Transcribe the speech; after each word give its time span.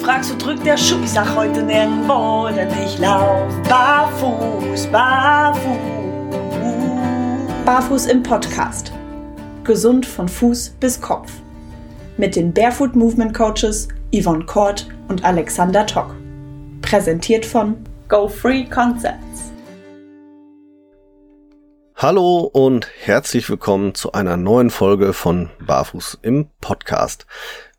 fragst, 0.00 0.32
wo 0.32 0.36
drückt 0.36 0.64
der 0.64 0.78
Schuh? 0.78 1.02
Ich 1.04 1.10
sag 1.10 1.34
heute 1.36 1.62
nirgendwo, 1.62 2.48
denn 2.48 2.68
ich 2.84 2.98
lauf 2.98 3.52
barfuß, 3.68 4.86
barfuß. 4.86 5.78
Barfuß 7.66 8.06
im 8.06 8.22
Podcast. 8.22 8.92
Gesund 9.62 10.06
von 10.06 10.28
Fuß 10.28 10.70
bis 10.80 11.00
Kopf. 11.00 11.30
Mit 12.16 12.34
den 12.34 12.52
Barefoot 12.52 12.96
Movement 12.96 13.34
Coaches 13.34 13.88
Yvonne 14.14 14.44
Kort 14.46 14.88
und 15.08 15.22
Alexander 15.22 15.86
Tock. 15.86 16.14
Präsentiert 16.80 17.44
von 17.44 17.76
Go 18.08 18.26
Free 18.26 18.64
Concepts. 18.64 19.52
Hallo 21.94 22.50
und 22.50 22.88
herzlich 23.02 23.50
willkommen 23.50 23.94
zu 23.94 24.12
einer 24.12 24.38
neuen 24.38 24.70
Folge 24.70 25.12
von 25.12 25.50
Barfuß 25.60 26.20
im 26.22 26.48
Podcast. 26.62 27.26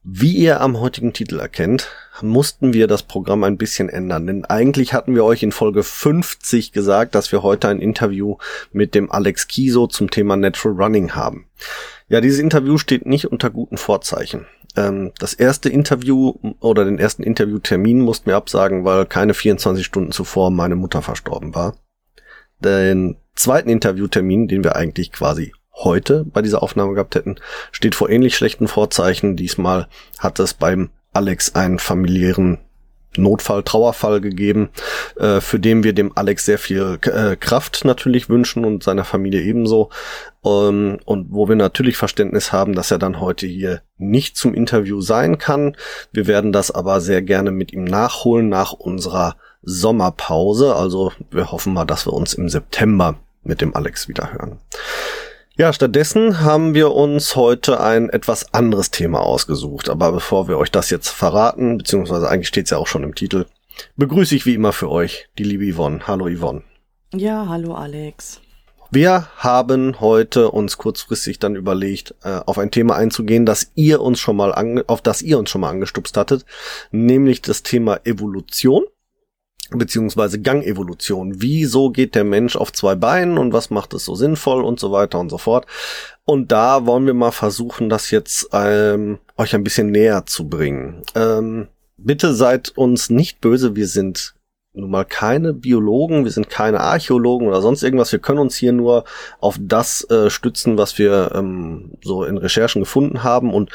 Wie 0.04 0.34
ihr 0.34 0.62
am 0.62 0.80
heutigen 0.80 1.14
Titel 1.14 1.40
erkennt, 1.40 1.90
mussten 2.24 2.74
wir 2.74 2.88
das 2.88 3.04
Programm 3.04 3.44
ein 3.44 3.58
bisschen 3.58 3.90
ändern, 3.90 4.28
denn 4.28 4.46
eigentlich 4.46 4.94
hatten 4.94 5.16
wir 5.16 5.24
euch 5.24 5.44
in 5.44 5.52
Folge 5.52 5.84
50 5.84 6.72
gesagt, 6.72 7.16
dass 7.16 7.32
wir 7.32 7.44
heute 7.44 7.68
ein 7.68 7.80
Interview 7.80 8.38
mit 8.72 8.96
dem 8.96 9.12
Alex 9.12 9.48
Kiso 9.48 9.88
zum 9.88 10.10
Thema 10.10 10.36
Natural 10.38 10.76
Running 10.76 11.16
haben. 11.16 11.48
Ja, 12.08 12.22
dieses 12.22 12.40
Interview 12.40 12.78
steht 12.78 13.06
nicht 13.06 13.26
unter 13.26 13.50
guten 13.50 13.78
Vorzeichen. 13.78 14.46
Ähm, 14.76 15.12
das 15.20 15.34
erste 15.34 15.70
Interview 15.70 16.34
oder 16.60 16.86
den 16.86 17.00
ersten 17.00 17.24
Interviewtermin 17.24 18.02
mussten 18.02 18.28
wir 18.28 18.36
absagen, 18.36 18.86
weil 18.86 19.06
keine 19.06 19.34
24 19.34 19.86
Stunden 19.86 20.12
zuvor 20.12 20.52
meine 20.52 20.76
Mutter 20.76 21.02
verstorben 21.02 21.56
war. 21.56 21.76
Den 22.60 23.18
zweiten 23.36 23.70
Interviewtermin, 23.70 24.48
den 24.48 24.64
wir 24.64 24.76
eigentlich 24.76 25.12
quasi 25.12 25.54
heute 25.74 26.26
bei 26.26 26.42
dieser 26.42 26.62
Aufnahme 26.62 26.94
gehabt 26.94 27.16
hätten, 27.16 27.38
steht 27.72 27.96
vor 27.96 28.10
ähnlich 28.10 28.36
schlechten 28.36 28.68
Vorzeichen. 28.68 29.36
Diesmal 29.36 29.88
hat 30.20 30.40
es 30.40 30.54
beim 30.54 30.90
Alex 31.14 31.56
einen 31.56 31.80
familiären 31.80 32.60
Notfall, 33.18 33.64
Trauerfall 33.64 34.22
gegeben, 34.22 34.70
äh, 35.18 35.42
für 35.42 35.60
den 35.60 35.84
wir 35.84 35.92
dem 35.94 36.16
Alex 36.16 36.46
sehr 36.46 36.58
viel 36.58 36.98
äh, 37.02 37.36
Kraft 37.36 37.84
natürlich 37.84 38.30
wünschen 38.30 38.64
und 38.64 38.84
seiner 38.84 39.04
Familie 39.04 39.42
ebenso. 39.42 39.90
Ähm, 40.46 41.00
und 41.04 41.28
wo 41.30 41.50
wir 41.50 41.58
natürlich 41.58 41.98
Verständnis 41.98 42.54
haben, 42.54 42.74
dass 42.74 42.90
er 42.90 43.00
dann 43.00 43.20
heute 43.20 43.48
hier 43.48 43.82
nicht 43.98 44.38
zum 44.38 44.54
Interview 44.54 45.02
sein 45.02 45.38
kann. 45.38 45.76
Wir 46.14 46.26
werden 46.28 46.54
das 46.54 46.72
aber 46.72 47.02
sehr 47.02 47.22
gerne 47.22 47.52
mit 47.52 47.74
ihm 47.74 47.84
nachholen 47.84 48.48
nach 48.48 48.72
unserer 48.72 49.36
Sommerpause. 49.62 50.76
Also 50.76 51.12
wir 51.32 51.52
hoffen 51.52 51.74
mal, 51.74 51.86
dass 51.86 52.08
wir 52.08 52.14
uns 52.14 52.34
im 52.34 52.48
September 52.48 53.20
mit 53.44 53.60
dem 53.60 53.76
Alex 53.76 54.08
wieder 54.08 54.32
hören. 54.32 54.60
Ja, 55.58 55.74
stattdessen 55.74 56.40
haben 56.40 56.74
wir 56.74 56.92
uns 56.94 57.36
heute 57.36 57.82
ein 57.82 58.10
etwas 58.10 58.54
anderes 58.54 58.90
Thema 58.90 59.20
ausgesucht. 59.20 59.90
Aber 59.90 60.14
bevor 60.14 60.48
wir 60.48 60.58
euch 60.58 60.72
das 60.72 60.90
jetzt 60.90 61.10
verraten, 61.10 61.78
beziehungsweise 61.78 62.30
eigentlich 62.30 62.48
steht 62.48 62.66
es 62.66 62.72
ja 62.72 62.78
auch 62.78 62.88
schon 62.88 63.04
im 63.04 63.16
Titel, 63.16 63.46
begrüße 63.98 64.34
ich 64.34 64.46
wie 64.46 64.54
immer 64.54 64.72
für 64.72 64.90
euch 64.90 65.28
die 65.38 65.44
liebe 65.44 65.70
Yvonne. 65.74 66.08
Hallo 66.08 66.30
Yvonne. 66.30 66.64
Ja, 67.14 67.48
hallo 67.50 67.74
Alex. 67.74 68.40
Wir 68.92 69.28
haben 69.38 70.00
heute 70.00 70.52
uns 70.52 70.78
kurzfristig 70.78 71.40
dann 71.40 71.56
überlegt, 71.56 72.16
äh, 72.24 72.40
auf 72.46 72.58
ein 72.58 72.72
Thema 72.72 72.96
einzugehen, 72.96 73.46
das 73.46 73.72
ihr 73.76 74.02
uns 74.02 74.20
schon 74.20 74.38
mal 74.38 74.54
ange 74.54 74.86
auf 74.88 75.02
das 75.02 75.22
ihr 75.22 75.38
uns 75.38 75.50
schon 75.50 75.62
mal 75.62 75.70
angestupst 75.70 76.16
hattet, 76.16 76.46
nämlich 76.92 77.42
das 77.42 77.64
Thema 77.64 78.00
Evolution 78.06 78.84
beziehungsweise 79.78 80.42
Gangevolution. 80.42 81.42
Wieso 81.42 81.90
geht 81.90 82.16
der 82.16 82.24
Mensch 82.24 82.56
auf 82.56 82.72
zwei 82.74 82.96
Beinen 82.96 83.38
und 83.38 83.54
was 83.54 83.70
macht 83.70 83.94
es 83.94 84.06
so 84.06 84.16
sinnvoll 84.16 84.64
und 84.64 84.80
so 84.80 84.92
weiter 84.92 85.20
und 85.20 85.30
so 85.30 85.38
fort. 85.38 85.66
Und 86.26 86.52
da 86.52 86.86
wollen 86.86 87.06
wir 87.06 87.14
mal 87.14 87.32
versuchen, 87.32 87.90
das 87.90 88.12
jetzt 88.12 88.50
ähm, 88.54 89.20
euch 89.38 89.56
ein 89.56 89.64
bisschen 89.64 89.92
näher 89.92 90.26
zu 90.26 90.48
bringen. 90.48 91.04
Ähm, 91.16 91.68
bitte 91.98 92.34
seid 92.34 92.70
uns 92.78 93.10
nicht 93.10 93.42
böse, 93.42 93.76
wir 93.76 93.88
sind 93.88 94.36
nun 94.74 94.90
mal 94.90 95.04
keine 95.04 95.54
Biologen, 95.54 96.24
wir 96.24 96.32
sind 96.32 96.50
keine 96.50 96.80
Archäologen 96.80 97.48
oder 97.48 97.62
sonst 97.62 97.84
irgendwas. 97.84 98.12
Wir 98.12 98.20
können 98.20 98.40
uns 98.40 98.56
hier 98.56 98.72
nur 98.72 99.04
auf 99.40 99.58
das 99.60 100.10
äh, 100.10 100.30
stützen, 100.30 100.78
was 100.78 100.98
wir 100.98 101.32
ähm, 101.36 101.98
so 102.04 102.24
in 102.24 102.38
Recherchen 102.38 102.82
gefunden 102.82 103.24
haben 103.24 103.54
und 103.54 103.72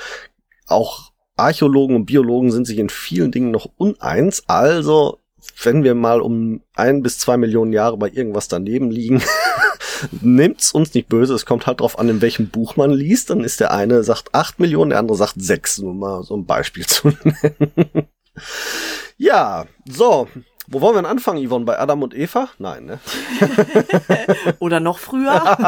auch 0.67 1.13
Archäologen 1.37 1.97
und 1.97 2.07
Biologen 2.07 2.51
sind 2.51 2.67
sich 2.67 2.79
in 2.79 2.89
vielen 2.89 3.31
Dingen 3.31 3.51
noch 3.51 3.69
uneins. 3.77 4.45
Also 4.47 5.19
wenn 5.63 5.85
wir 5.85 5.95
mal 5.95 6.21
um 6.21 6.63
ein 6.75 7.03
bis 7.03 7.19
zwei 7.19 7.37
Millionen 7.37 7.73
Jahre 7.73 7.97
bei 7.97 8.09
irgendwas 8.09 8.49
daneben 8.49 8.91
liegen, 8.91 9.23
nimmt's 10.21 10.73
uns 10.73 10.95
nicht 10.95 11.09
böse. 11.09 11.35
Es 11.35 11.47
kommt 11.47 11.67
halt 11.67 11.81
drauf 11.81 11.99
an, 11.99 12.09
in 12.09 12.21
welchem 12.21 12.49
Buch 12.49 12.77
man 12.77 12.91
liest. 12.91 13.31
Dann 13.31 13.45
ist 13.45 13.61
der 13.61 13.73
eine 13.73 14.05
sagt 14.05 14.35
acht 14.35 14.59
Millionen, 14.59 14.91
der 14.91 14.99
andere 14.99 15.17
sagt 15.17 15.35
sechs. 15.37 15.79
Nur 15.79 15.95
mal 15.95 16.23
so 16.23 16.37
ein 16.37 16.47
Beispiel 16.47 16.87
zu 16.87 17.09
nennen. 17.09 18.09
ja, 19.17 19.67
so. 19.87 20.29
Wo 20.69 20.81
wollen 20.81 20.97
wir 20.97 21.03
denn 21.03 21.11
anfangen, 21.11 21.47
Yvonne? 21.47 21.65
Bei 21.65 21.79
Adam 21.79 22.03
und 22.03 22.15
Eva? 22.15 22.49
Nein, 22.59 22.87
ne? 22.87 22.99
Oder 24.59 24.81
noch 24.81 24.99
früher? 24.99 25.57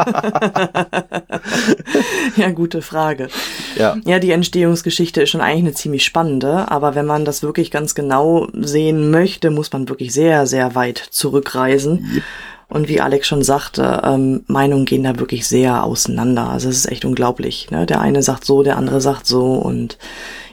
ja, 2.35 2.51
gute 2.51 2.81
Frage. 2.81 3.29
Ja. 3.77 3.97
ja, 4.03 4.19
die 4.19 4.31
Entstehungsgeschichte 4.31 5.21
ist 5.21 5.29
schon 5.29 5.41
eigentlich 5.41 5.63
eine 5.63 5.73
ziemlich 5.73 6.03
spannende, 6.03 6.69
aber 6.69 6.95
wenn 6.95 7.05
man 7.05 7.23
das 7.23 7.43
wirklich 7.43 7.71
ganz 7.71 7.95
genau 7.95 8.47
sehen 8.53 9.09
möchte, 9.09 9.51
muss 9.51 9.71
man 9.71 9.87
wirklich 9.87 10.13
sehr, 10.13 10.45
sehr 10.47 10.75
weit 10.75 10.97
zurückreisen. 10.97 12.09
Yep. 12.15 12.23
Und 12.69 12.87
wie 12.87 13.01
Alex 13.01 13.25
schon 13.25 13.41
sagte, 13.41 14.01
ähm, 14.03 14.43
Meinungen 14.45 14.85
gehen 14.85 15.03
da 15.03 15.17
wirklich 15.17 15.47
sehr 15.47 15.83
auseinander. 15.83 16.49
Also 16.49 16.69
es 16.69 16.77
ist 16.77 16.91
echt 16.91 17.03
unglaublich. 17.03 17.71
Ne? 17.71 17.87
Der 17.87 17.99
eine 17.99 18.21
sagt 18.21 18.45
so, 18.45 18.61
der 18.61 18.77
andere 18.77 19.01
sagt 19.01 19.25
so. 19.25 19.53
Und 19.53 19.97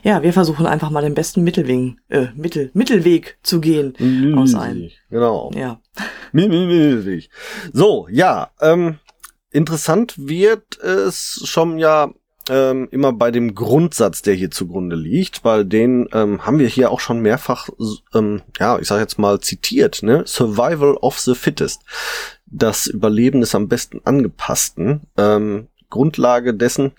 ja, 0.07 0.23
wir 0.23 0.33
versuchen 0.33 0.67
einfach 0.67 0.91
mal 0.91 1.03
den 1.03 1.15
besten 1.15 1.43
Mittelweg, 1.43 1.97
äh, 2.11 2.27
Mittel, 2.37 2.71
Mittelweg 2.75 3.39
zu 3.43 3.61
gehen 3.61 3.97
Mittelweg, 3.99 4.39
aus 4.39 4.55
einem. 4.55 4.89
Genau. 5.11 5.51
Ja. 5.53 5.81
Mittelweg. 6.33 7.29
So, 7.73 8.07
ja. 8.09 8.51
Ähm, 8.61 9.01
interessant 9.51 10.15
wird 10.17 10.79
es 10.79 11.43
schon 11.45 11.81
ja 11.81 12.13
ähm, 12.49 12.87
immer 12.93 13.13
bei 13.15 13.33
dem 13.33 13.57
Grundsatz, 13.57 14.23
der 14.23 14.35
hier 14.35 14.53
zugrunde 14.53 14.95
liegt, 14.95 15.45
weil 15.45 15.65
den 15.65 16.09
ähm, 16.13 16.47
haben 16.47 16.61
wir 16.61 16.69
hier 16.69 16.93
auch 16.93 17.01
schon 17.01 17.19
mehrfach, 17.19 17.69
ähm, 18.15 18.43
ja, 18.61 18.79
ich 18.79 18.87
sage 18.87 19.01
jetzt 19.01 19.19
mal 19.19 19.41
zitiert, 19.41 20.05
ne? 20.05 20.23
Survival 20.25 20.95
of 20.95 21.19
the 21.19 21.35
fittest. 21.35 21.83
Das 22.47 22.87
Überleben 22.87 23.41
des 23.41 23.57
am 23.57 23.67
besten 23.67 24.03
angepassten. 24.05 25.01
Ähm, 25.17 25.67
Grundlage 25.91 26.55
dessen, 26.55 26.93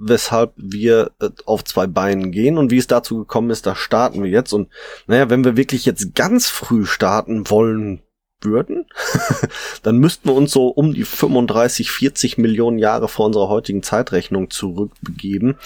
weshalb 0.00 0.52
wir 0.56 1.12
äh, 1.20 1.28
auf 1.44 1.64
zwei 1.64 1.86
Beinen 1.86 2.32
gehen 2.32 2.58
und 2.58 2.70
wie 2.70 2.78
es 2.78 2.86
dazu 2.86 3.18
gekommen 3.18 3.50
ist, 3.50 3.66
da 3.66 3.76
starten 3.76 4.22
wir 4.22 4.30
jetzt. 4.30 4.52
Und 4.52 4.68
naja, 5.06 5.30
wenn 5.30 5.44
wir 5.44 5.56
wirklich 5.56 5.84
jetzt 5.84 6.14
ganz 6.14 6.48
früh 6.48 6.86
starten 6.86 7.50
wollen 7.50 8.02
würden, 8.40 8.86
dann 9.82 9.98
müssten 9.98 10.28
wir 10.28 10.34
uns 10.34 10.52
so 10.52 10.68
um 10.68 10.94
die 10.94 11.04
35, 11.04 11.90
40 11.90 12.38
Millionen 12.38 12.78
Jahre 12.78 13.08
vor 13.08 13.26
unserer 13.26 13.48
heutigen 13.48 13.82
Zeitrechnung 13.82 14.50
zurückbegeben. 14.50 15.56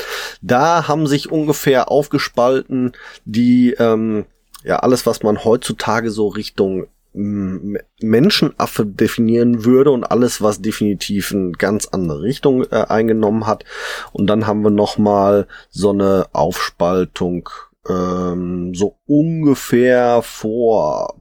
Da 0.43 0.89
haben 0.89 1.07
sich 1.07 1.31
ungefähr 1.31 1.91
aufgespalten 1.91 2.93
die, 3.25 3.75
ähm, 3.79 4.27
ja, 4.65 4.79
alles, 4.79 5.07
was 5.07 5.23
man 5.23 5.45
heutzutage 5.45 6.11
so 6.11 6.29
Richtung 6.29 6.87
Menschenaffe 7.15 8.85
definieren 8.85 9.65
würde 9.65 9.93
und 9.93 10.05
alles, 10.05 10.43
was 10.43 10.61
definitiv 10.61 11.33
eine 11.33 11.53
ganz 11.53 11.87
andere 11.87 12.23
Richtung 12.23 12.65
äh, 12.65 12.87
eingenommen 12.89 13.47
hat. 13.47 13.65
Und 14.13 14.27
dann 14.27 14.47
haben 14.47 14.63
wir 14.63 14.71
noch 14.71 14.99
mal 14.99 15.47
so 15.71 15.91
eine 15.91 16.27
Aufspaltung 16.33 17.49
ähm, 17.89 18.75
so 18.75 18.97
ungefähr 19.07 20.23
vor 20.23 21.21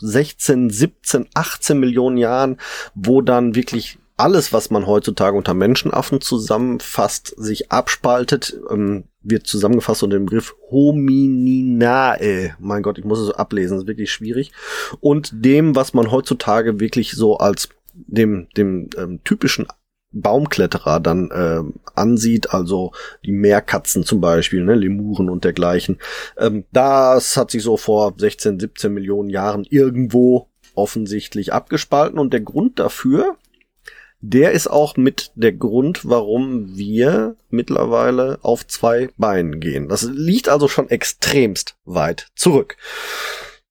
16, 0.00 0.70
17, 0.70 1.26
18 1.32 1.78
Millionen 1.78 2.18
Jahren, 2.18 2.58
wo 2.94 3.22
dann 3.22 3.54
wirklich 3.54 3.98
alles, 4.18 4.52
was 4.52 4.70
man 4.70 4.86
heutzutage 4.86 5.36
unter 5.36 5.54
Menschenaffen 5.54 6.20
zusammenfasst, 6.20 7.34
sich 7.36 7.70
abspaltet, 7.70 8.58
ähm, 8.70 9.04
wird 9.22 9.46
zusammengefasst 9.46 10.02
unter 10.02 10.18
dem 10.18 10.26
Begriff 10.26 10.54
Homininae. 10.70 12.54
Mein 12.58 12.82
Gott, 12.82 12.98
ich 12.98 13.04
muss 13.04 13.20
es 13.20 13.30
ablesen, 13.30 13.76
das 13.76 13.84
ist 13.84 13.88
wirklich 13.88 14.10
schwierig. 14.10 14.52
Und 15.00 15.30
dem, 15.32 15.76
was 15.76 15.94
man 15.94 16.10
heutzutage 16.10 16.80
wirklich 16.80 17.12
so 17.12 17.38
als 17.38 17.68
dem, 17.94 18.48
dem 18.56 18.90
ähm, 18.96 19.20
typischen 19.24 19.66
Baumkletterer 20.10 21.00
dann 21.00 21.30
äh, 21.30 21.62
ansieht, 21.94 22.52
also 22.52 22.92
die 23.24 23.32
Meerkatzen 23.32 24.04
zum 24.04 24.20
Beispiel, 24.20 24.64
ne, 24.64 24.74
Lemuren 24.74 25.28
und 25.30 25.44
dergleichen. 25.44 25.98
Ähm, 26.38 26.64
das 26.72 27.36
hat 27.36 27.50
sich 27.50 27.62
so 27.62 27.76
vor 27.76 28.14
16, 28.16 28.58
17 28.58 28.92
Millionen 28.92 29.30
Jahren 29.30 29.64
irgendwo 29.68 30.48
offensichtlich 30.74 31.52
abgespalten 31.52 32.18
und 32.18 32.32
der 32.32 32.40
Grund 32.40 32.78
dafür, 32.78 33.36
der 34.20 34.52
ist 34.52 34.68
auch 34.68 34.96
mit 34.96 35.32
der 35.36 35.52
Grund, 35.52 36.08
warum 36.08 36.76
wir 36.76 37.36
mittlerweile 37.50 38.38
auf 38.42 38.66
zwei 38.66 39.10
Beinen 39.16 39.60
gehen. 39.60 39.88
Das 39.88 40.02
liegt 40.02 40.48
also 40.48 40.68
schon 40.68 40.90
extremst 40.90 41.76
weit 41.84 42.28
zurück. 42.34 42.76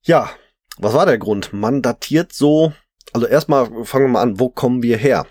Ja, 0.04 0.30
was 0.78 0.94
war 0.94 1.06
der 1.06 1.18
Grund? 1.18 1.52
Man 1.52 1.82
datiert 1.82 2.32
so, 2.32 2.72
also 3.14 3.28
erstmal 3.28 3.66
fangen 3.84 4.06
wir 4.06 4.10
mal 4.10 4.22
an, 4.22 4.40
wo 4.40 4.50
kommen 4.50 4.84
wir 4.84 4.98
her? 4.98 5.26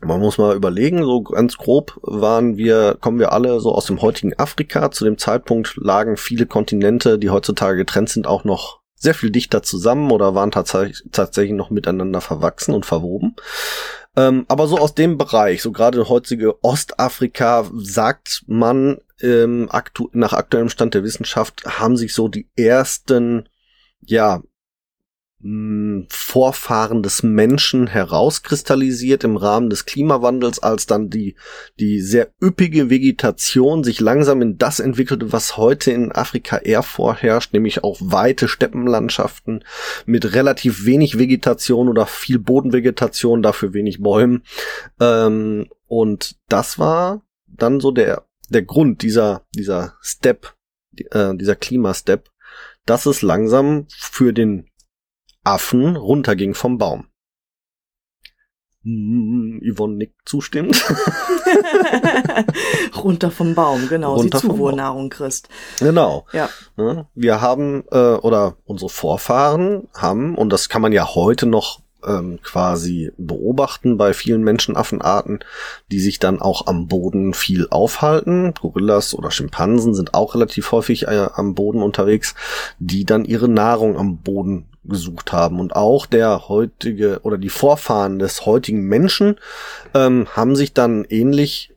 Man 0.00 0.20
muss 0.20 0.38
mal 0.38 0.56
überlegen, 0.56 1.02
so 1.02 1.22
ganz 1.22 1.56
grob 1.56 1.98
waren 2.02 2.56
wir, 2.56 2.96
kommen 3.00 3.18
wir 3.18 3.32
alle 3.32 3.60
so 3.60 3.72
aus 3.72 3.86
dem 3.86 4.02
heutigen 4.02 4.38
Afrika. 4.38 4.90
Zu 4.90 5.04
dem 5.04 5.18
Zeitpunkt 5.18 5.76
lagen 5.76 6.16
viele 6.16 6.46
Kontinente, 6.46 7.18
die 7.18 7.30
heutzutage 7.30 7.76
getrennt 7.76 8.10
sind, 8.10 8.26
auch 8.26 8.44
noch 8.44 8.80
sehr 8.94 9.14
viel 9.14 9.30
dichter 9.30 9.62
zusammen 9.62 10.10
oder 10.10 10.34
waren 10.34 10.50
tatsächlich, 10.50 11.04
tatsächlich 11.12 11.54
noch 11.54 11.70
miteinander 11.70 12.20
verwachsen 12.20 12.74
und 12.74 12.86
verwoben. 12.86 13.36
Ähm, 14.16 14.44
aber 14.48 14.66
so 14.66 14.78
aus 14.78 14.94
dem 14.94 15.18
Bereich, 15.18 15.62
so 15.62 15.72
gerade 15.72 16.08
heutige 16.08 16.62
Ostafrika, 16.62 17.68
sagt 17.74 18.44
man 18.46 18.98
ähm, 19.20 19.68
aktu 19.70 20.08
nach 20.12 20.32
aktuellem 20.32 20.68
Stand 20.68 20.94
der 20.94 21.02
Wissenschaft, 21.02 21.64
haben 21.64 21.96
sich 21.96 22.14
so 22.14 22.28
die 22.28 22.48
ersten, 22.56 23.48
ja, 24.00 24.42
Vorfahren 26.08 27.02
des 27.02 27.22
Menschen 27.22 27.86
herauskristallisiert 27.86 29.24
im 29.24 29.36
Rahmen 29.36 29.68
des 29.68 29.84
Klimawandels, 29.84 30.58
als 30.58 30.86
dann 30.86 31.10
die, 31.10 31.36
die 31.78 32.00
sehr 32.00 32.30
üppige 32.42 32.88
Vegetation 32.88 33.84
sich 33.84 34.00
langsam 34.00 34.40
in 34.40 34.56
das 34.56 34.80
entwickelte, 34.80 35.32
was 35.32 35.58
heute 35.58 35.90
in 35.90 36.12
Afrika 36.12 36.56
eher 36.56 36.82
vorherrscht, 36.82 37.52
nämlich 37.52 37.84
auch 37.84 37.98
weite 38.00 38.48
Steppenlandschaften 38.48 39.64
mit 40.06 40.34
relativ 40.34 40.86
wenig 40.86 41.18
Vegetation 41.18 41.90
oder 41.90 42.06
viel 42.06 42.38
Bodenvegetation, 42.38 43.42
dafür 43.42 43.74
wenig 43.74 44.00
Bäumen. 44.00 44.44
Ähm, 44.98 45.66
und 45.86 46.36
das 46.48 46.78
war 46.78 47.20
dann 47.46 47.80
so 47.80 47.90
der, 47.90 48.24
der 48.48 48.62
Grund 48.62 49.02
dieser, 49.02 49.42
dieser 49.54 49.98
Step, 50.00 50.54
äh, 51.10 51.34
dieser 51.34 51.54
Klimastep, 51.54 52.30
dass 52.86 53.04
es 53.04 53.20
langsam 53.20 53.86
für 53.90 54.32
den 54.32 54.70
Affen 55.44 55.96
runterging 55.96 56.54
vom 56.54 56.78
Baum. 56.78 57.06
Hm, 58.84 59.62
Yvonne 59.64 59.96
nickt 59.96 60.28
zustimmend. 60.28 60.84
Runter 63.02 63.30
vom 63.30 63.54
Baum, 63.54 63.88
genau. 63.88 64.14
Runter 64.16 64.38
Sie 64.38 64.46
Zuwohlnahrung 64.46 65.08
kriegst. 65.08 65.48
Genau. 65.78 66.26
Ja. 66.32 66.50
Ne? 66.76 67.06
Wir 67.14 67.40
haben, 67.40 67.84
äh, 67.90 68.14
oder 68.14 68.56
unsere 68.66 68.90
Vorfahren 68.90 69.88
haben, 69.94 70.34
und 70.34 70.50
das 70.50 70.68
kann 70.68 70.82
man 70.82 70.92
ja 70.92 71.14
heute 71.14 71.46
noch 71.46 71.80
ähm, 72.06 72.40
quasi 72.42 73.10
beobachten 73.16 73.96
bei 73.96 74.12
vielen 74.12 74.42
Menschenaffenarten, 74.42 75.42
die 75.90 76.00
sich 76.00 76.18
dann 76.18 76.42
auch 76.42 76.66
am 76.66 76.86
Boden 76.86 77.32
viel 77.32 77.66
aufhalten. 77.70 78.52
Gorillas 78.60 79.14
oder 79.14 79.30
Schimpansen 79.30 79.94
sind 79.94 80.12
auch 80.12 80.34
relativ 80.34 80.72
häufig 80.72 81.06
äh, 81.08 81.28
am 81.34 81.54
Boden 81.54 81.82
unterwegs, 81.82 82.34
die 82.78 83.06
dann 83.06 83.24
ihre 83.24 83.48
Nahrung 83.48 83.96
am 83.96 84.18
Boden 84.18 84.68
gesucht 84.84 85.32
haben. 85.32 85.60
Und 85.60 85.76
auch 85.76 86.06
der 86.06 86.48
heutige 86.48 87.20
oder 87.22 87.38
die 87.38 87.48
Vorfahren 87.48 88.18
des 88.18 88.46
heutigen 88.46 88.82
Menschen 88.82 89.36
ähm, 89.94 90.26
haben 90.34 90.56
sich 90.56 90.74
dann 90.74 91.04
ähnlich 91.04 91.74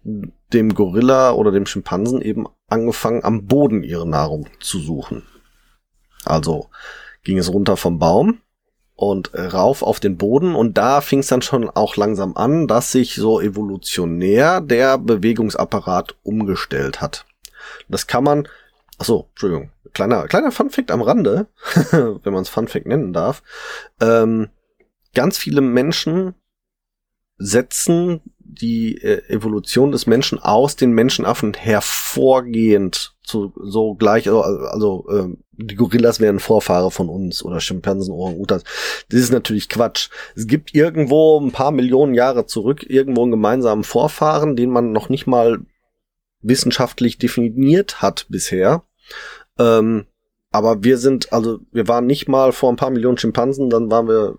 dem 0.54 0.74
Gorilla 0.74 1.32
oder 1.32 1.52
dem 1.52 1.66
Schimpansen 1.66 2.22
eben 2.22 2.48
angefangen, 2.68 3.24
am 3.24 3.46
Boden 3.46 3.84
ihre 3.84 4.08
Nahrung 4.08 4.48
zu 4.60 4.80
suchen. 4.80 5.24
Also 6.26 6.70
ging 7.24 7.38
es 7.38 7.52
runter 7.52 7.78
vom 7.78 8.00
Baum 8.00 8.40
und 8.96 9.32
rauf 9.34 9.84
auf 9.84 10.00
den 10.00 10.18
Boden 10.18 10.56
und 10.56 10.78
da 10.78 11.02
fing 11.02 11.20
es 11.20 11.28
dann 11.28 11.42
schon 11.42 11.70
auch 11.70 11.96
langsam 11.98 12.36
an, 12.36 12.68
dass 12.68 12.92
sich 12.92 13.16
so 13.16 13.40
evolutionär 13.40 14.60
der 14.60 14.98
Bewegungsapparat 14.98 16.16
umgestellt 16.24 17.00
hat. 17.00 17.26
Das 17.88 18.08
kann 18.08 18.24
man, 18.24 18.48
achso, 18.98 19.28
Entschuldigung, 19.30 19.72
kleiner, 19.94 20.28
kleiner 20.28 20.52
Funfact 20.52 20.92
am 20.92 21.02
Rande, 21.02 21.48
wenn 21.92 22.34
man 22.34 22.42
es 22.42 22.50
Funfact 22.50 22.86
nennen 22.86 23.14
darf. 23.14 23.44
Ähm, 24.02 24.50
ganz 25.14 25.38
viele 25.38 25.62
Menschen 25.62 26.36
setzen 27.38 28.22
die 28.40 28.98
äh, 29.02 29.28
Evolution 29.30 29.92
des 29.92 30.08
Menschen 30.08 30.40
aus 30.40 30.76
den 30.76 30.92
Menschenaffen 30.92 31.54
hervorgehend 31.54 33.16
zu 33.24 33.54
so 33.56 33.94
gleich, 33.96 34.28
also, 34.28 34.42
also 34.42 35.06
äh, 35.10 35.38
die 35.52 35.76
Gorillas 35.76 36.20
wären 36.20 36.40
Vorfahre 36.40 36.92
von 36.92 37.10
uns 37.10 37.44
oder 37.44 37.60
Schimpansen, 37.60 38.14
Orang-Utans. 38.14 38.64
Das 39.10 39.20
ist 39.20 39.32
natürlich 39.32 39.70
Quatsch. 39.70 40.10
Es 40.36 40.48
gibt 40.48 40.74
irgendwo 40.74 41.40
ein 41.40 41.52
paar 41.52 41.72
Millionen 41.72 42.14
Jahre 42.14 42.46
zurück 42.46 42.86
irgendwo 42.88 43.24
einen 43.24 43.32
gemeinsamen 43.32 43.84
Vorfahren, 43.84 44.56
den 44.56 44.70
man 44.70 44.92
noch 44.92 45.10
nicht 45.10 45.28
mal 45.28 45.60
wissenschaftlich 46.42 47.18
definiert 47.18 48.02
hat 48.02 48.28
bisher. 48.30 48.84
Ähm, 49.58 50.06
aber 50.52 50.84
wir 50.84 50.98
sind, 50.98 51.34
also 51.34 51.60
wir 51.72 51.88
waren 51.88 52.06
nicht 52.06 52.28
mal 52.28 52.52
vor 52.52 52.72
ein 52.72 52.78
paar 52.78 52.90
Millionen 52.90 53.18
Schimpansen, 53.18 53.70
dann 53.70 53.92
waren 53.92 54.08
wir 54.08 54.38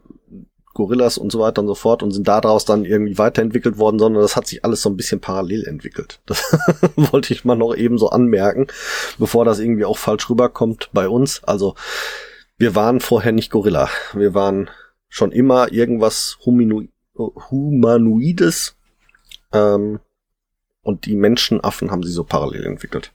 Gorillas 0.75 1.19
und 1.19 1.33
so 1.33 1.41
weiter 1.41 1.61
und 1.61 1.67
so 1.67 1.75
fort 1.75 2.03
und 2.03 2.13
sind 2.13 2.29
daraus 2.29 2.65
dann 2.65 2.85
irgendwie 2.85 3.19
weiterentwickelt 3.19 3.79
worden, 3.79 3.99
sondern 3.99 4.23
das 4.23 4.37
hat 4.37 4.47
sich 4.47 4.65
alles 4.65 4.81
so 4.81 4.89
ein 4.89 4.97
bisschen 4.97 5.21
parallel 5.21 5.65
entwickelt. 5.65 6.21
Das 6.27 6.43
wollte 7.13 7.33
ich 7.33 7.45
mal 7.45 7.57
noch 7.57 7.75
eben 7.75 7.99
so 7.99 8.11
anmerken, 8.11 8.69
bevor 9.19 9.45
das 9.45 9.59
irgendwie 9.59 9.85
auch 9.85 9.99
falsch 9.99 10.31
rüberkommt 10.31 10.91
bei 10.93 11.09
uns. 11.09 11.43
Also 11.45 11.75
wir 12.59 12.75
waren 12.75 13.01
vorher 13.01 13.33
nicht 13.33 13.51
Gorilla. 13.51 13.89
Wir 14.13 14.35
waren 14.35 14.71
schon 15.09 15.33
immer 15.33 15.73
irgendwas 15.73 16.39
Humino 16.45 16.85
Humanoides. 17.15 18.77
Ähm, 19.53 19.99
und 20.83 21.07
die 21.07 21.17
Menschenaffen 21.17 21.91
haben 21.91 22.05
sie 22.05 22.13
so 22.13 22.23
parallel 22.23 22.65
entwickelt 22.65 23.13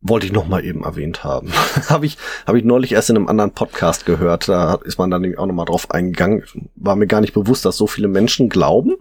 wollte 0.00 0.26
ich 0.26 0.32
noch 0.32 0.46
mal 0.46 0.64
eben 0.64 0.84
erwähnt 0.84 1.24
haben. 1.24 1.52
habe 1.88 2.06
ich 2.06 2.18
habe 2.46 2.58
ich 2.58 2.64
neulich 2.64 2.92
erst 2.92 3.10
in 3.10 3.16
einem 3.16 3.28
anderen 3.28 3.52
Podcast 3.52 4.06
gehört. 4.06 4.48
Da 4.48 4.74
ist 4.84 4.98
man 4.98 5.10
dann 5.10 5.36
auch 5.36 5.46
noch 5.46 5.54
mal 5.54 5.64
drauf 5.64 5.90
eingegangen. 5.90 6.44
War 6.76 6.96
mir 6.96 7.06
gar 7.06 7.20
nicht 7.20 7.34
bewusst, 7.34 7.64
dass 7.64 7.76
so 7.76 7.86
viele 7.86 8.08
Menschen 8.08 8.48
glauben, 8.48 8.96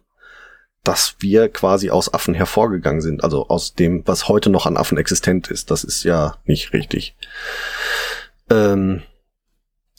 dass 0.83 1.15
wir 1.19 1.49
quasi 1.49 1.89
aus 1.89 2.13
Affen 2.13 2.33
hervorgegangen 2.33 3.01
sind. 3.01 3.23
Also 3.23 3.47
aus 3.47 3.73
dem, 3.73 4.03
was 4.05 4.27
heute 4.27 4.49
noch 4.49 4.65
an 4.65 4.77
Affen 4.77 4.97
existent 4.97 5.49
ist. 5.49 5.69
Das 5.69 5.83
ist 5.83 6.03
ja 6.03 6.35
nicht 6.45 6.73
richtig. 6.73 7.15
Ähm, 8.49 9.03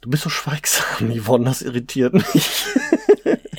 du 0.00 0.11
bist 0.11 0.25
so 0.25 0.31
schweigsam, 0.31 1.12
Yvonne. 1.17 1.45
Das 1.45 1.62
irritiert 1.62 2.15
mich. 2.15 2.67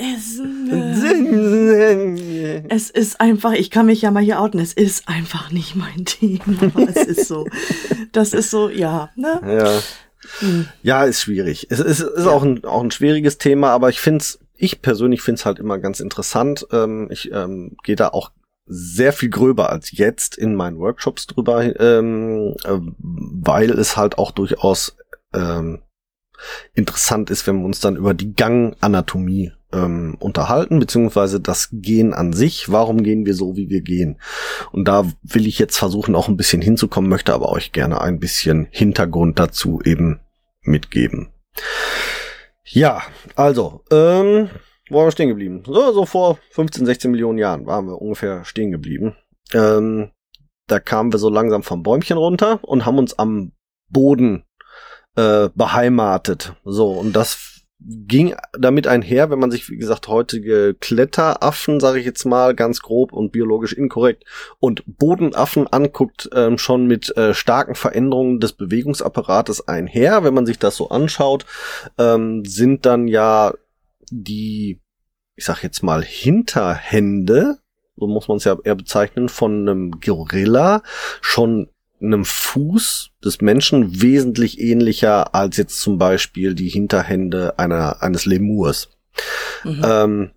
Es, 0.02 0.40
es 2.70 2.90
ist 2.90 3.20
einfach, 3.20 3.54
ich 3.54 3.70
kann 3.70 3.86
mich 3.86 4.02
ja 4.02 4.12
mal 4.12 4.24
hier 4.24 4.40
outen, 4.40 4.60
es 4.60 4.74
ist 4.74 5.10
einfach 5.10 5.52
nicht 5.52 5.76
mein 5.76 6.06
Thema. 6.06 6.72
es 6.88 7.06
ist 7.06 7.28
so, 7.28 7.48
das 8.12 8.34
ist 8.34 8.50
so, 8.50 8.70
ja, 8.70 9.10
ne? 9.16 9.42
Ja. 9.46 9.82
Hm. 10.40 10.68
Ja, 10.84 11.04
ist 11.04 11.22
schwierig. 11.22 11.68
Es 11.70 11.80
ist, 11.80 12.02
ist 12.02 12.26
ja. 12.26 12.32
auch, 12.32 12.44
ein, 12.44 12.64
auch 12.64 12.84
ein 12.84 12.92
schwieriges 12.92 13.38
Thema, 13.38 13.72
aber 13.72 13.90
ich 13.90 14.00
finde 14.00 14.20
es, 14.20 14.40
ich 14.56 14.82
persönlich 14.82 15.22
finde 15.22 15.40
es 15.40 15.46
halt 15.46 15.60
immer 15.60 15.80
ganz 15.80 16.00
interessant. 16.00 16.68
Ähm, 16.72 17.10
ich 17.12 17.32
ähm, 17.32 17.76
gehe 17.84 17.96
da 17.96 18.10
auch 18.10 18.32
sehr 18.66 19.14
viel 19.14 19.30
gröber 19.30 19.70
als 19.70 19.98
jetzt 19.98 20.38
in 20.38 20.56
meinen 20.56 20.78
Workshops 20.78 21.28
drüber, 21.28 21.80
ähm, 21.80 22.56
äh, 22.64 22.78
weil 23.00 23.72
es 23.72 23.98
halt 23.98 24.18
auch 24.18 24.32
durchaus 24.32 24.98
ähm, 25.34 25.82
interessant 26.74 27.32
ist, 27.32 27.48
wenn 27.48 27.60
wir 27.60 27.66
uns 27.66 27.80
dann 27.80 27.96
über 27.96 28.14
die 28.14 28.34
Ganganatomie 28.34 29.52
ähm, 29.72 30.16
unterhalten, 30.20 30.80
beziehungsweise 30.80 31.40
das 31.40 31.70
Gehen 31.72 32.14
an 32.14 32.34
sich. 32.34 32.72
Warum 32.72 33.04
gehen 33.04 33.26
wir 33.26 33.34
so, 33.34 33.56
wie 33.56 33.70
wir 33.70 33.82
gehen? 33.82 34.20
Und 34.72 34.88
da 34.88 35.06
will 35.24 35.48
ich 35.48 35.60
jetzt 35.60 35.78
versuchen, 35.78 36.16
auch 36.16 36.28
ein 36.28 36.38
bisschen 36.38 36.62
hinzukommen, 36.62 37.10
möchte 37.10 37.34
aber 37.34 37.50
euch 37.50 37.72
gerne 37.72 38.02
ein 38.02 38.20
bisschen 38.20 38.68
Hintergrund 38.72 39.40
dazu 39.40 39.82
eben 39.84 40.20
mitgeben. 40.62 41.30
Ja, 42.66 43.02
also, 43.36 43.84
ähm, 43.92 44.50
wo 44.90 44.98
waren 44.98 45.08
wir 45.08 45.12
stehen 45.12 45.30
geblieben? 45.30 45.64
So, 45.66 45.94
so 45.94 46.06
vor 46.06 46.40
15, 46.52 46.86
16 46.86 47.12
Millionen 47.12 47.38
Jahren 47.38 47.66
waren 47.66 47.88
wir 47.88 48.02
ungefähr 48.02 48.44
stehen 48.46 48.72
geblieben. 48.72 49.16
Ähm, 49.54 50.12
da 50.68 50.80
kamen 50.80 51.12
wir 51.12 51.20
so 51.20 51.30
langsam 51.30 51.64
vom 51.64 51.84
Bäumchen 51.84 52.18
runter 52.18 52.60
und 52.64 52.86
haben 52.86 53.00
uns 53.00 53.18
am 53.18 53.52
Boden 53.90 54.46
äh, 55.16 55.50
beheimatet. 55.56 56.54
So, 56.64 56.92
und 56.92 57.14
das 57.16 57.59
ging 57.82 58.36
damit 58.58 58.88
einher, 58.88 59.30
wenn 59.30 59.40
man 59.40 59.52
sich, 59.52 59.70
wie 59.70 59.78
gesagt, 59.78 60.08
heutige 60.08 60.76
Kletteraffen, 60.80 61.80
sage 61.80 62.00
ich 62.00 62.06
jetzt 62.06 62.26
mal, 62.26 62.54
ganz 62.54 62.82
grob 62.82 63.14
und 63.14 63.32
biologisch 63.32 63.74
inkorrekt, 63.74 64.26
und 64.60 64.84
Bodenaffen 64.86 65.68
anguckt, 65.68 66.30
ähm, 66.34 66.58
schon 66.58 66.88
mit 66.88 67.16
äh, 67.16 67.34
starken 67.34 67.76
Veränderungen 67.76 68.40
des 68.40 68.54
Bewegungsapparates 68.54 69.68
einher. 69.68 70.24
Wenn 70.24 70.34
man 70.34 70.46
sich 70.46 70.60
das 70.60 70.76
so 70.76 70.90
anschaut, 70.90 71.46
ähm, 71.98 72.44
sind 72.46 72.86
dann 72.86 73.08
ja 73.08 73.54
die, 74.12 74.82
ich 75.36 75.46
sag 75.46 75.64
jetzt 75.64 75.82
mal, 75.82 76.04
Hinterhände, 76.04 77.60
so 77.96 78.08
muss 78.08 78.28
man 78.28 78.38
es 78.38 78.44
ja 78.44 78.58
eher 78.64 78.76
bezeichnen, 78.76 79.30
von 79.30 79.68
einem 79.68 79.92
Gorilla 80.02 80.84
schon 81.22 81.70
einem 82.02 82.26
Fuß 82.26 83.12
des 83.24 83.42
Menschen 83.42 84.02
wesentlich 84.02 84.60
ähnlicher 84.60 85.36
als 85.36 85.58
jetzt 85.58 85.80
zum 85.82 85.98
Beispiel 85.98 86.56
die 86.56 86.70
Hinterhände 86.70 87.58
einer, 87.60 88.02
eines 88.02 88.26
Lemurs. 88.26 88.90
Mhm. 89.64 89.82
Ähm, 89.84 90.32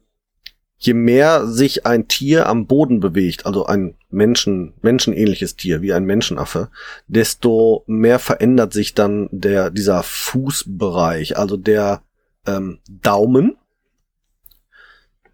je 0.78 0.95
mehr 0.95 1.47
sich 1.47 1.87
ein 1.87 2.09
Tier 2.09 2.49
am 2.49 2.66
Boden 2.66 2.99
bewegt, 2.99 3.47
also 3.47 3.66
ein 3.66 3.95
Menschen, 4.11 4.75
menschenähnliches 4.83 5.54
Tier 5.54 5.81
wie 5.81 5.92
ein 5.92 6.04
Menschenaffe, 6.04 6.71
desto 7.07 7.85
mehr 7.87 8.19
verändert 8.19 8.73
sich 8.73 8.95
dann 8.95 9.28
der, 9.31 9.71
dieser 9.71 10.02
Fußbereich, 10.02 11.37
also 11.37 11.57
der 11.57 12.02
ähm, 12.47 12.81
Daumen 12.88 13.57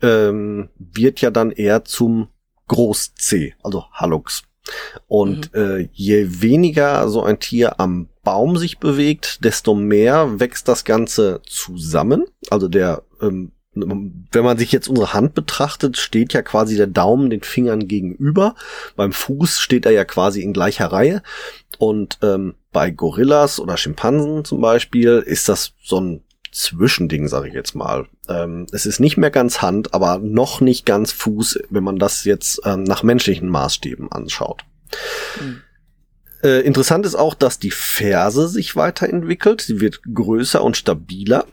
ähm, 0.03 0.69
wird 0.79 1.23
ja 1.23 1.31
dann 1.31 1.51
eher 1.51 1.85
zum 1.85 2.29
Groß-C, 2.69 3.55
also 3.63 3.85
Hallux. 3.93 4.43
Und 5.07 5.55
mhm. 5.55 5.61
äh, 5.61 5.89
je 5.93 6.41
weniger 6.41 7.09
so 7.09 7.23
ein 7.23 7.39
Tier 7.39 7.81
am 7.81 8.09
Baum 8.23 8.57
sich 8.57 8.79
bewegt, 8.79 9.45
desto 9.45 9.75
mehr 9.75 10.39
wächst 10.41 10.69
das 10.69 10.85
Ganze 10.85 11.41
zusammen. 11.47 12.25
Also 12.51 12.69
der, 12.69 13.03
ähm, 13.23 13.53
wenn 13.75 14.45
man 14.45 14.59
sich 14.59 14.73
jetzt 14.73 14.89
unsere 14.89 15.13
Hand 15.15 15.35
betrachtet, 15.35 15.97
steht 15.97 16.33
ja 16.33 16.43
quasi 16.43 16.77
der 16.77 16.89
Daumen 16.89 17.31
den 17.31 17.43
Fingern 17.43 17.87
gegenüber. 17.87 18.55
Beim 18.97 19.13
Fuß 19.13 19.61
steht 19.61 19.87
er 19.87 19.93
ja 19.93 20.05
quasi 20.05 20.43
in 20.43 20.53
gleicher 20.53 20.87
Reihe. 20.87 21.23
Und 21.79 22.19
ähm, 22.23 22.55
bei 22.73 22.91
Gorillas 22.91 23.61
oder 23.61 23.77
Schimpansen 23.77 24.45
zum 24.45 24.61
Beispiel 24.61 25.23
ist 25.25 25.49
das 25.49 25.73
so 25.83 26.01
ein 26.01 26.25
Zwischending, 26.53 27.29
sage 27.29 27.49
ich 27.49 27.55
jetzt 27.55 27.75
mal. 27.75 28.07
Ähm, 28.29 28.67
es 28.73 28.87
ist 28.87 29.01
nicht 29.01 29.17
mehr 29.17 29.31
ganz 29.31 29.63
Hand, 29.63 29.95
aber 29.95 30.19
noch 30.19 30.61
nicht 30.61 30.87
ganz 30.87 31.13
Fuß, 31.13 31.61
wenn 31.71 31.85
man 31.85 31.99
das 31.99 32.25
jetzt 32.25 32.61
ähm, 32.65 32.85
nach 32.85 33.03
menschlichen 33.03 33.49
Maßstäben 33.49 34.11
anschaut. 34.11 34.65
Mhm. 35.41 35.63
Äh, 36.43 36.61
interessant 36.61 37.05
ist 37.05 37.17
auch, 37.17 37.35
dass 37.35 37.59
die 37.59 37.71
Ferse 37.71 38.49
sich 38.49 38.77
weiterentwickelt. 38.77 39.61
Sie 39.61 39.81
wird 39.81 40.01
größer 40.03 40.63
und 40.63 40.77
stabiler, 40.77 41.47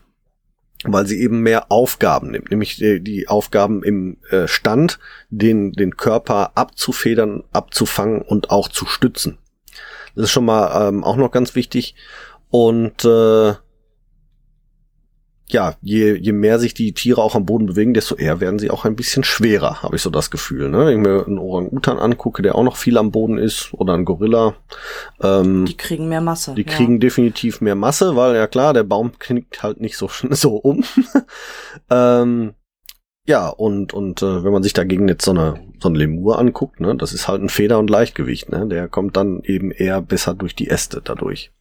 weil 0.84 1.08
sie 1.08 1.20
eben 1.20 1.40
mehr 1.40 1.72
Aufgaben 1.72 2.32
nimmt, 2.32 2.52
nämlich 2.52 2.76
die, 2.76 3.02
die 3.02 3.28
Aufgaben 3.28 3.84
im 3.84 4.18
äh, 4.30 4.48
Stand, 4.48 5.00
den, 5.30 5.72
den 5.72 5.98
Körper 5.98 6.52
abzufedern, 6.56 7.44
abzufangen 7.52 8.22
und 8.22 8.52
auch 8.52 8.68
zu 8.68 8.86
stützen. 8.86 9.40
Das 10.16 10.26
ist 10.26 10.32
schon 10.32 10.46
mal 10.46 10.88
ähm, 10.88 11.04
auch 11.04 11.18
noch 11.18 11.32
ganz 11.32 11.56
wichtig. 11.56 11.96
Und 12.50 13.04
äh, 13.04 13.54
ja, 15.48 15.76
je, 15.82 16.16
je 16.16 16.32
mehr 16.32 16.58
sich 16.60 16.74
die 16.74 16.94
Tiere 16.94 17.22
auch 17.22 17.36
am 17.36 17.46
Boden 17.46 17.68
bewegen, 17.68 17.94
desto 17.94 18.16
eher 18.16 18.40
werden 18.40 18.58
sie 18.58 18.72
auch 18.72 18.84
ein 18.84 18.96
bisschen 18.96 19.24
schwerer, 19.24 19.84
habe 19.84 19.96
ich 19.96 20.02
so 20.02 20.10
das 20.10 20.32
Gefühl. 20.32 20.70
Ne? 20.70 20.86
Wenn 20.86 21.00
ich 21.00 21.08
mir 21.08 21.26
einen 21.26 21.38
Orang-Utan 21.38 22.00
angucke, 22.00 22.42
der 22.42 22.56
auch 22.56 22.64
noch 22.64 22.78
viel 22.78 22.98
am 22.98 23.12
Boden 23.12 23.38
ist, 23.38 23.74
oder 23.74 23.94
einen 23.94 24.06
Gorilla. 24.06 24.56
Ähm, 25.22 25.66
die 25.66 25.78
kriegen 25.78 26.10
mehr 26.10 26.22
Masse. 26.22 26.56
Die 26.56 26.66
ja. 26.66 26.72
kriegen 26.72 27.00
definitiv 27.00 27.62
mehr 27.62 27.76
Masse, 27.76 28.16
weil 28.16 28.36
ja 28.36 28.48
klar, 28.48 28.74
der 28.74 28.84
Baum 28.84 29.12
knickt 29.20 29.62
halt 29.62 29.80
nicht 29.80 29.98
so, 29.98 30.10
so 30.32 30.56
um. 30.56 30.84
ähm, 31.92 32.54
ja, 33.28 33.48
und, 33.50 33.94
und 33.94 34.22
äh, 34.22 34.44
wenn 34.44 34.52
man 34.52 34.64
sich 34.64 34.74
dagegen 34.74 35.08
jetzt 35.08 35.26
so 35.26 35.32
eine, 35.32 35.60
so 35.80 35.90
ein 35.90 35.96
Lemur 35.96 36.40
anguckt, 36.40 36.80
ne, 36.80 36.96
das 36.96 37.14
ist 37.14 37.28
halt 37.28 37.42
ein 37.42 37.50
Feder- 37.50 37.80
und 37.80 37.90
Leichtgewicht, 37.90 38.50
ne? 38.52 38.68
Der 38.68 38.88
kommt 38.88 39.18
dann 39.18 39.42
eben 39.44 39.72
eher 39.72 40.02
besser 40.02 40.36
durch 40.36 40.56
die 40.56 40.70
Äste 40.70 41.02
dadurch. 41.04 41.52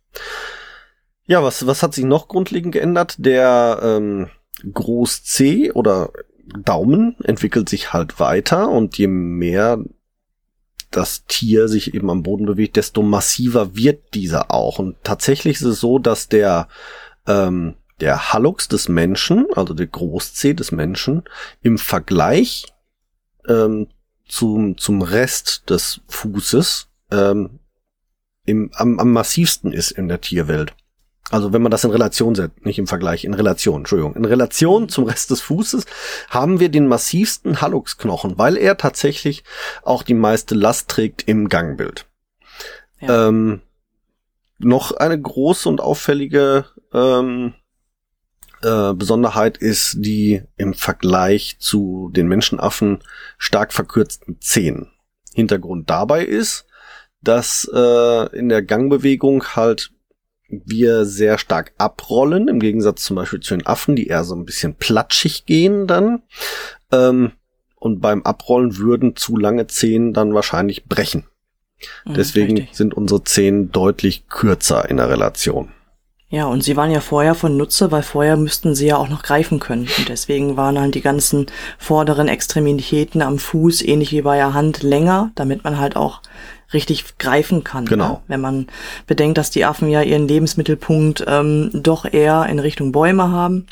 Ja, 1.26 1.42
was, 1.42 1.66
was 1.66 1.82
hat 1.82 1.94
sich 1.94 2.04
noch 2.04 2.28
grundlegend 2.28 2.72
geändert? 2.72 3.16
Der 3.18 3.80
ähm, 3.82 4.28
Groß 4.72 5.24
C 5.24 5.72
oder 5.72 6.10
Daumen 6.62 7.16
entwickelt 7.24 7.68
sich 7.68 7.92
halt 7.92 8.20
weiter 8.20 8.68
und 8.68 8.98
je 8.98 9.06
mehr 9.06 9.78
das 10.90 11.24
Tier 11.26 11.68
sich 11.68 11.94
eben 11.94 12.10
am 12.10 12.22
Boden 12.22 12.46
bewegt, 12.46 12.76
desto 12.76 13.02
massiver 13.02 13.74
wird 13.74 14.14
dieser 14.14 14.50
auch. 14.50 14.78
Und 14.78 14.96
tatsächlich 15.02 15.56
ist 15.56 15.62
es 15.62 15.80
so, 15.80 15.98
dass 15.98 16.28
der, 16.28 16.68
ähm, 17.26 17.74
der 18.00 18.32
Hallux 18.32 18.68
des 18.68 18.88
Menschen, 18.88 19.46
also 19.54 19.74
der 19.74 19.86
Groß-C 19.86 20.54
des 20.54 20.72
Menschen, 20.72 21.24
im 21.62 21.78
Vergleich 21.78 22.66
ähm, 23.48 23.88
zum, 24.28 24.78
zum 24.78 25.02
Rest 25.02 25.68
des 25.68 26.00
Fußes 26.08 26.88
ähm, 27.10 27.58
im, 28.46 28.70
am, 28.74 28.98
am 28.98 29.10
massivsten 29.10 29.72
ist 29.72 29.90
in 29.90 30.08
der 30.08 30.20
Tierwelt. 30.20 30.74
Also 31.30 31.52
wenn 31.52 31.62
man 31.62 31.70
das 31.70 31.84
in 31.84 31.90
Relation 31.90 32.34
setzt, 32.34 32.64
nicht 32.66 32.78
im 32.78 32.86
Vergleich, 32.86 33.24
in 33.24 33.34
Relation, 33.34 33.78
Entschuldigung, 33.80 34.14
in 34.14 34.26
Relation 34.26 34.88
zum 34.88 35.04
Rest 35.04 35.30
des 35.30 35.40
Fußes 35.40 35.86
haben 36.28 36.60
wir 36.60 36.68
den 36.68 36.86
massivsten 36.86 37.60
Halluxknochen, 37.60 38.36
weil 38.36 38.56
er 38.56 38.76
tatsächlich 38.76 39.42
auch 39.82 40.02
die 40.02 40.14
meiste 40.14 40.54
Last 40.54 40.88
trägt 40.88 41.26
im 41.26 41.48
Gangbild. 41.48 42.06
Ja. 43.00 43.28
Ähm, 43.28 43.62
noch 44.58 44.92
eine 44.92 45.20
große 45.20 45.68
und 45.68 45.80
auffällige 45.80 46.66
ähm, 46.92 47.54
äh, 48.62 48.94
Besonderheit 48.94 49.58
ist 49.58 49.96
die 49.98 50.42
im 50.56 50.74
Vergleich 50.74 51.56
zu 51.58 52.10
den 52.12 52.28
Menschenaffen 52.28 53.00
stark 53.38 53.72
verkürzten 53.72 54.40
Zehen. 54.40 54.90
Hintergrund 55.34 55.90
dabei 55.90 56.24
ist, 56.24 56.66
dass 57.20 57.68
äh, 57.72 58.38
in 58.38 58.48
der 58.48 58.62
Gangbewegung 58.62 59.44
halt 59.56 59.93
wir 60.64 61.04
sehr 61.04 61.38
stark 61.38 61.73
abrollen, 61.78 62.49
im 62.49 62.61
Gegensatz 62.61 63.04
zum 63.04 63.16
Beispiel 63.16 63.40
zu 63.40 63.56
den 63.56 63.66
Affen, 63.66 63.96
die 63.96 64.06
eher 64.06 64.25
so 64.25 64.34
ein 64.34 64.44
bisschen 64.44 64.75
platschig 64.75 65.46
gehen 65.46 65.87
dann. 65.87 66.23
Ähm, 66.92 67.32
und 67.76 68.00
beim 68.00 68.23
Abrollen 68.23 68.78
würden 68.78 69.16
zu 69.16 69.37
lange 69.37 69.66
Zehen 69.66 70.14
dann 70.14 70.32
wahrscheinlich 70.34 70.87
brechen. 70.87 71.26
Mhm, 72.04 72.14
Deswegen 72.14 72.56
richtig. 72.56 72.76
sind 72.76 72.94
unsere 72.94 73.25
Zehen 73.25 73.73
deutlich 73.73 74.28
kürzer 74.28 74.88
in 74.88 74.96
der 74.96 75.11
Relation. 75.11 75.68
Ja, 76.30 76.46
und 76.46 76.64
sie 76.64 76.76
waren 76.76 76.90
ja 76.90 77.00
vorher 77.00 77.34
von 77.37 77.56
Nutze, 77.56 77.92
weil 77.92 78.02
vorher 78.02 78.37
müssten 78.37 78.75
sie 78.75 78.87
ja 78.87 78.96
auch 78.96 79.08
noch 79.08 79.23
greifen 79.23 79.61
können. 79.61 79.87
Und 79.99 80.08
deswegen 80.08 80.56
waren 80.56 80.80
halt 80.80 80.94
die 80.96 81.00
ganzen 81.00 81.46
vorderen 81.78 82.26
Extremitäten 82.26 83.23
am 83.23 83.38
Fuß, 83.38 83.82
ähnlich 83.82 84.11
wie 84.11 84.23
bei 84.23 84.37
der 84.37 84.52
Hand, 84.52 84.82
länger, 84.82 85.30
damit 85.37 85.62
man 85.62 85.78
halt 85.78 85.94
auch 85.94 86.23
richtig 86.74 87.18
greifen 87.18 87.64
kann. 87.64 87.86
Genau. 87.86 88.08
Ne? 88.08 88.20
Wenn 88.28 88.40
man 88.40 88.66
bedenkt, 89.06 89.38
dass 89.38 89.50
die 89.50 89.64
Affen 89.64 89.88
ja 89.88 90.02
ihren 90.02 90.28
Lebensmittelpunkt 90.28 91.24
ähm, 91.26 91.70
doch 91.72 92.04
eher 92.04 92.46
in 92.46 92.58
Richtung 92.58 92.92
Bäume 92.92 93.30
haben. 93.30 93.66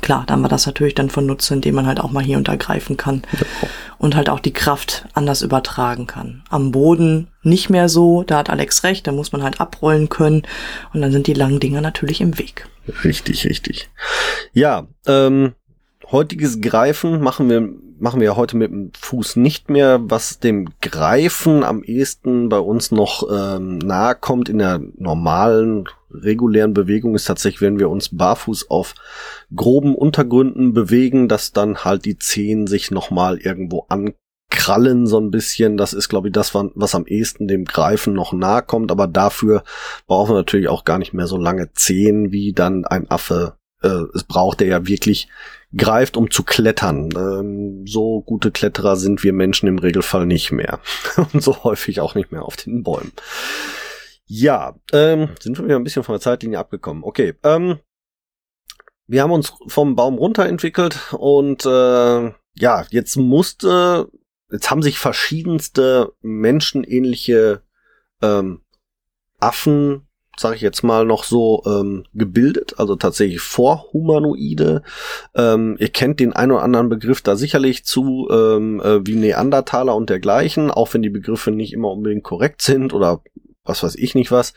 Klar, 0.00 0.24
dann 0.26 0.42
war 0.42 0.48
das 0.48 0.66
natürlich 0.66 0.94
dann 0.94 1.10
von 1.10 1.26
Nutzen, 1.26 1.54
indem 1.54 1.74
man 1.76 1.86
halt 1.86 2.00
auch 2.00 2.10
mal 2.10 2.22
hier 2.22 2.38
untergreifen 2.38 2.96
kann 2.96 3.22
ja. 3.32 3.68
und 3.98 4.14
halt 4.14 4.28
auch 4.28 4.40
die 4.40 4.52
Kraft 4.52 5.06
anders 5.14 5.42
übertragen 5.42 6.06
kann. 6.06 6.42
Am 6.50 6.72
Boden 6.72 7.28
nicht 7.42 7.70
mehr 7.70 7.88
so, 7.88 8.22
da 8.22 8.38
hat 8.38 8.50
Alex 8.50 8.84
recht, 8.84 9.06
da 9.06 9.12
muss 9.12 9.32
man 9.32 9.42
halt 9.42 9.60
abrollen 9.60 10.08
können 10.08 10.42
und 10.92 11.00
dann 11.00 11.12
sind 11.12 11.26
die 11.26 11.34
langen 11.34 11.60
Dinger 11.60 11.80
natürlich 11.80 12.20
im 12.20 12.38
Weg. 12.38 12.66
Richtig, 13.02 13.46
richtig. 13.46 13.88
Ja, 14.52 14.86
ähm, 15.06 15.54
heutiges 16.10 16.60
Greifen 16.60 17.20
machen 17.20 17.48
wir 17.48 17.68
machen 18.04 18.20
wir 18.20 18.26
ja 18.26 18.36
heute 18.36 18.58
mit 18.58 18.70
dem 18.70 18.90
Fuß 19.00 19.36
nicht 19.36 19.70
mehr, 19.70 19.98
was 20.02 20.38
dem 20.38 20.68
Greifen 20.82 21.64
am 21.64 21.82
ehesten 21.82 22.50
bei 22.50 22.58
uns 22.58 22.90
noch 22.90 23.26
ähm, 23.32 23.78
nahe 23.78 24.14
kommt 24.14 24.50
in 24.50 24.58
der 24.58 24.78
normalen, 24.98 25.88
regulären 26.10 26.74
Bewegung 26.74 27.14
ist 27.14 27.24
tatsächlich, 27.24 27.62
wenn 27.62 27.78
wir 27.78 27.88
uns 27.88 28.14
barfuß 28.14 28.70
auf 28.70 28.94
groben 29.56 29.94
Untergründen 29.94 30.74
bewegen, 30.74 31.28
dass 31.28 31.52
dann 31.52 31.78
halt 31.78 32.04
die 32.04 32.18
Zehen 32.18 32.66
sich 32.66 32.90
nochmal 32.90 33.38
irgendwo 33.38 33.86
ankrallen 33.88 35.06
so 35.06 35.18
ein 35.18 35.30
bisschen. 35.30 35.78
Das 35.78 35.94
ist, 35.94 36.10
glaube 36.10 36.28
ich, 36.28 36.34
das, 36.34 36.54
was 36.54 36.94
am 36.94 37.06
ehesten 37.06 37.48
dem 37.48 37.64
Greifen 37.64 38.12
noch 38.12 38.34
nahe 38.34 38.62
kommt. 38.62 38.92
Aber 38.92 39.06
dafür 39.06 39.64
brauchen 40.06 40.32
wir 40.32 40.40
natürlich 40.40 40.68
auch 40.68 40.84
gar 40.84 40.98
nicht 40.98 41.14
mehr 41.14 41.26
so 41.26 41.38
lange 41.38 41.72
Zehen, 41.72 42.32
wie 42.32 42.52
dann 42.52 42.84
ein 42.84 43.10
Affe 43.10 43.56
äh, 43.82 44.04
es 44.14 44.24
braucht, 44.24 44.60
der 44.60 44.68
ja 44.68 44.86
wirklich 44.86 45.28
greift, 45.76 46.16
um 46.16 46.30
zu 46.30 46.42
klettern. 46.42 47.10
Ähm, 47.16 47.86
so 47.86 48.22
gute 48.22 48.50
Kletterer 48.50 48.96
sind 48.96 49.22
wir 49.22 49.32
Menschen 49.32 49.68
im 49.68 49.78
Regelfall 49.78 50.26
nicht 50.26 50.52
mehr. 50.52 50.80
Und 51.32 51.42
so 51.42 51.64
häufig 51.64 52.00
auch 52.00 52.14
nicht 52.14 52.32
mehr 52.32 52.44
auf 52.44 52.56
den 52.56 52.82
Bäumen. 52.82 53.12
Ja, 54.26 54.76
ähm, 54.92 55.30
sind 55.40 55.58
wir 55.58 55.64
wieder 55.64 55.76
ein 55.76 55.84
bisschen 55.84 56.04
von 56.04 56.14
der 56.14 56.20
Zeitlinie 56.20 56.58
abgekommen. 56.58 57.04
Okay, 57.04 57.34
ähm, 57.42 57.78
wir 59.06 59.22
haben 59.22 59.32
uns 59.32 59.52
vom 59.66 59.96
Baum 59.96 60.14
runterentwickelt 60.14 61.12
und 61.12 61.66
äh, 61.66 62.32
ja, 62.56 62.86
jetzt 62.88 63.16
musste, 63.16 64.08
jetzt 64.50 64.70
haben 64.70 64.82
sich 64.82 64.98
verschiedenste 64.98 66.12
menschenähnliche 66.22 67.62
ähm, 68.22 68.62
Affen 69.40 70.03
sage 70.36 70.56
ich 70.56 70.62
jetzt 70.62 70.82
mal, 70.82 71.04
noch 71.04 71.24
so 71.24 71.62
ähm, 71.66 72.04
gebildet, 72.14 72.74
also 72.78 72.96
tatsächlich 72.96 73.40
vorhumanoide. 73.40 74.82
Ähm, 75.34 75.76
ihr 75.78 75.88
kennt 75.88 76.20
den 76.20 76.32
ein 76.32 76.50
oder 76.50 76.62
anderen 76.62 76.88
Begriff 76.88 77.22
da 77.22 77.36
sicherlich 77.36 77.84
zu, 77.84 78.28
ähm, 78.30 78.80
äh, 78.80 79.06
wie 79.06 79.16
Neandertaler 79.16 79.94
und 79.94 80.10
dergleichen, 80.10 80.70
auch 80.70 80.92
wenn 80.94 81.02
die 81.02 81.10
Begriffe 81.10 81.50
nicht 81.50 81.72
immer 81.72 81.90
unbedingt 81.90 82.24
korrekt 82.24 82.62
sind 82.62 82.92
oder 82.92 83.20
was 83.64 83.82
weiß 83.82 83.96
ich 83.96 84.14
nicht 84.14 84.30
was. 84.30 84.52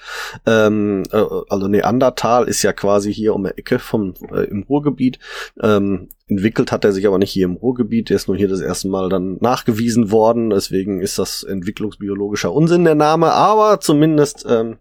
Ähm, 0.46 1.04
äh, 1.12 1.24
also 1.50 1.68
Neandertal 1.68 2.48
ist 2.48 2.62
ja 2.64 2.74
quasi 2.74 3.14
hier 3.14 3.34
um 3.34 3.46
die 3.46 3.58
Ecke 3.58 3.80
vom 3.80 4.14
äh, 4.32 4.44
im 4.46 4.64
Ruhrgebiet. 4.64 5.20
Ähm, 5.62 6.10
entwickelt 6.28 6.72
hat 6.72 6.84
er 6.84 6.92
sich 6.92 7.08
aber 7.08 7.18
nicht 7.18 7.32
hier 7.32 7.46
im 7.46 7.56
Ruhrgebiet, 7.56 8.10
der 8.10 8.18
ist 8.18 8.28
nur 8.28 8.36
hier 8.36 8.50
das 8.50 8.60
erste 8.60 8.90
Mal 8.90 9.10
dann 9.10 9.38
nachgewiesen 9.40 10.12
worden. 10.12 10.50
Deswegen 10.50 11.02
ist 11.02 11.20
das 11.20 11.44
entwicklungsbiologischer 11.44 12.52
Unsinn 12.52 12.84
der 12.84 12.96
Name, 12.96 13.32
aber 13.32 13.80
zumindest 13.80 14.46
ähm, 14.48 14.78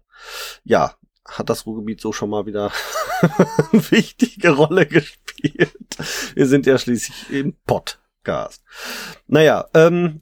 ja, 0.63 0.93
hat 1.25 1.49
das 1.49 1.65
Ruhrgebiet 1.65 2.01
so 2.01 2.11
schon 2.13 2.29
mal 2.29 2.45
wieder 2.45 2.71
eine 3.71 3.91
wichtige 3.91 4.51
Rolle 4.51 4.85
gespielt. 4.85 5.75
Wir 6.33 6.47
sind 6.47 6.65
ja 6.65 6.77
schließlich 6.77 7.29
im 7.31 7.55
Podcast. 7.65 8.63
Naja, 9.27 9.65
ähm, 9.73 10.21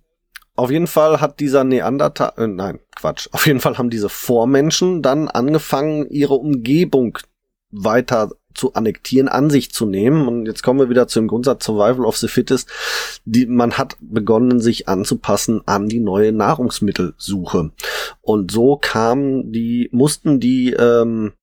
auf 0.56 0.72
jeden 0.72 0.88
Fall 0.88 1.20
hat 1.22 1.40
dieser 1.40 1.64
Neandertal, 1.64 2.34
äh, 2.38 2.48
nein, 2.48 2.80
Quatsch, 2.96 3.28
auf 3.32 3.46
jeden 3.46 3.60
Fall 3.60 3.78
haben 3.78 3.90
diese 3.90 4.10
Vormenschen 4.10 5.02
dann 5.02 5.28
angefangen, 5.28 6.10
ihre 6.10 6.36
Umgebung 6.36 7.18
weiter 7.72 8.32
zu 8.56 8.74
annektieren, 8.74 9.28
an 9.28 9.50
sich 9.50 9.72
zu 9.72 9.86
nehmen. 9.86 10.28
Und 10.28 10.46
jetzt 10.46 10.64
kommen 10.64 10.80
wir 10.80 10.90
wieder 10.90 11.08
zum 11.08 11.28
Grundsatz 11.28 11.66
Survival 11.66 12.06
of 12.06 12.18
the 12.18 12.28
Fittest. 12.28 12.70
Die, 13.26 13.46
man 13.46 13.74
hat 13.74 13.98
begonnen, 14.00 14.60
sich 14.60 14.88
anzupassen 14.88 15.62
an 15.66 15.88
die 15.88 16.00
neue 16.00 16.32
Nahrungsmittelsuche. 16.32 17.72
Und 18.22 18.52
so 18.52 18.78
kamen 18.78 19.52
die, 19.52 19.90
mussten 19.92 20.40
die 20.40 20.72
ähm, 20.74 21.34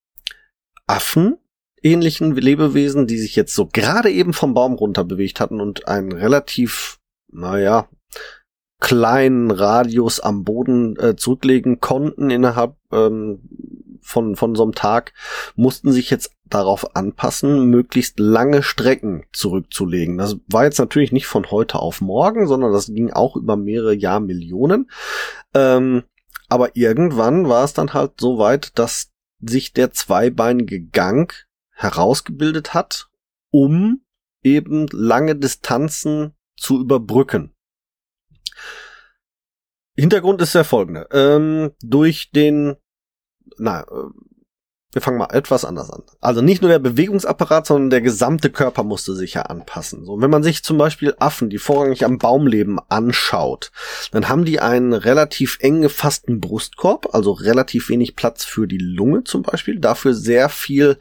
Affen 0.87 1.37
ähnlichen 1.83 2.35
Lebewesen, 2.37 3.07
die 3.07 3.19
sich 3.19 3.37
jetzt 3.37 3.55
so 3.55 3.69
gerade 3.71 4.11
eben 4.11 4.33
vom 4.33 4.55
Baum 4.55 4.75
runter 4.75 5.05
bewegt 5.05 5.41
hatten 5.41 5.61
und 5.61 5.89
einen 5.89 6.13
relativ, 6.13 7.01
naja, 7.33 7.89
kleinen 8.81 9.51
Radius 9.51 10.21
am 10.21 10.45
Boden 10.45 10.97
äh, 10.99 11.17
zurücklegen 11.17 11.81
konnten 11.81 12.31
innerhalb 12.31 12.77
ähm, 12.93 13.41
von, 14.03 14.37
von 14.37 14.55
so 14.55 14.63
einem 14.63 14.75
Tag, 14.75 15.13
mussten 15.57 15.93
sich 15.93 16.11
jetzt 16.11 16.33
darauf 16.45 16.95
anpassen, 16.97 17.71
möglichst 17.71 18.19
lange 18.19 18.63
Strecken 18.63 19.25
zurückzulegen. 19.33 20.19
Das 20.19 20.37
war 20.49 20.65
jetzt 20.65 20.79
natürlich 20.79 21.13
nicht 21.13 21.27
von 21.27 21.51
heute 21.51 21.79
auf 21.79 22.01
morgen, 22.01 22.47
sondern 22.47 22.73
das 22.73 22.87
ging 22.87 23.11
auch 23.11 23.37
über 23.37 23.57
mehrere 23.57 23.95
Jahrmillionen. 23.95 24.91
Ähm, 25.55 26.03
aber 26.49 26.77
irgendwann 26.77 27.49
war 27.49 27.65
es 27.65 27.73
dann 27.73 27.95
halt 27.95 28.13
so 28.21 28.39
weit, 28.39 28.79
dass 28.79 29.11
sich 29.41 29.73
der 29.73 29.93
zweibeinige 29.93 30.81
Gang 30.83 31.33
herausgebildet 31.71 32.75
hat, 32.75 33.09
um 33.51 34.03
eben 34.43 34.87
lange 34.93 35.37
Distanzen 35.37 36.35
zu 36.57 36.81
überbrücken. 36.81 37.55
Hintergrund 39.95 40.41
ist 40.41 40.55
der 40.55 40.65
folgende. 40.65 41.07
Ähm, 41.13 41.73
durch 41.83 42.31
den, 42.31 42.77
na, 43.59 43.81
äh, 43.83 43.85
wir 44.93 45.01
fangen 45.01 45.17
mal 45.17 45.33
etwas 45.33 45.65
anders 45.65 45.91
an. 45.91 46.03
Also 46.21 46.43
nicht 46.43 46.61
nur 46.61 46.71
der 46.71 46.79
Bewegungsapparat, 46.79 47.67
sondern 47.67 47.89
der 47.89 48.03
gesamte 48.03 48.51
Körper 48.51 48.85
musste 48.85 49.15
sich 49.15 49.35
ja 49.35 49.43
anpassen. 49.43 50.05
So, 50.05 50.21
wenn 50.21 50.31
man 50.31 50.43
sich 50.43 50.63
zum 50.63 50.77
Beispiel 50.77 51.15
Affen, 51.19 51.49
die 51.49 51.57
vorrangig 51.57 52.05
am 52.05 52.19
Baum 52.19 52.47
leben, 52.47 52.79
anschaut, 52.91 53.73
dann 54.11 54.29
haben 54.29 54.45
die 54.45 54.61
einen 54.61 54.93
relativ 54.93 55.57
eng 55.61 55.81
gefassten 55.81 56.41
Brustkorb, 56.41 57.15
also 57.15 57.33
relativ 57.33 57.89
wenig 57.89 58.17
Platz 58.17 58.45
für 58.45 58.69
die 58.69 58.79
Lunge 58.79 59.25
zum 59.25 59.43
Beispiel, 59.43 59.81
dafür 59.81 60.13
sehr 60.13 60.51
viel 60.51 60.99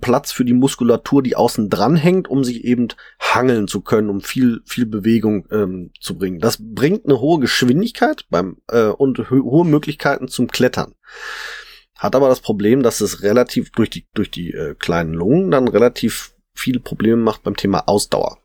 Platz 0.00 0.32
für 0.32 0.44
die 0.44 0.52
Muskulatur, 0.52 1.22
die 1.22 1.36
außen 1.36 1.70
dran 1.70 1.96
hängt, 1.96 2.28
um 2.28 2.44
sich 2.44 2.64
eben 2.64 2.88
hangeln 3.20 3.68
zu 3.68 3.80
können, 3.80 4.10
um 4.10 4.20
viel 4.20 4.60
viel 4.64 4.86
Bewegung 4.86 5.46
ähm, 5.50 5.92
zu 6.00 6.18
bringen. 6.18 6.40
Das 6.40 6.58
bringt 6.60 7.06
eine 7.06 7.20
hohe 7.20 7.40
Geschwindigkeit 7.40 8.26
beim 8.30 8.58
äh, 8.68 8.86
und 8.86 9.30
hohe 9.30 9.64
Möglichkeiten 9.64 10.28
zum 10.28 10.48
Klettern. 10.48 10.94
Hat 11.96 12.16
aber 12.16 12.28
das 12.28 12.40
Problem, 12.40 12.82
dass 12.82 13.00
es 13.00 13.22
relativ 13.22 13.70
durch 13.72 13.90
die 13.90 14.06
durch 14.14 14.30
die 14.30 14.52
äh, 14.52 14.74
kleinen 14.74 15.14
Lungen 15.14 15.50
dann 15.50 15.68
relativ 15.68 16.34
viele 16.54 16.80
Probleme 16.80 17.22
macht 17.22 17.42
beim 17.42 17.56
Thema 17.56 17.88
Ausdauer. 17.88 18.38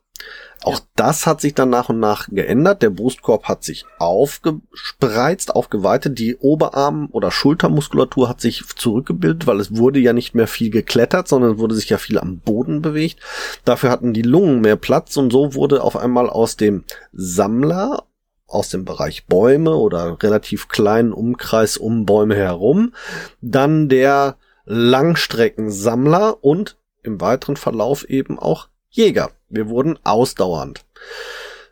Auch 0.64 0.80
ja. 0.80 0.86
das 0.96 1.28
hat 1.28 1.42
sich 1.42 1.54
dann 1.54 1.70
nach 1.70 1.90
und 1.90 2.00
nach 2.00 2.28
geändert. 2.30 2.82
Der 2.82 2.90
Brustkorb 2.90 3.46
hat 3.46 3.64
sich 3.64 3.86
aufgespreizt, 4.00 5.56
aufgeweitet. 5.56 6.18
Die 6.18 6.38
Oberarm- 6.38 7.10
oder 7.12 7.30
Schultermuskulatur 7.30 8.28
hat 8.30 8.42
sich 8.42 8.64
zurückgebildet, 8.76 9.46
weil 9.46 9.60
es 9.60 9.76
wurde 9.76 10.00
ja 10.00 10.14
nicht 10.14 10.34
mehr 10.34 10.48
viel 10.48 10.72
geklettert, 10.72 11.28
sondern 11.28 11.54
es 11.54 11.58
wurde 11.60 11.76
sich 11.76 11.90
ja 11.90 11.98
viel 11.98 12.18
am 12.18 12.40
Boden 12.40 12.82
bewegt. 12.82 13.20
Dafür 13.64 13.92
hatten 13.92 14.14
die 14.14 14.24
Lungen 14.24 14.62
mehr 14.62 14.76
Platz 14.76 15.18
und 15.18 15.32
so 15.32 15.54
wurde 15.54 15.84
auf 15.84 15.96
einmal 15.96 16.30
aus 16.30 16.58
dem 16.58 16.84
Sammler 17.14 18.04
aus 18.48 18.70
dem 18.70 18.86
Bereich 18.86 19.26
Bäume 19.26 19.76
oder 19.76 20.18
relativ 20.22 20.68
kleinen 20.68 21.14
Umkreis 21.14 21.78
um 21.78 22.06
Bäume 22.06 22.36
herum, 22.36 22.94
dann 23.42 23.90
der 23.90 24.38
Langstreckensammler 24.66 26.44
und 26.44 26.78
im 27.04 27.22
weiteren 27.22 27.56
Verlauf 27.56 28.08
eben 28.10 28.40
auch 28.40 28.68
Jäger. 28.96 29.32
Wir 29.50 29.70
wurden 29.70 30.00
ausdauernd. 30.04 30.86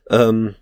Ähm, 0.10 0.56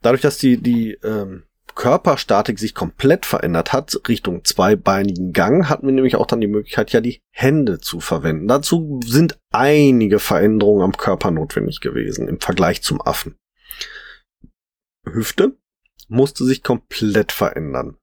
dadurch, 0.00 0.22
dass 0.22 0.38
die, 0.38 0.56
die 0.56 0.92
ähm, 1.04 1.44
Körperstatik 1.74 2.58
sich 2.58 2.74
komplett 2.74 3.24
verändert 3.26 3.72
hat, 3.72 3.96
Richtung 4.08 4.44
zweibeinigen 4.44 5.32
Gang, 5.32 5.68
hatten 5.68 5.86
wir 5.86 5.94
nämlich 5.94 6.16
auch 6.16 6.26
dann 6.26 6.40
die 6.40 6.46
Möglichkeit, 6.46 6.92
ja 6.92 7.00
die 7.00 7.22
Hände 7.30 7.78
zu 7.78 8.00
verwenden. 8.00 8.48
Dazu 8.48 9.00
sind 9.04 9.38
einige 9.50 10.18
Veränderungen 10.18 10.82
am 10.82 10.96
Körper 10.96 11.30
notwendig 11.30 11.80
gewesen 11.80 12.28
im 12.28 12.40
Vergleich 12.40 12.82
zum 12.82 13.00
Affen. 13.00 13.36
Hüfte 15.06 15.56
musste 16.08 16.44
sich 16.44 16.62
komplett 16.62 17.32
verändern. 17.32 17.96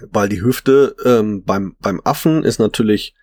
Weil 0.00 0.28
die 0.28 0.42
Hüfte 0.42 0.94
ähm, 1.04 1.44
beim, 1.44 1.76
beim 1.80 2.00
Affen 2.04 2.44
ist 2.44 2.58
natürlich, 2.58 3.14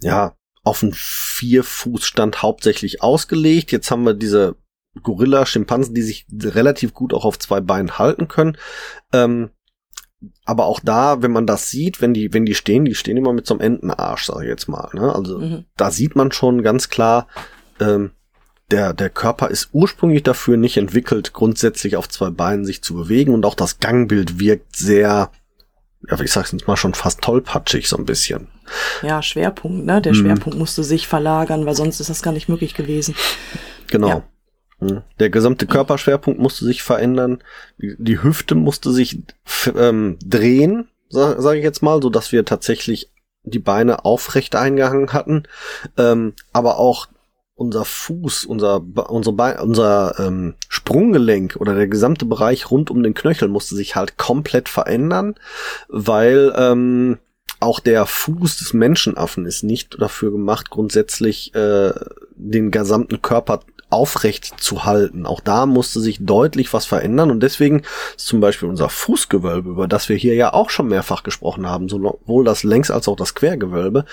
ja, 0.00 0.37
auf 0.68 0.82
einen 0.82 0.92
Vierfußstand 0.94 2.42
hauptsächlich 2.42 3.02
ausgelegt. 3.02 3.72
Jetzt 3.72 3.90
haben 3.90 4.04
wir 4.04 4.14
diese 4.14 4.56
Gorilla, 5.02 5.46
Schimpansen, 5.46 5.94
die 5.94 6.02
sich 6.02 6.26
relativ 6.32 6.94
gut 6.94 7.14
auch 7.14 7.24
auf 7.24 7.38
zwei 7.38 7.60
Beinen 7.60 7.98
halten 7.98 8.28
können. 8.28 8.56
Ähm, 9.12 9.50
aber 10.44 10.66
auch 10.66 10.80
da, 10.80 11.22
wenn 11.22 11.30
man 11.30 11.46
das 11.46 11.70
sieht, 11.70 12.00
wenn 12.00 12.12
die, 12.12 12.32
wenn 12.34 12.44
die 12.44 12.54
stehen, 12.54 12.84
die 12.84 12.94
stehen 12.94 13.16
immer 13.16 13.32
mit 13.32 13.46
so 13.46 13.54
einem 13.54 13.60
Entenarsch, 13.60 14.26
sag 14.26 14.42
ich 14.42 14.48
jetzt 14.48 14.68
mal. 14.68 14.90
Ne? 14.92 15.14
Also 15.14 15.38
mhm. 15.38 15.64
da 15.76 15.90
sieht 15.90 16.16
man 16.16 16.32
schon 16.32 16.62
ganz 16.62 16.88
klar, 16.88 17.28
ähm, 17.80 18.10
der, 18.70 18.92
der 18.92 19.10
Körper 19.10 19.48
ist 19.48 19.70
ursprünglich 19.72 20.24
dafür 20.24 20.56
nicht 20.56 20.76
entwickelt, 20.76 21.32
grundsätzlich 21.32 21.96
auf 21.96 22.08
zwei 22.08 22.30
Beinen 22.30 22.64
sich 22.64 22.82
zu 22.82 22.94
bewegen 22.94 23.32
und 23.32 23.46
auch 23.46 23.54
das 23.54 23.78
Gangbild 23.78 24.40
wirkt 24.40 24.76
sehr 24.76 25.30
ja, 26.06 26.20
ich 26.20 26.30
sag's 26.30 26.52
jetzt 26.52 26.68
mal 26.68 26.76
schon 26.76 26.94
fast 26.94 27.22
tollpatschig 27.22 27.88
so 27.88 27.96
ein 27.96 28.04
bisschen. 28.04 28.48
Ja, 29.02 29.22
Schwerpunkt, 29.22 29.84
ne? 29.84 30.00
Der 30.00 30.12
mhm. 30.12 30.16
Schwerpunkt 30.16 30.58
musste 30.58 30.84
sich 30.84 31.08
verlagern, 31.08 31.66
weil 31.66 31.74
sonst 31.74 32.00
ist 32.00 32.10
das 32.10 32.22
gar 32.22 32.32
nicht 32.32 32.48
möglich 32.48 32.74
gewesen. 32.74 33.14
Genau. 33.88 34.08
Ja. 34.08 34.22
Hm. 34.80 35.02
Der 35.18 35.30
gesamte 35.30 35.66
Körperschwerpunkt 35.66 36.38
musste 36.38 36.64
sich 36.64 36.82
verändern. 36.82 37.42
Die 37.78 38.22
Hüfte 38.22 38.54
musste 38.54 38.92
sich 38.92 39.22
ähm, 39.76 40.18
drehen, 40.24 40.88
sage 41.08 41.42
sag 41.42 41.56
ich 41.56 41.64
jetzt 41.64 41.82
mal, 41.82 42.00
so 42.00 42.10
dass 42.10 42.30
wir 42.30 42.44
tatsächlich 42.44 43.10
die 43.42 43.58
Beine 43.58 44.04
aufrecht 44.04 44.54
eingehangen 44.54 45.12
hatten. 45.12 45.44
Ähm, 45.96 46.34
aber 46.52 46.78
auch 46.78 47.08
unser 47.58 47.84
Fuß, 47.84 48.44
unser, 48.44 48.80
unser, 49.10 49.32
Be 49.32 49.58
unser 49.60 50.14
ähm, 50.18 50.54
Sprunggelenk 50.68 51.56
oder 51.56 51.74
der 51.74 51.88
gesamte 51.88 52.24
Bereich 52.24 52.70
rund 52.70 52.90
um 52.90 53.02
den 53.02 53.14
Knöchel 53.14 53.48
musste 53.48 53.74
sich 53.74 53.96
halt 53.96 54.16
komplett 54.16 54.68
verändern, 54.68 55.34
weil 55.88 56.54
ähm, 56.56 57.18
auch 57.58 57.80
der 57.80 58.06
Fuß 58.06 58.58
des 58.58 58.74
Menschenaffen 58.74 59.44
ist 59.44 59.64
nicht 59.64 60.00
dafür 60.00 60.30
gemacht, 60.30 60.70
grundsätzlich 60.70 61.52
äh, 61.56 61.92
den 62.36 62.70
gesamten 62.70 63.20
Körper 63.20 63.60
aufrecht 63.90 64.60
zu 64.60 64.84
halten. 64.84 65.26
Auch 65.26 65.40
da 65.40 65.66
musste 65.66 66.00
sich 66.00 66.18
deutlich 66.20 66.72
was 66.72 66.84
verändern 66.84 67.30
und 67.30 67.42
deswegen 67.42 67.82
ist 68.16 68.26
zum 68.26 68.40
Beispiel 68.40 68.68
unser 68.68 68.88
Fußgewölbe, 68.88 69.70
über 69.70 69.88
das 69.88 70.08
wir 70.08 70.16
hier 70.16 70.34
ja 70.34 70.52
auch 70.52 70.70
schon 70.70 70.88
mehrfach 70.88 71.22
gesprochen 71.22 71.66
haben, 71.66 71.88
sowohl 71.88 72.44
das 72.44 72.64
Längs- 72.64 72.90
als 72.90 73.08
auch 73.08 73.16
das 73.16 73.34
Quergewölbe, 73.34 74.04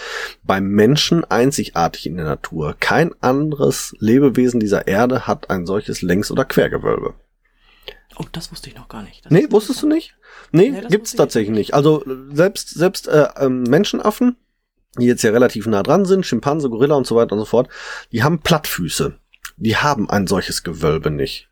beim 0.43 0.67
Menschen 0.67 1.23
einzigartig 1.25 2.05
in 2.05 2.17
der 2.17 2.25
Natur. 2.25 2.75
Kein 2.79 3.11
anderes 3.21 3.95
Lebewesen 3.99 4.59
dieser 4.59 4.87
Erde 4.87 5.27
hat 5.27 5.49
ein 5.49 5.65
solches 5.65 6.01
Längs- 6.01 6.31
oder 6.31 6.45
Quergewölbe. 6.45 7.13
Oh, 8.17 8.25
das 8.31 8.51
wusste 8.51 8.69
ich 8.69 8.75
noch 8.75 8.87
gar 8.87 9.03
nicht. 9.03 9.25
Das 9.25 9.31
nee, 9.31 9.47
wusstest 9.49 9.81
du 9.83 9.87
nicht? 9.87 10.15
Nee, 10.51 10.69
nee 10.69 10.87
gibt's 10.87 11.13
tatsächlich 11.13 11.53
nicht. 11.53 11.73
Also 11.73 12.03
selbst 12.31 12.69
selbst 12.69 13.07
äh, 13.07 13.27
ähm, 13.37 13.63
Menschenaffen, 13.63 14.37
die 14.97 15.05
jetzt 15.05 15.23
ja 15.23 15.31
relativ 15.31 15.67
nah 15.67 15.83
dran 15.83 16.05
sind, 16.05 16.25
Schimpanse, 16.25 16.69
Gorilla 16.69 16.95
und 16.95 17.05
so 17.05 17.15
weiter 17.15 17.33
und 17.33 17.39
so 17.39 17.45
fort, 17.45 17.67
die 18.13 18.23
haben 18.23 18.39
Plattfüße 18.39 19.17
die 19.57 19.77
haben 19.77 20.09
ein 20.09 20.27
solches 20.27 20.63
Gewölbe 20.63 21.11
nicht. 21.11 21.49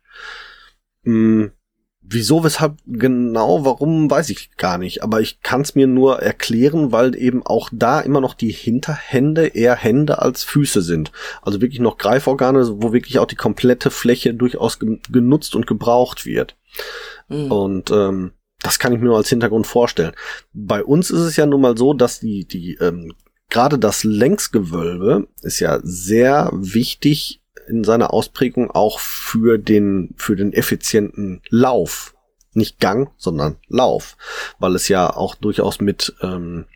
Hm, 1.04 1.52
wieso, 2.00 2.44
weshalb 2.44 2.76
genau, 2.86 3.64
warum, 3.64 4.10
weiß 4.10 4.30
ich 4.30 4.56
gar 4.56 4.78
nicht. 4.78 5.02
Aber 5.02 5.20
ich 5.20 5.40
kann 5.40 5.62
es 5.62 5.74
mir 5.74 5.86
nur 5.86 6.20
erklären, 6.20 6.92
weil 6.92 7.16
eben 7.16 7.44
auch 7.44 7.70
da 7.72 8.00
immer 8.00 8.20
noch 8.20 8.34
die 8.34 8.52
Hinterhände 8.52 9.48
eher 9.48 9.74
Hände 9.74 10.20
als 10.20 10.44
Füße 10.44 10.82
sind. 10.82 11.12
Also 11.42 11.60
wirklich 11.60 11.80
noch 11.80 11.98
Greiforgane, 11.98 12.82
wo 12.82 12.92
wirklich 12.92 13.18
auch 13.18 13.26
die 13.26 13.36
komplette 13.36 13.90
Fläche 13.90 14.34
durchaus 14.34 14.78
genutzt 14.78 15.54
und 15.56 15.66
gebraucht 15.66 16.26
wird. 16.26 16.56
Mhm. 17.28 17.52
Und 17.52 17.90
ähm, 17.90 18.32
das 18.62 18.78
kann 18.78 18.92
ich 18.92 18.98
mir 18.98 19.06
nur 19.06 19.16
als 19.16 19.28
Hintergrund 19.28 19.66
vorstellen. 19.66 20.14
Bei 20.52 20.82
uns 20.84 21.10
ist 21.10 21.20
es 21.20 21.36
ja 21.36 21.46
nun 21.46 21.60
mal 21.60 21.76
so, 21.76 21.94
dass 21.94 22.20
die, 22.20 22.46
die 22.46 22.76
ähm, 22.80 23.12
gerade 23.50 23.78
das 23.78 24.04
Längsgewölbe 24.04 25.28
ist 25.42 25.60
ja 25.60 25.80
sehr 25.82 26.50
wichtig 26.52 27.40
in 27.68 27.84
seiner 27.84 28.12
Ausprägung 28.12 28.70
auch 28.70 28.98
für 28.98 29.58
den, 29.58 30.14
für 30.16 30.36
den 30.36 30.52
effizienten 30.52 31.42
Lauf. 31.48 32.14
Nicht 32.52 32.78
Gang, 32.78 33.10
sondern 33.16 33.56
Lauf. 33.68 34.16
Weil 34.58 34.74
es 34.74 34.88
ja 34.88 35.14
auch 35.14 35.34
durchaus 35.34 35.80
mit, 35.80 36.14
ähm, 36.20 36.66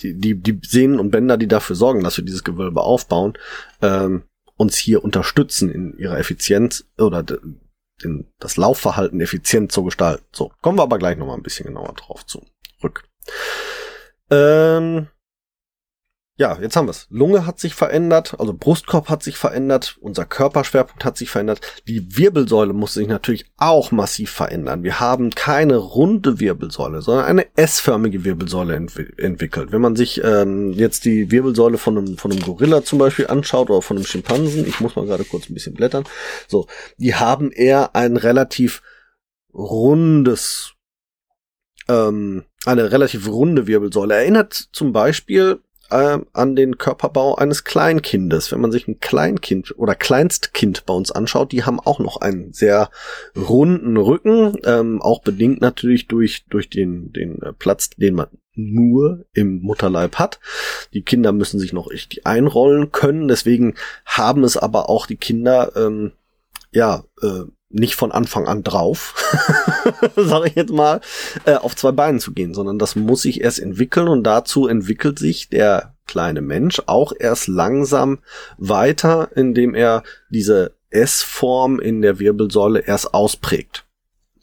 die, 0.00 0.14
die, 0.14 0.34
die 0.34 0.60
Sehnen 0.62 1.00
und 1.00 1.10
Bänder, 1.10 1.36
die 1.36 1.48
dafür 1.48 1.76
sorgen, 1.76 2.02
dass 2.02 2.16
wir 2.16 2.24
dieses 2.24 2.44
Gewölbe 2.44 2.82
aufbauen, 2.82 3.38
ähm, 3.80 4.24
uns 4.56 4.76
hier 4.76 5.02
unterstützen 5.02 5.70
in 5.70 5.96
ihrer 5.98 6.18
Effizienz 6.18 6.84
oder 6.98 7.22
den, 7.22 8.26
das 8.38 8.56
Laufverhalten 8.56 9.20
effizient 9.20 9.72
zu 9.72 9.84
gestalten. 9.84 10.24
So, 10.32 10.52
kommen 10.60 10.78
wir 10.78 10.82
aber 10.82 10.98
gleich 10.98 11.16
nochmal 11.16 11.36
ein 11.36 11.42
bisschen 11.42 11.66
genauer 11.66 11.94
drauf 11.94 12.26
zurück. 12.26 13.04
Ähm, 14.30 15.08
ja, 16.36 16.58
jetzt 16.60 16.76
haben 16.76 16.86
wir 16.86 16.92
es. 16.92 17.06
Lunge 17.10 17.46
hat 17.46 17.60
sich 17.60 17.74
verändert, 17.74 18.36
also 18.38 18.54
Brustkorb 18.54 19.10
hat 19.10 19.22
sich 19.22 19.36
verändert, 19.36 19.98
unser 20.00 20.24
Körperschwerpunkt 20.24 21.04
hat 21.04 21.18
sich 21.18 21.28
verändert. 21.28 21.60
Die 21.86 22.16
Wirbelsäule 22.16 22.72
muss 22.72 22.94
sich 22.94 23.06
natürlich 23.06 23.44
auch 23.58 23.92
massiv 23.92 24.30
verändern. 24.30 24.82
Wir 24.82 24.98
haben 24.98 25.30
keine 25.30 25.76
runde 25.76 26.40
Wirbelsäule, 26.40 27.02
sondern 27.02 27.26
eine 27.26 27.46
S-förmige 27.56 28.24
Wirbelsäule 28.24 28.74
ent 28.74 28.96
entwickelt. 29.18 29.72
Wenn 29.72 29.82
man 29.82 29.94
sich 29.94 30.22
ähm, 30.24 30.72
jetzt 30.72 31.04
die 31.04 31.30
Wirbelsäule 31.30 31.76
von 31.76 31.98
einem, 31.98 32.16
von 32.16 32.32
einem 32.32 32.40
Gorilla 32.40 32.82
zum 32.82 32.98
Beispiel 32.98 33.26
anschaut 33.26 33.68
oder 33.68 33.82
von 33.82 33.98
einem 33.98 34.06
Schimpansen, 34.06 34.66
ich 34.66 34.80
muss 34.80 34.96
mal 34.96 35.04
gerade 35.04 35.24
kurz 35.24 35.50
ein 35.50 35.54
bisschen 35.54 35.74
blättern, 35.74 36.04
so, 36.48 36.66
die 36.96 37.14
haben 37.14 37.52
eher 37.52 37.94
ein 37.94 38.16
relativ 38.16 38.80
rundes 39.52 40.72
ähm, 41.88 42.44
eine 42.64 42.90
relativ 42.90 43.28
runde 43.28 43.66
Wirbelsäule. 43.66 44.14
Erinnert 44.14 44.54
zum 44.54 44.92
Beispiel 44.92 45.60
äh, 45.92 46.18
an 46.32 46.56
den 46.56 46.78
Körperbau 46.78 47.34
eines 47.36 47.64
Kleinkindes. 47.64 48.50
Wenn 48.50 48.60
man 48.60 48.72
sich 48.72 48.88
ein 48.88 49.00
Kleinkind 49.00 49.78
oder 49.78 49.94
Kleinstkind 49.94 50.86
bei 50.86 50.94
uns 50.94 51.10
anschaut, 51.10 51.52
die 51.52 51.64
haben 51.64 51.80
auch 51.80 51.98
noch 51.98 52.20
einen 52.20 52.52
sehr 52.52 52.90
runden 53.36 53.96
Rücken, 53.96 54.56
ähm, 54.64 55.00
auch 55.02 55.22
bedingt 55.22 55.60
natürlich 55.60 56.08
durch, 56.08 56.46
durch 56.48 56.70
den, 56.70 57.12
den 57.12 57.40
äh, 57.42 57.52
Platz, 57.52 57.90
den 57.90 58.14
man 58.14 58.28
nur 58.54 59.24
im 59.32 59.60
Mutterleib 59.62 60.16
hat. 60.16 60.40
Die 60.92 61.02
Kinder 61.02 61.32
müssen 61.32 61.58
sich 61.58 61.72
noch 61.72 61.90
richtig 61.90 62.26
einrollen 62.26 62.92
können, 62.92 63.28
deswegen 63.28 63.74
haben 64.04 64.44
es 64.44 64.56
aber 64.56 64.90
auch 64.90 65.06
die 65.06 65.16
Kinder, 65.16 65.72
ähm, 65.76 66.12
ja, 66.70 67.04
äh, 67.22 67.44
nicht 67.72 67.94
von 67.94 68.12
Anfang 68.12 68.46
an 68.46 68.62
drauf, 68.62 69.14
sage 70.16 70.48
ich 70.48 70.54
jetzt 70.54 70.72
mal, 70.72 71.00
äh, 71.44 71.54
auf 71.54 71.76
zwei 71.76 71.92
Beinen 71.92 72.20
zu 72.20 72.32
gehen, 72.32 72.54
sondern 72.54 72.78
das 72.78 72.96
muss 72.96 73.22
sich 73.22 73.40
erst 73.40 73.58
entwickeln 73.58 74.08
und 74.08 74.24
dazu 74.24 74.68
entwickelt 74.68 75.18
sich 75.18 75.48
der 75.48 75.94
kleine 76.06 76.42
Mensch 76.42 76.82
auch 76.86 77.12
erst 77.18 77.48
langsam 77.48 78.18
weiter, 78.58 79.30
indem 79.34 79.74
er 79.74 80.02
diese 80.30 80.74
S-Form 80.90 81.80
in 81.80 82.02
der 82.02 82.18
Wirbelsäule 82.18 82.80
erst 82.80 83.14
ausprägt. 83.14 83.86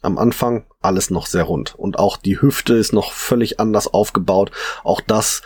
Am 0.02 0.18
Anfang 0.18 0.66
alles 0.80 1.10
noch 1.10 1.26
sehr 1.26 1.44
rund 1.44 1.74
und 1.74 1.98
auch 1.98 2.16
die 2.16 2.40
Hüfte 2.40 2.74
ist 2.74 2.92
noch 2.92 3.12
völlig 3.12 3.60
anders 3.60 3.86
aufgebaut. 3.86 4.50
Auch 4.82 5.00
das 5.00 5.42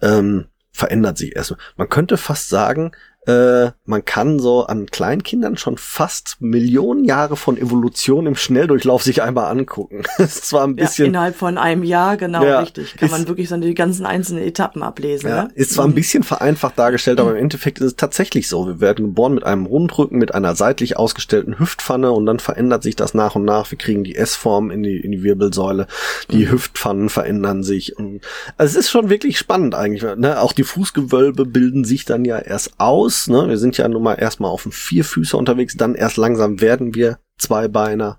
ähm, 0.00 0.46
verändert 0.70 1.18
sich 1.18 1.36
erst. 1.36 1.56
Man 1.76 1.88
könnte 1.88 2.16
fast 2.16 2.48
sagen, 2.48 2.92
äh, 3.26 3.70
man 3.84 4.04
kann 4.04 4.40
so 4.40 4.64
an 4.64 4.86
Kleinkindern 4.86 5.56
schon 5.56 5.78
fast 5.78 6.38
Millionen 6.40 7.04
Jahre 7.04 7.36
von 7.36 7.56
Evolution 7.56 8.26
im 8.26 8.34
Schnelldurchlauf 8.34 9.04
sich 9.04 9.22
einmal 9.22 9.48
angucken. 9.48 10.02
das 10.18 10.36
ist 10.36 10.46
zwar 10.46 10.64
ein 10.64 10.74
bisschen. 10.74 11.04
Ja, 11.04 11.08
innerhalb 11.10 11.36
von 11.36 11.56
einem 11.56 11.84
Jahr, 11.84 12.16
genau, 12.16 12.44
ja, 12.44 12.60
richtig. 12.60 12.96
Kann 12.96 13.06
ist, 13.06 13.12
man 13.12 13.28
wirklich 13.28 13.48
so 13.48 13.56
die 13.58 13.74
ganzen 13.74 14.06
einzelnen 14.06 14.42
Etappen 14.42 14.82
ablesen. 14.82 15.28
Ja, 15.28 15.44
ne? 15.44 15.50
Ist 15.54 15.74
zwar 15.74 15.84
ein 15.84 15.92
mhm. 15.92 15.94
bisschen 15.94 16.24
vereinfacht 16.24 16.76
dargestellt, 16.76 17.20
aber 17.20 17.30
im 17.30 17.36
Endeffekt 17.36 17.78
ist 17.78 17.86
es 17.86 17.96
tatsächlich 17.96 18.48
so. 18.48 18.66
Wir 18.66 18.80
werden 18.80 19.06
geboren 19.06 19.34
mit 19.34 19.44
einem 19.44 19.66
Rundrücken, 19.66 20.18
mit 20.18 20.34
einer 20.34 20.56
seitlich 20.56 20.96
ausgestellten 20.96 21.60
Hüftpfanne 21.60 22.10
und 22.10 22.26
dann 22.26 22.40
verändert 22.40 22.82
sich 22.82 22.96
das 22.96 23.14
nach 23.14 23.36
und 23.36 23.44
nach. 23.44 23.70
Wir 23.70 23.78
kriegen 23.78 24.02
die 24.02 24.16
S-Form 24.16 24.72
in 24.72 24.82
die, 24.82 24.98
in 24.98 25.12
die 25.12 25.22
Wirbelsäule, 25.22 25.86
die 26.32 26.46
mhm. 26.46 26.52
Hüftpfannen 26.52 27.08
verändern 27.08 27.62
sich. 27.62 27.96
Und 27.96 28.22
also 28.56 28.72
es 28.76 28.86
ist 28.86 28.90
schon 28.90 29.10
wirklich 29.10 29.38
spannend 29.38 29.76
eigentlich. 29.76 30.02
Ne? 30.16 30.40
Auch 30.40 30.52
die 30.52 30.64
Fußgewölbe 30.64 31.46
bilden 31.46 31.84
sich 31.84 32.04
dann 32.04 32.24
ja 32.24 32.40
erst 32.40 32.72
aus 32.78 33.11
Fuß, 33.12 33.28
ne? 33.28 33.48
Wir 33.48 33.58
sind 33.58 33.76
ja 33.76 33.86
nun 33.88 34.02
mal 34.02 34.14
erstmal 34.14 34.50
auf 34.50 34.62
dem 34.62 34.72
Vierfüßer 34.72 35.36
unterwegs, 35.36 35.76
dann 35.76 35.94
erst 35.94 36.16
langsam 36.16 36.60
werden 36.60 36.94
wir 36.94 37.18
Zweibeiner. 37.38 38.18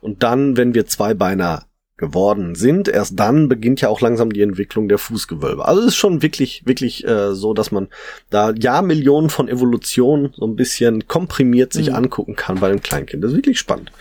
Und 0.00 0.22
dann, 0.22 0.56
wenn 0.56 0.74
wir 0.74 0.86
Zweibeiner 0.86 1.66
geworden 1.96 2.54
sind. 2.54 2.88
Erst 2.88 3.18
dann 3.18 3.48
beginnt 3.48 3.80
ja 3.80 3.88
auch 3.88 4.02
langsam 4.02 4.30
die 4.30 4.42
Entwicklung 4.42 4.88
der 4.88 4.98
Fußgewölbe. 4.98 5.64
Also 5.64 5.80
es 5.80 5.88
ist 5.88 5.96
schon 5.96 6.20
wirklich, 6.20 6.62
wirklich 6.66 7.06
äh, 7.06 7.34
so, 7.34 7.54
dass 7.54 7.72
man 7.72 7.88
da 8.28 8.50
Jahrmillionen 8.50 9.30
von 9.30 9.48
Evolution 9.48 10.32
so 10.36 10.46
ein 10.46 10.56
bisschen 10.56 11.08
komprimiert 11.08 11.72
sich 11.72 11.88
mhm. 11.88 11.96
angucken 11.96 12.36
kann 12.36 12.60
bei 12.60 12.68
dem 12.68 12.82
Kleinkind. 12.82 13.24
Das 13.24 13.30
ist 13.30 13.36
wirklich 13.38 13.58
spannend. 13.58 13.92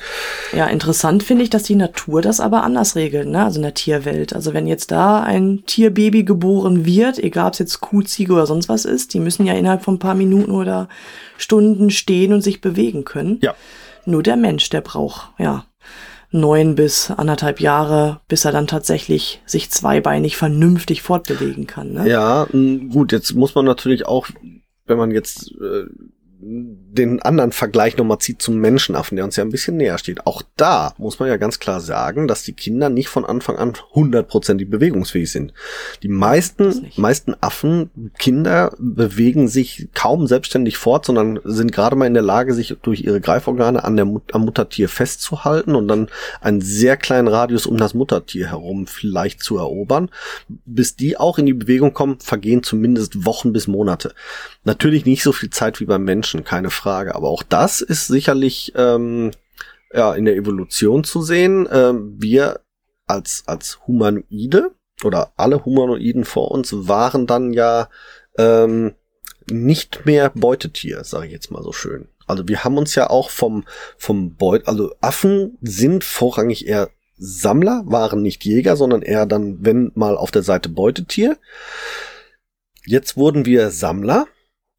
Ja, 0.54 0.68
interessant 0.68 1.24
finde 1.24 1.44
ich, 1.44 1.50
dass 1.50 1.64
die 1.64 1.76
Natur 1.76 2.22
das 2.22 2.42
aber 2.42 2.64
anders 2.64 2.96
regelt, 2.96 3.30
ne? 3.30 3.46
Also 3.46 3.60
in 3.60 3.64
der 3.64 3.74
Tierwelt. 3.74 4.34
Also 4.34 4.54
wenn 4.54 4.68
jetzt 4.68 4.92
da 4.92 5.22
ein 5.22 5.64
Tierbaby 5.66 6.26
geboren 6.26 6.86
wird, 6.86 7.18
egal 7.18 7.48
ob 7.48 7.54
es 7.54 7.60
jetzt 7.60 7.80
Kuh, 7.80 8.02
Ziege 8.02 8.34
oder 8.34 8.46
sonst 8.46 8.68
was 8.68 8.84
ist, 8.84 9.14
die 9.14 9.20
müssen 9.22 9.46
ja 9.46 9.54
innerhalb 9.54 9.84
von 9.84 9.96
ein 9.96 10.00
paar 10.00 10.16
Minuten 10.16 10.52
oder 10.52 10.90
Stunden 11.38 11.92
stehen 11.92 12.34
und 12.34 12.42
sich 12.42 12.60
bewegen 12.60 13.06
können. 13.06 13.40
Ja. 13.42 13.56
Nur 14.06 14.22
der 14.22 14.36
Mensch, 14.36 14.70
der 14.70 14.82
braucht, 14.82 15.32
ja, 15.40 15.66
neun 16.36 16.76
bis 16.76 17.10
anderthalb 17.10 17.60
Jahre, 17.60 18.22
bis 18.28 18.46
er 18.46 18.52
dann 18.52 18.68
tatsächlich 18.68 19.42
sich 19.46 19.72
zweibeinig 19.72 20.38
vernünftig 20.38 21.02
fortbewegen 21.02 21.66
kann. 21.66 21.94
Ne? 21.94 22.10
Ja, 22.10 22.48
gut, 22.92 23.12
jetzt 23.12 23.34
muss 23.34 23.56
man 23.56 23.66
natürlich 23.66 24.06
auch, 24.06 24.28
wenn 24.86 24.98
man 24.98 25.12
jetzt 25.12 25.52
äh, 25.62 25.86
den 26.96 27.22
anderen 27.22 27.52
Vergleich 27.52 27.98
nochmal 27.98 28.20
zieht 28.20 28.42
zum 28.42 28.58
Menschenaffen, 28.58 29.16
der 29.16 29.26
uns 29.26 29.36
ja 29.36 29.44
ein 29.44 29.52
bisschen 29.52 29.78
näher 29.78 29.98
steht. 29.98 30.26
Auch 30.26 30.42
da 30.56 30.94
muss 30.98 31.20
man 31.20 31.30
ja 31.30 31.38
ganz 31.38 31.60
klar 31.60 31.82
sagen, 31.82 32.28
dass 32.28 32.44
die 32.44 32.54
Kinder 32.54 32.90
nicht 32.90 33.10
von 33.10 33.26
Anfang 33.26 33.58
an 33.58 33.74
hundertprozentig 33.94 34.70
bewegungsfähig 34.70 35.32
sind. 35.32 35.54
Die 36.04 36.08
meisten, 36.08 36.88
meisten 36.96 37.36
Affen, 37.42 38.12
Kinder 38.18 38.74
bewegen 38.80 39.48
sich 39.48 39.90
kaum 39.94 40.28
selbstständig 40.28 40.78
fort, 40.78 41.06
sondern 41.06 41.40
sind 41.44 41.72
gerade 41.72 41.96
mal 41.96 42.08
in 42.08 42.14
der 42.14 42.24
Lage, 42.24 42.54
sich 42.54 42.76
durch 42.82 43.02
ihre 43.02 43.22
Greiforgane 43.22 43.84
an 43.84 43.98
der, 43.98 44.08
am 44.32 44.46
Muttertier 44.46 44.90
festzuhalten 44.90 45.76
und 45.76 45.88
dann 45.88 46.08
einen 46.42 46.62
sehr 46.62 46.98
kleinen 46.98 47.28
Radius 47.28 47.66
um 47.66 47.78
das 47.78 47.94
Muttertier 47.94 48.48
herum 48.48 48.88
vielleicht 48.88 49.44
zu 49.44 49.58
erobern. 49.58 50.10
Bis 50.66 50.96
die 50.96 51.18
auch 51.18 51.38
in 51.38 51.46
die 51.46 51.54
Bewegung 51.54 51.94
kommen, 51.94 52.20
vergehen 52.20 52.64
zumindest 52.64 53.26
Wochen 53.26 53.54
bis 53.54 53.68
Monate. 53.68 54.14
Natürlich 54.64 55.06
nicht 55.06 55.24
so 55.24 55.32
viel 55.32 55.50
Zeit 55.50 55.80
wie 55.80 55.86
beim 55.86 56.04
Menschen, 56.04 56.44
keine 56.44 56.70
Frage. 56.70 56.85
Aber 56.86 57.30
auch 57.30 57.44
das 57.44 57.82
ist 57.82 58.08
sicherlich 58.08 58.74
ähm, 58.76 59.32
ja, 59.94 60.14
in 60.14 60.26
der 60.26 60.36
Evolution 60.36 61.04
zu 61.04 61.22
sehen. 61.22 61.68
Ähm, 61.72 62.16
wir 62.18 62.62
als, 63.08 63.44
als 63.46 63.80
Humanoide 63.88 64.72
oder 65.04 65.34
alle 65.38 65.66
Humanoiden 65.66 66.26
vor 66.26 66.52
uns 66.52 66.72
waren 66.88 67.28
dann 67.28 67.54
ja 67.54 67.90
ähm, 68.38 68.96
nicht 69.50 70.06
mehr 70.06 70.32
Beutetier, 70.32 71.04
sage 71.04 71.28
ich 71.28 71.32
jetzt 71.32 71.52
mal 71.52 71.64
so 71.64 71.72
schön. 71.72 72.08
Also 72.28 72.48
wir 72.48 72.64
haben 72.64 72.78
uns 72.78 72.96
ja 72.96 73.10
auch 73.10 73.30
vom, 73.30 73.66
vom 73.98 74.36
Beut, 74.36 74.68
also 74.68 74.96
Affen 75.02 75.58
sind 75.62 76.04
vorrangig 76.04 76.68
eher 76.68 76.90
Sammler, 77.18 77.84
waren 77.86 78.22
nicht 78.22 78.44
Jäger, 78.44 78.76
sondern 78.76 79.02
eher 79.02 79.26
dann, 79.26 79.64
wenn 79.64 79.92
mal 79.96 80.18
auf 80.18 80.32
der 80.32 80.44
Seite 80.44 80.70
Beutetier. 80.70 81.38
Jetzt 82.86 83.16
wurden 83.16 83.46
wir 83.46 83.72
Sammler 83.72 84.28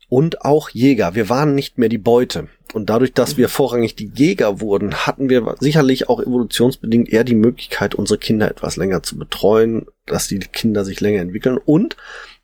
und 0.09 0.45
auch 0.45 0.71
Jäger. 0.71 1.15
Wir 1.15 1.29
waren 1.29 1.55
nicht 1.55 1.79
mehr 1.79 1.89
die 1.89 1.99
Beute. 1.99 2.49
Und 2.75 2.91
dadurch, 2.91 3.13
dass 3.13 3.37
wir 3.37 3.49
vorrangig 3.49 3.97
die 3.97 4.11
Jäger 4.15 4.61
wurden, 4.61 4.95
hatten 5.07 5.29
wir 5.29 5.55
sicherlich 5.61 6.09
auch 6.09 6.21
evolutionsbedingt 6.21 7.09
eher 7.09 7.25
die 7.25 7.35
Möglichkeit, 7.35 7.95
unsere 7.95 8.19
Kinder 8.19 8.51
etwas 8.51 8.77
länger 8.77 9.03
zu 9.03 9.17
betreuen, 9.17 9.87
dass 10.05 10.29
die 10.29 10.39
Kinder 10.39 10.85
sich 10.85 11.01
länger 11.01 11.23
entwickeln. 11.23 11.59
Und 11.59 11.97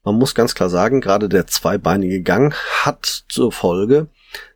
man 0.04 0.16
muss 0.16 0.34
ganz 0.34 0.54
klar 0.54 0.70
sagen, 0.70 1.00
gerade 1.00 1.28
der 1.28 1.46
zweibeinige 1.46 2.22
Gang 2.22 2.54
hat 2.82 3.24
zur 3.28 3.52
Folge, 3.52 4.08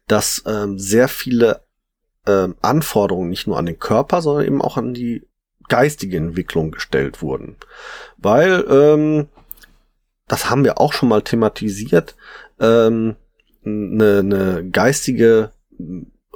dass 0.06 0.42
ähm, 0.46 0.78
sehr 0.78 1.08
viele 1.08 1.60
ähm, 2.26 2.56
Anforderungen 2.62 3.30
nicht 3.30 3.46
nur 3.46 3.58
an 3.58 3.66
den 3.66 3.78
Körper, 3.78 4.22
sondern 4.22 4.46
eben 4.46 4.62
auch 4.62 4.76
an 4.76 4.94
die 4.94 5.26
geistige 5.68 6.16
Entwicklung 6.16 6.70
gestellt 6.70 7.22
wurden. 7.22 7.56
Weil, 8.16 8.64
ähm, 8.70 9.28
das 10.28 10.50
haben 10.50 10.64
wir 10.64 10.80
auch 10.80 10.92
schon 10.92 11.08
mal 11.08 11.22
thematisiert, 11.22 12.16
ähm, 12.60 13.16
eine, 13.64 14.18
eine 14.18 14.68
geistige 14.70 15.50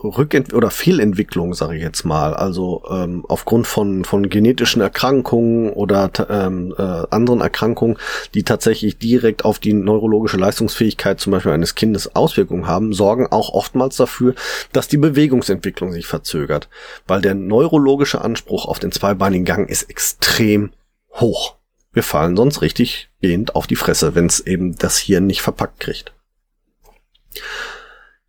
Rückent 0.02 0.54
oder 0.54 0.70
Fehlentwicklung, 0.70 1.52
sage 1.54 1.76
ich 1.76 1.82
jetzt 1.82 2.04
mal, 2.04 2.34
also 2.34 2.82
ähm, 2.90 3.24
aufgrund 3.28 3.66
von 3.66 4.04
von 4.04 4.28
genetischen 4.28 4.80
Erkrankungen 4.80 5.72
oder 5.72 6.10
ähm, 6.30 6.74
äh, 6.76 6.82
anderen 6.82 7.40
Erkrankungen, 7.40 7.98
die 8.34 8.42
tatsächlich 8.42 8.98
direkt 8.98 9.44
auf 9.44 9.58
die 9.58 9.72
neurologische 9.72 10.38
Leistungsfähigkeit 10.38 11.20
zum 11.20 11.32
Beispiel 11.32 11.52
eines 11.52 11.74
Kindes 11.74 12.14
Auswirkungen 12.16 12.66
haben, 12.66 12.92
sorgen 12.92 13.26
auch 13.26 13.50
oftmals 13.50 13.96
dafür, 13.96 14.34
dass 14.72 14.88
die 14.88 14.96
Bewegungsentwicklung 14.96 15.92
sich 15.92 16.06
verzögert, 16.06 16.68
weil 17.06 17.20
der 17.20 17.34
neurologische 17.34 18.22
Anspruch 18.22 18.66
auf 18.66 18.78
den 18.78 18.92
zweibeinigen 18.92 19.44
Gang 19.44 19.68
ist 19.68 19.90
extrem 19.90 20.70
hoch. 21.12 21.59
Wir 21.92 22.02
fallen 22.02 22.36
sonst 22.36 22.62
richtig 22.62 23.10
gehend 23.20 23.54
auf 23.56 23.66
die 23.66 23.76
Fresse, 23.76 24.14
wenn 24.14 24.26
es 24.26 24.40
eben 24.40 24.76
das 24.76 24.98
Hirn 24.98 25.26
nicht 25.26 25.42
verpackt 25.42 25.80
kriegt. 25.80 26.14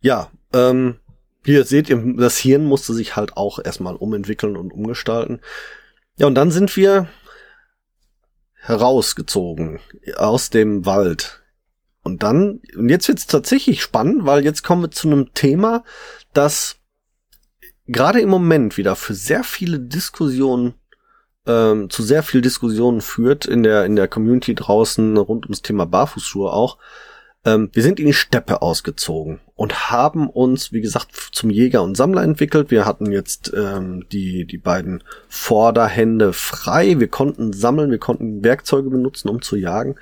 Ja, 0.00 0.30
ähm, 0.52 0.98
seht 1.44 1.88
ihr, 1.88 2.14
das 2.16 2.38
Hirn 2.38 2.64
musste 2.64 2.92
sich 2.92 3.14
halt 3.16 3.36
auch 3.36 3.58
erstmal 3.58 3.94
umentwickeln 3.94 4.56
und 4.56 4.72
umgestalten. 4.72 5.40
Ja, 6.16 6.26
und 6.26 6.34
dann 6.34 6.50
sind 6.50 6.76
wir 6.76 7.08
herausgezogen 8.54 9.80
aus 10.16 10.50
dem 10.50 10.86
Wald. 10.86 11.42
Und 12.02 12.22
dann, 12.22 12.60
und 12.76 12.88
jetzt 12.88 13.06
wird's 13.08 13.26
tatsächlich 13.26 13.80
spannend, 13.82 14.24
weil 14.24 14.44
jetzt 14.44 14.62
kommen 14.62 14.82
wir 14.82 14.90
zu 14.90 15.08
einem 15.08 15.34
Thema, 15.34 15.84
das 16.32 16.76
gerade 17.86 18.20
im 18.20 18.28
Moment 18.28 18.76
wieder 18.76 18.96
für 18.96 19.14
sehr 19.14 19.44
viele 19.44 19.78
Diskussionen 19.78 20.74
ähm, 21.46 21.90
zu 21.90 22.02
sehr 22.02 22.22
viel 22.22 22.40
Diskussionen 22.40 23.00
führt 23.00 23.46
in 23.46 23.62
der, 23.62 23.84
in 23.84 23.96
der 23.96 24.08
Community 24.08 24.54
draußen 24.54 25.16
rund 25.16 25.46
ums 25.46 25.62
Thema 25.62 25.86
Barfußschuhe 25.86 26.52
auch. 26.52 26.78
Ähm, 27.44 27.70
wir 27.72 27.82
sind 27.82 27.98
in 27.98 28.06
die 28.06 28.12
Steppe 28.12 28.62
ausgezogen 28.62 29.40
und 29.56 29.90
haben 29.90 30.30
uns, 30.30 30.72
wie 30.72 30.80
gesagt, 30.80 31.10
zum 31.32 31.50
Jäger 31.50 31.82
und 31.82 31.96
Sammler 31.96 32.22
entwickelt. 32.22 32.70
Wir 32.70 32.86
hatten 32.86 33.10
jetzt 33.10 33.52
ähm, 33.56 34.06
die, 34.12 34.44
die 34.46 34.58
beiden 34.58 35.02
Vorderhände 35.28 36.32
frei. 36.32 37.00
Wir 37.00 37.08
konnten 37.08 37.52
sammeln, 37.52 37.90
wir 37.90 37.98
konnten 37.98 38.44
Werkzeuge 38.44 38.90
benutzen, 38.90 39.28
um 39.28 39.42
zu 39.42 39.56
jagen. 39.56 39.96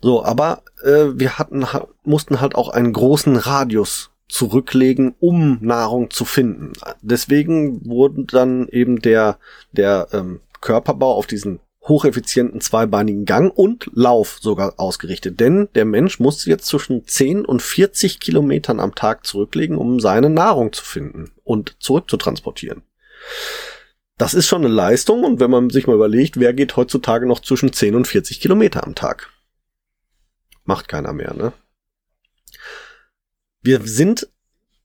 So, 0.00 0.24
aber 0.24 0.62
äh, 0.82 1.10
wir 1.14 1.38
hatten, 1.38 1.64
mussten 2.02 2.40
halt 2.40 2.56
auch 2.56 2.70
einen 2.70 2.92
großen 2.92 3.36
Radius 3.36 4.11
zurücklegen, 4.32 5.14
um 5.20 5.58
Nahrung 5.60 6.10
zu 6.10 6.24
finden. 6.24 6.72
Deswegen 7.02 7.84
wurde 7.84 8.24
dann 8.24 8.66
eben 8.68 9.02
der, 9.02 9.38
der 9.72 10.08
ähm, 10.12 10.40
Körperbau 10.62 11.14
auf 11.14 11.26
diesen 11.26 11.60
hocheffizienten 11.82 12.62
zweibeinigen 12.62 13.26
Gang 13.26 13.52
und 13.54 13.90
Lauf 13.92 14.38
sogar 14.40 14.74
ausgerichtet. 14.78 15.38
Denn 15.38 15.68
der 15.74 15.84
Mensch 15.84 16.18
musste 16.18 16.48
jetzt 16.48 16.66
zwischen 16.66 17.06
10 17.06 17.44
und 17.44 17.60
40 17.60 18.20
Kilometern 18.20 18.80
am 18.80 18.94
Tag 18.94 19.26
zurücklegen, 19.26 19.76
um 19.76 20.00
seine 20.00 20.30
Nahrung 20.30 20.72
zu 20.72 20.82
finden 20.82 21.32
und 21.44 21.76
zurückzutransportieren. 21.80 22.82
Das 24.16 24.32
ist 24.32 24.46
schon 24.46 24.64
eine 24.64 24.72
Leistung 24.72 25.24
und 25.24 25.40
wenn 25.40 25.50
man 25.50 25.68
sich 25.68 25.86
mal 25.86 25.96
überlegt, 25.96 26.40
wer 26.40 26.54
geht 26.54 26.76
heutzutage 26.76 27.26
noch 27.26 27.40
zwischen 27.40 27.72
10 27.72 27.96
und 27.96 28.08
40 28.08 28.40
Kilometer 28.40 28.84
am 28.84 28.94
Tag? 28.94 29.28
Macht 30.64 30.88
keiner 30.88 31.12
mehr, 31.12 31.34
ne? 31.34 31.52
Wir 33.62 33.80
sind 33.84 34.28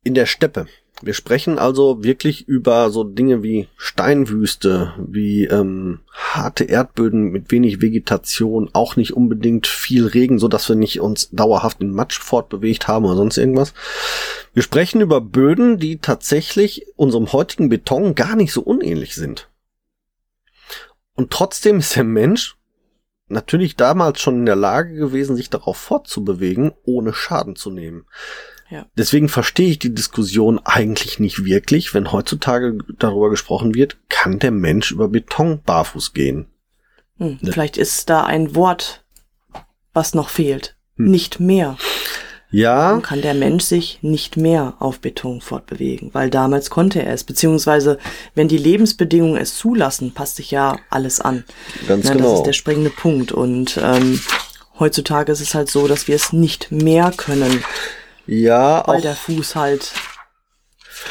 in 0.04 0.14
der 0.14 0.28
Steppe. 0.28 0.68
Wir 1.02 1.14
sprechen 1.14 1.60
also 1.60 2.04
wirklich 2.04 2.48
über 2.48 2.90
so 2.92 3.04
Dinge 3.04 3.44
wie 3.44 3.68
Steinwüste, 3.76 4.94
wie 4.98 5.46
ähm, 5.46 6.00
harte 6.12 6.64
Erdböden 6.64 7.32
mit 7.32 7.52
wenig 7.52 7.82
Vegetation, 7.82 8.70
auch 8.74 8.96
nicht 8.96 9.14
unbedingt 9.14 9.68
viel 9.68 10.08
Regen, 10.08 10.40
so 10.40 10.48
dass 10.48 10.70
wir 10.70 10.76
nicht 10.76 11.00
uns 11.00 11.30
dauerhaft 11.32 11.82
in 11.82 11.92
Matsch 11.92 12.20
fortbewegt 12.20 12.88
haben 12.88 13.06
oder 13.06 13.16
sonst 13.16 13.38
irgendwas. 13.38 13.74
Wir 14.54 14.64
sprechen 14.64 15.02
über 15.02 15.22
Böden, 15.22 15.78
die 15.78 15.98
tatsächlich 15.98 16.86
unserem 16.96 17.32
heutigen 17.32 17.70
Beton 17.70 18.16
gar 18.16 18.36
nicht 18.36 18.54
so 18.54 18.62
unähnlich 18.62 19.14
sind. 19.16 19.50
Und 21.16 21.32
trotzdem 21.32 21.80
ist 21.80 21.96
der 21.96 22.04
Mensch 22.04 22.58
natürlich 23.28 23.76
damals 23.76 24.22
schon 24.22 24.36
in 24.40 24.46
der 24.46 24.56
Lage 24.56 24.96
gewesen, 24.96 25.36
sich 25.36 25.50
darauf 25.50 25.78
fortzubewegen, 25.78 26.74
ohne 26.86 27.14
Schaden 27.14 27.56
zu 27.56 27.70
nehmen. 27.70 28.06
Ja. 28.70 28.86
Deswegen 28.98 29.30
verstehe 29.30 29.70
ich 29.70 29.80
die 29.80 29.94
Diskussion 29.94 30.60
eigentlich 30.64 31.20
nicht 31.20 31.46
wirklich, 31.46 31.94
wenn 31.94 32.12
heutzutage 32.12 32.78
darüber 33.00 33.30
gesprochen 33.30 33.76
wird, 33.76 33.98
kann 34.10 34.40
der 34.40 34.52
Mensch 34.52 34.92
über 34.92 35.08
Beton 35.08 35.62
barfuß 35.66 36.14
gehen? 36.14 36.48
Hm, 37.18 37.40
ne? 37.42 37.52
Vielleicht 37.52 37.78
ist 37.78 38.10
da 38.10 38.26
ein 38.26 38.56
Wort, 38.56 39.06
was 39.94 40.14
noch 40.14 40.30
fehlt. 40.30 40.76
Hm. 40.98 41.12
Nicht 41.12 41.40
mehr. 41.40 41.78
Ja. 42.50 42.92
Dann 42.92 43.02
kann 43.02 43.22
der 43.22 43.34
Mensch 43.34 43.66
sich 43.66 44.00
nicht 44.02 44.38
mehr 44.38 44.76
auf 44.80 45.00
Beton 45.00 45.42
fortbewegen, 45.42 46.14
weil 46.14 46.30
damals 46.30 46.70
konnte 46.70 47.04
er 47.04 47.14
es, 47.14 47.24
beziehungsweise 47.26 48.00
wenn 48.36 48.48
die 48.48 48.58
Lebensbedingungen 48.58 49.38
es 49.38 49.58
zulassen, 49.58 50.14
passt 50.14 50.38
sich 50.38 50.52
ja 50.52 50.78
alles 50.90 51.20
an. 51.20 51.44
Ganz 51.88 52.06
Na, 52.06 52.14
genau. 52.14 52.30
Das 52.30 52.40
ist 52.40 52.46
der 52.46 52.54
springende 52.54 52.90
Punkt 52.90 53.34
und 53.34 53.78
ähm, 53.84 54.22
heutzutage 54.80 55.32
ist 55.32 55.42
es 55.42 55.56
halt 55.56 55.70
so, 55.70 55.88
dass 55.88 56.08
wir 56.08 56.16
es 56.16 56.32
nicht 56.32 56.72
mehr 56.72 57.12
können. 57.16 57.64
Ja, 58.28 58.84
weil 58.86 58.98
auch, 58.98 59.02
der 59.02 59.16
Fuß 59.16 59.56
halt 59.56 59.94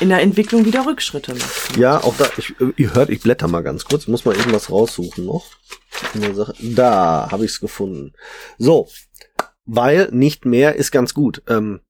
in 0.00 0.11
der 0.11 0.20
Entwicklung 0.20 0.64
wieder 0.64 0.87
Rückschritte 0.87 1.35
macht. 1.35 1.76
Ja, 1.76 2.02
auch 2.02 2.14
da, 2.16 2.29
ich, 2.37 2.55
ihr 2.76 2.94
hört, 2.94 3.11
ich 3.11 3.20
blätter 3.20 3.48
mal 3.48 3.62
ganz 3.62 3.85
kurz, 3.85 4.07
muss 4.07 4.24
mal 4.24 4.37
irgendwas 4.37 4.70
raussuchen 4.70 5.24
noch. 5.24 5.46
Da 6.61 7.29
habe 7.31 7.44
ich 7.44 7.52
es 7.52 7.61
gefunden. 7.61 8.12
So, 8.59 8.88
weil 9.64 10.09
nicht 10.12 10.44
mehr 10.44 10.76
ist 10.76 10.90
ganz 10.90 11.14
gut. 11.14 11.42
Ähm, 11.48 11.81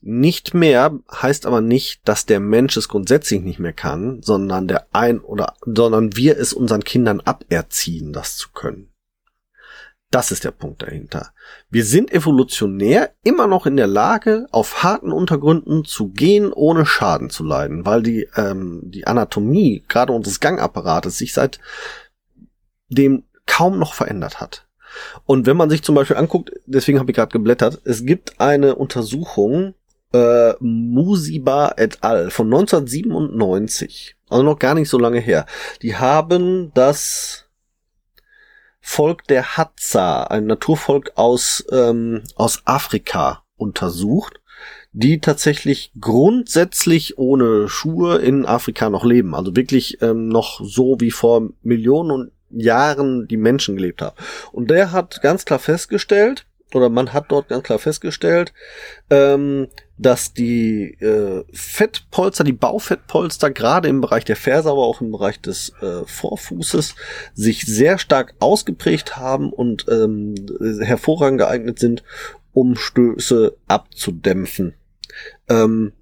nicht 0.00 0.52
mehr 0.52 0.98
heißt 1.10 1.46
aber 1.46 1.60
nicht, 1.60 2.00
dass 2.04 2.26
der 2.26 2.40
Mensch 2.40 2.76
es 2.76 2.88
grundsätzlich 2.88 3.40
nicht 3.40 3.60
mehr 3.60 3.72
kann, 3.72 4.20
sondern 4.22 4.66
der 4.66 4.88
ein 4.92 5.20
oder, 5.20 5.54
sondern 5.64 6.16
wir 6.16 6.38
es 6.38 6.52
unseren 6.52 6.82
Kindern 6.82 7.20
aberziehen, 7.20 8.12
das 8.12 8.36
zu 8.36 8.50
können. 8.50 8.91
Das 10.12 10.30
ist 10.30 10.44
der 10.44 10.50
Punkt 10.50 10.82
dahinter. 10.82 11.30
Wir 11.70 11.86
sind 11.86 12.12
evolutionär 12.12 13.12
immer 13.24 13.46
noch 13.46 13.64
in 13.64 13.78
der 13.78 13.86
Lage, 13.86 14.46
auf 14.50 14.82
harten 14.82 15.10
Untergründen 15.10 15.86
zu 15.86 16.10
gehen, 16.10 16.52
ohne 16.52 16.84
Schaden 16.84 17.30
zu 17.30 17.42
leiden, 17.42 17.86
weil 17.86 18.02
die, 18.02 18.28
ähm, 18.36 18.82
die 18.84 19.06
Anatomie, 19.06 19.82
gerade 19.88 20.12
unseres 20.12 20.38
Gangapparates, 20.38 21.16
sich 21.16 21.32
seit 21.32 21.60
dem 22.90 23.24
kaum 23.46 23.78
noch 23.78 23.94
verändert 23.94 24.38
hat. 24.38 24.66
Und 25.24 25.46
wenn 25.46 25.56
man 25.56 25.70
sich 25.70 25.82
zum 25.82 25.94
Beispiel 25.94 26.18
anguckt, 26.18 26.52
deswegen 26.66 26.98
habe 26.98 27.10
ich 27.10 27.16
gerade 27.16 27.32
geblättert, 27.32 27.80
es 27.84 28.04
gibt 28.04 28.38
eine 28.38 28.74
Untersuchung, 28.74 29.72
äh, 30.12 30.52
Musiba 30.60 31.72
et 31.78 32.04
al. 32.04 32.30
von 32.30 32.48
1997, 32.48 34.16
also 34.28 34.42
noch 34.42 34.58
gar 34.58 34.74
nicht 34.74 34.90
so 34.90 34.98
lange 34.98 35.20
her. 35.20 35.46
Die 35.80 35.96
haben 35.96 36.70
das 36.74 37.41
Volk 38.82 39.26
der 39.28 39.56
Hadza, 39.56 40.24
ein 40.24 40.46
Naturvolk 40.46 41.12
aus, 41.14 41.64
ähm, 41.70 42.22
aus 42.34 42.62
Afrika, 42.66 43.42
untersucht, 43.56 44.40
die 44.92 45.20
tatsächlich 45.20 45.92
grundsätzlich 45.98 47.16
ohne 47.16 47.68
Schuhe 47.68 48.18
in 48.18 48.44
Afrika 48.44 48.90
noch 48.90 49.04
leben. 49.04 49.34
Also 49.34 49.56
wirklich 49.56 50.02
ähm, 50.02 50.28
noch 50.28 50.60
so 50.62 50.96
wie 51.00 51.10
vor 51.10 51.48
Millionen 51.62 52.32
Jahren 52.50 53.26
die 53.28 53.38
Menschen 53.38 53.76
gelebt 53.76 54.02
haben. 54.02 54.16
Und 54.50 54.68
der 54.68 54.92
hat 54.92 55.22
ganz 55.22 55.44
klar 55.44 55.58
festgestellt, 55.58 56.44
oder 56.74 56.88
man 56.88 57.12
hat 57.12 57.26
dort 57.28 57.48
ganz 57.48 57.62
klar 57.64 57.78
festgestellt, 57.78 58.52
ähm, 59.10 59.68
dass 59.98 60.32
die 60.34 60.94
äh, 61.00 61.44
Fettpolster, 61.52 62.44
die 62.44 62.52
Baufettpolster 62.52 63.50
gerade 63.50 63.88
im 63.88 64.00
Bereich 64.00 64.24
der 64.24 64.36
Ferse, 64.36 64.70
aber 64.70 64.82
auch 64.82 65.00
im 65.00 65.12
Bereich 65.12 65.40
des 65.40 65.72
äh, 65.80 66.04
Vorfußes 66.04 66.94
sich 67.34 67.64
sehr 67.66 67.98
stark 67.98 68.34
ausgeprägt 68.40 69.16
haben 69.16 69.52
und 69.52 69.86
ähm, 69.88 70.34
hervorragend 70.80 71.38
geeignet 71.38 71.78
sind, 71.78 72.02
um 72.52 72.76
Stöße 72.76 73.56
abzudämpfen. 73.68 74.74
Ähm, 75.48 75.92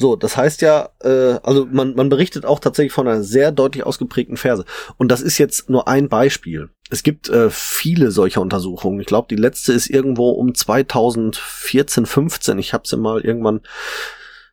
so, 0.00 0.16
das 0.16 0.34
heißt 0.34 0.62
ja, 0.62 0.88
äh, 1.02 1.38
also 1.42 1.66
man, 1.70 1.94
man 1.94 2.08
berichtet 2.08 2.46
auch 2.46 2.58
tatsächlich 2.58 2.92
von 2.92 3.06
einer 3.06 3.22
sehr 3.22 3.52
deutlich 3.52 3.84
ausgeprägten 3.84 4.38
Ferse. 4.38 4.64
Und 4.96 5.12
das 5.12 5.20
ist 5.20 5.36
jetzt 5.36 5.68
nur 5.68 5.88
ein 5.88 6.08
Beispiel. 6.08 6.70
Es 6.88 7.02
gibt 7.02 7.28
äh, 7.28 7.50
viele 7.50 8.10
solcher 8.10 8.40
Untersuchungen. 8.40 8.98
Ich 9.00 9.06
glaube, 9.06 9.28
die 9.28 9.36
letzte 9.36 9.74
ist 9.74 9.90
irgendwo 9.90 10.30
um 10.30 10.54
2014, 10.54 12.06
15. 12.06 12.58
Ich 12.58 12.72
habe 12.72 12.88
sie 12.88 12.96
mal 12.96 13.20
irgendwann 13.20 13.60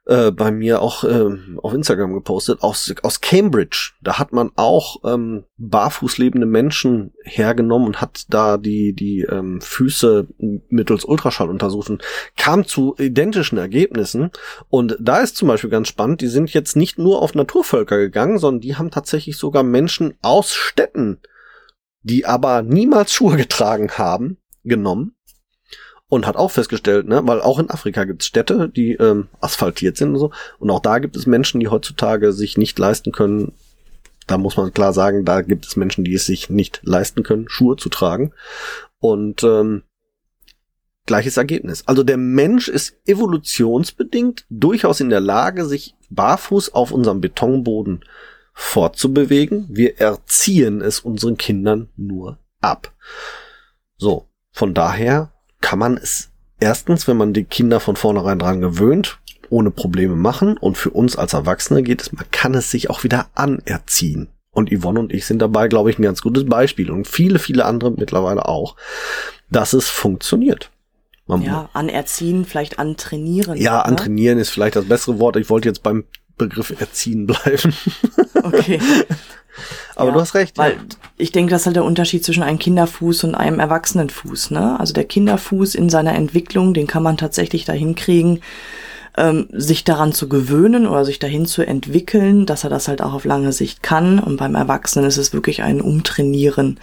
äh, 0.08 0.32
bei 0.32 0.52
mir 0.52 0.82
auch 0.82 1.04
äh, 1.04 1.38
auf 1.62 1.74
Instagram 1.74 2.14
gepostet, 2.14 2.64
aus, 2.64 2.94
aus 3.04 3.20
Cambridge. 3.20 3.92
Da 4.02 4.18
hat 4.18 4.32
man 4.32 4.52
auch 4.56 5.04
ähm, 5.04 5.44
barfuß 5.58 6.18
lebende 6.18 6.48
Menschen 6.48 7.14
hergenommen 7.24 7.88
und 7.88 8.02
hat 8.02 8.24
da 8.30 8.58
die, 8.58 8.94
die 8.94 9.28
ähm, 9.30 9.60
Füße 9.60 10.28
mittels 10.70 11.04
Ultraschall 11.04 11.50
untersucht 11.50 11.90
und 11.90 12.04
kam 12.38 12.66
zu 12.66 12.96
identischen 12.98 13.58
Ergebnissen. 13.58 14.32
Und 14.70 14.96
da 15.00 15.20
ist 15.20 15.36
zum 15.36 15.50
Beispiel 15.50 15.70
ganz 15.70 15.90
spannend, 15.90 16.22
die 16.22 16.28
sind 16.28 16.54
jetzt 16.54 16.78
nicht 16.78 16.98
nur 16.98 17.22
auf 17.22 17.36
Naturvölker 17.36 17.98
gegangen, 17.98 18.40
sondern 18.40 18.62
die 18.62 18.78
haben 18.78 18.92
tatsächlich 18.92 19.36
sogar 19.36 19.64
Menschen 19.64 20.14
aus 20.22 20.54
Städten, 20.54 21.20
die 22.02 22.26
aber 22.26 22.62
niemals 22.62 23.12
Schuhe 23.12 23.36
getragen 23.36 23.92
haben, 23.92 24.38
genommen 24.64 25.17
und 26.10 26.26
hat 26.26 26.38
auch 26.38 26.52
festgestellt, 26.52 27.08
ne, 27.08 27.22
weil 27.26 27.42
auch 27.42 27.60
in 27.60 27.70
Afrika 27.70 28.06
gibt 28.06 28.22
es 28.22 28.28
Städte, 28.28 28.70
die 28.70 28.94
ähm, 28.94 29.28
asphaltiert 29.42 29.98
sind 29.98 30.14
und 30.14 30.20
so. 30.20 30.32
Und 30.60 30.70
auch 30.70 30.80
da 30.80 31.00
gibt 31.00 31.16
es 31.16 31.26
Menschen, 31.26 31.60
die 31.60 31.68
heutzutage 31.68 32.32
sich 32.32 32.58
nicht 32.58 32.80
leisten 32.80 33.12
können. 33.12 33.54
Da 34.26 34.38
muss 34.38 34.58
man 34.58 34.74
klar 34.74 34.94
sagen, 34.94 35.26
da 35.26 35.42
gibt 35.42 35.66
es 35.66 35.76
Menschen, 35.76 36.04
die 36.04 36.14
es 36.14 36.26
sich 36.26 36.50
nicht 36.50 36.80
leisten 36.84 37.24
können, 37.24 37.50
Schuhe 37.50 37.76
zu 37.76 37.90
tragen. 37.90 38.34
Und 39.00 39.44
ähm, 39.44 39.84
gleiches 41.06 41.38
Ergebnis. 41.38 41.84
Also 41.88 42.04
der 42.04 42.18
Mensch 42.18 42.68
ist 42.68 42.96
evolutionsbedingt 43.06 44.46
durchaus 44.50 45.00
in 45.00 45.10
der 45.10 45.22
Lage, 45.22 45.66
sich 45.66 45.96
barfuß 46.10 46.74
auf 46.74 46.92
unserem 46.92 47.22
Betonboden 47.22 48.04
fortzubewegen. 48.54 49.68
Wir 49.70 50.00
erziehen 50.00 50.82
es 50.82 51.00
unseren 51.00 51.38
Kindern 51.38 51.90
nur 51.96 52.40
ab. 52.62 52.94
So, 53.98 54.30
von 54.52 54.74
daher 54.74 55.34
kann 55.62 55.80
man 55.80 55.98
es 55.98 56.30
erstens, 56.60 57.08
wenn 57.08 57.18
man 57.18 57.34
die 57.34 57.44
Kinder 57.44 57.80
von 57.80 57.96
vornherein 57.96 58.40
dran 58.40 58.62
gewöhnt, 58.62 59.20
ohne 59.50 59.72
Probleme 59.72 60.16
machen. 60.16 60.58
Und 60.58 60.78
für 60.78 60.90
uns 60.90 61.16
als 61.16 61.34
Erwachsene 61.34 61.84
geht 61.84 62.02
es, 62.02 62.12
man 62.12 62.26
kann 62.32 62.54
es 62.54 62.72
sich 62.72 62.90
auch 62.90 63.04
wieder 63.04 63.28
anerziehen. 63.36 64.30
Und 64.52 64.72
Yvonne 64.72 65.00
und 65.00 65.14
ich 65.14 65.26
sind 65.26 65.40
dabei, 65.40 65.68
glaube 65.68 65.92
ich, 65.92 66.00
ein 66.00 66.04
ganz 66.04 66.22
gutes 66.22 66.46
Beispiel. 66.46 66.90
Und 66.90 67.08
viele, 67.08 67.38
viele 67.40 67.66
andere 67.66 67.92
mittlerweile 67.92 68.48
auch, 68.48 68.76
dass 69.52 69.74
es 69.74 69.88
funktioniert. 69.88 70.72
Man 71.28 71.42
ja, 71.42 71.70
anerziehen, 71.74 72.46
vielleicht 72.46 72.80
antrainieren. 72.80 73.58
Ja, 73.58 73.82
oder? 73.82 73.86
antrainieren 73.86 74.40
ist 74.40 74.50
vielleicht 74.50 74.78
das 74.78 74.86
bessere 74.86 75.20
Wort. 75.20 75.36
Ich 75.36 75.50
wollte 75.50 75.68
jetzt 75.68 75.84
beim 75.84 76.06
Begriff 76.38 76.74
erziehen 76.80 77.28
bleiben. 77.28 77.74
Okay. 78.44 78.80
Aber 79.96 80.10
Ja, 80.10 80.14
du 80.16 80.22
hast 80.22 80.34
recht. 80.36 80.58
Weil 80.58 80.74
ja. 80.74 80.78
ich 81.18 81.32
denke, 81.32 81.52
das 81.52 81.62
ist 81.62 81.66
halt 81.68 81.76
der 81.76 81.84
Unterschied 81.86 82.24
zwischen 82.24 82.44
einem 82.44 82.60
Kinderfuß 82.60 83.24
und 83.26 83.36
einem 83.36 83.60
Erwachsenenfuß. 83.60 84.52
Ne? 84.52 84.80
Also 84.80 84.94
der 84.94 85.06
Kinderfuß 85.06 85.76
in 85.76 85.90
seiner 85.90 86.16
Entwicklung, 86.16 86.74
den 86.74 86.88
kann 86.88 87.04
man 87.04 87.18
tatsächlich 87.18 87.66
dahin 87.66 87.96
kriegen, 87.96 88.42
ähm, 89.18 89.48
sich 89.52 89.84
daran 89.84 90.14
zu 90.14 90.30
gewöhnen 90.30 90.88
oder 90.88 91.04
sich 91.04 91.20
dahin 91.20 91.46
zu 91.46 91.64
entwickeln, 91.66 92.46
dass 92.46 92.64
er 92.64 92.70
das 92.70 92.88
halt 92.88 93.02
auch 93.02 93.14
auf 93.14 93.26
lange 93.26 93.52
Sicht 93.52 93.82
kann. 93.84 94.20
Und 94.20 94.38
beim 94.38 94.56
Erwachsenen 94.56 95.08
ist 95.08 95.18
es 95.18 95.34
wirklich 95.34 95.64
ein 95.64 95.82
Umtrainieren. 95.82 96.80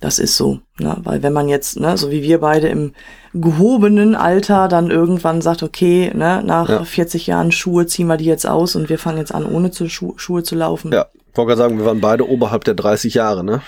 Das 0.00 0.18
ist 0.18 0.36
so, 0.38 0.60
ne? 0.78 0.96
weil 1.04 1.22
wenn 1.22 1.34
man 1.34 1.50
jetzt, 1.50 1.78
ne, 1.78 1.94
so 1.98 2.10
wie 2.10 2.22
wir 2.22 2.38
beide 2.38 2.68
im 2.68 2.94
gehobenen 3.34 4.14
Alter 4.14 4.66
dann 4.66 4.90
irgendwann 4.90 5.42
sagt, 5.42 5.62
okay, 5.62 6.10
ne, 6.14 6.42
nach 6.42 6.70
Ja. 6.70 6.84
40 6.84 7.26
Jahren 7.26 7.52
Schuhe 7.52 7.86
ziehen 7.86 8.06
wir 8.06 8.16
die 8.16 8.24
jetzt 8.24 8.46
aus 8.46 8.76
und 8.76 8.88
wir 8.88 8.98
fangen 8.98 9.18
jetzt 9.18 9.34
an, 9.34 9.44
ohne 9.44 9.70
zu 9.72 9.90
Schu 9.90 10.14
Schuhe 10.16 10.42
zu 10.42 10.54
laufen. 10.54 10.90
Ja, 10.90 11.06
ich 11.30 11.36
wollte 11.36 11.48
gerade 11.48 11.58
sagen, 11.58 11.78
wir 11.78 11.84
waren 11.86 12.00
beide 12.00 12.28
oberhalb 12.28 12.64
der 12.64 12.74
30 12.74 13.14
Jahre, 13.14 13.44
ne? 13.44 13.62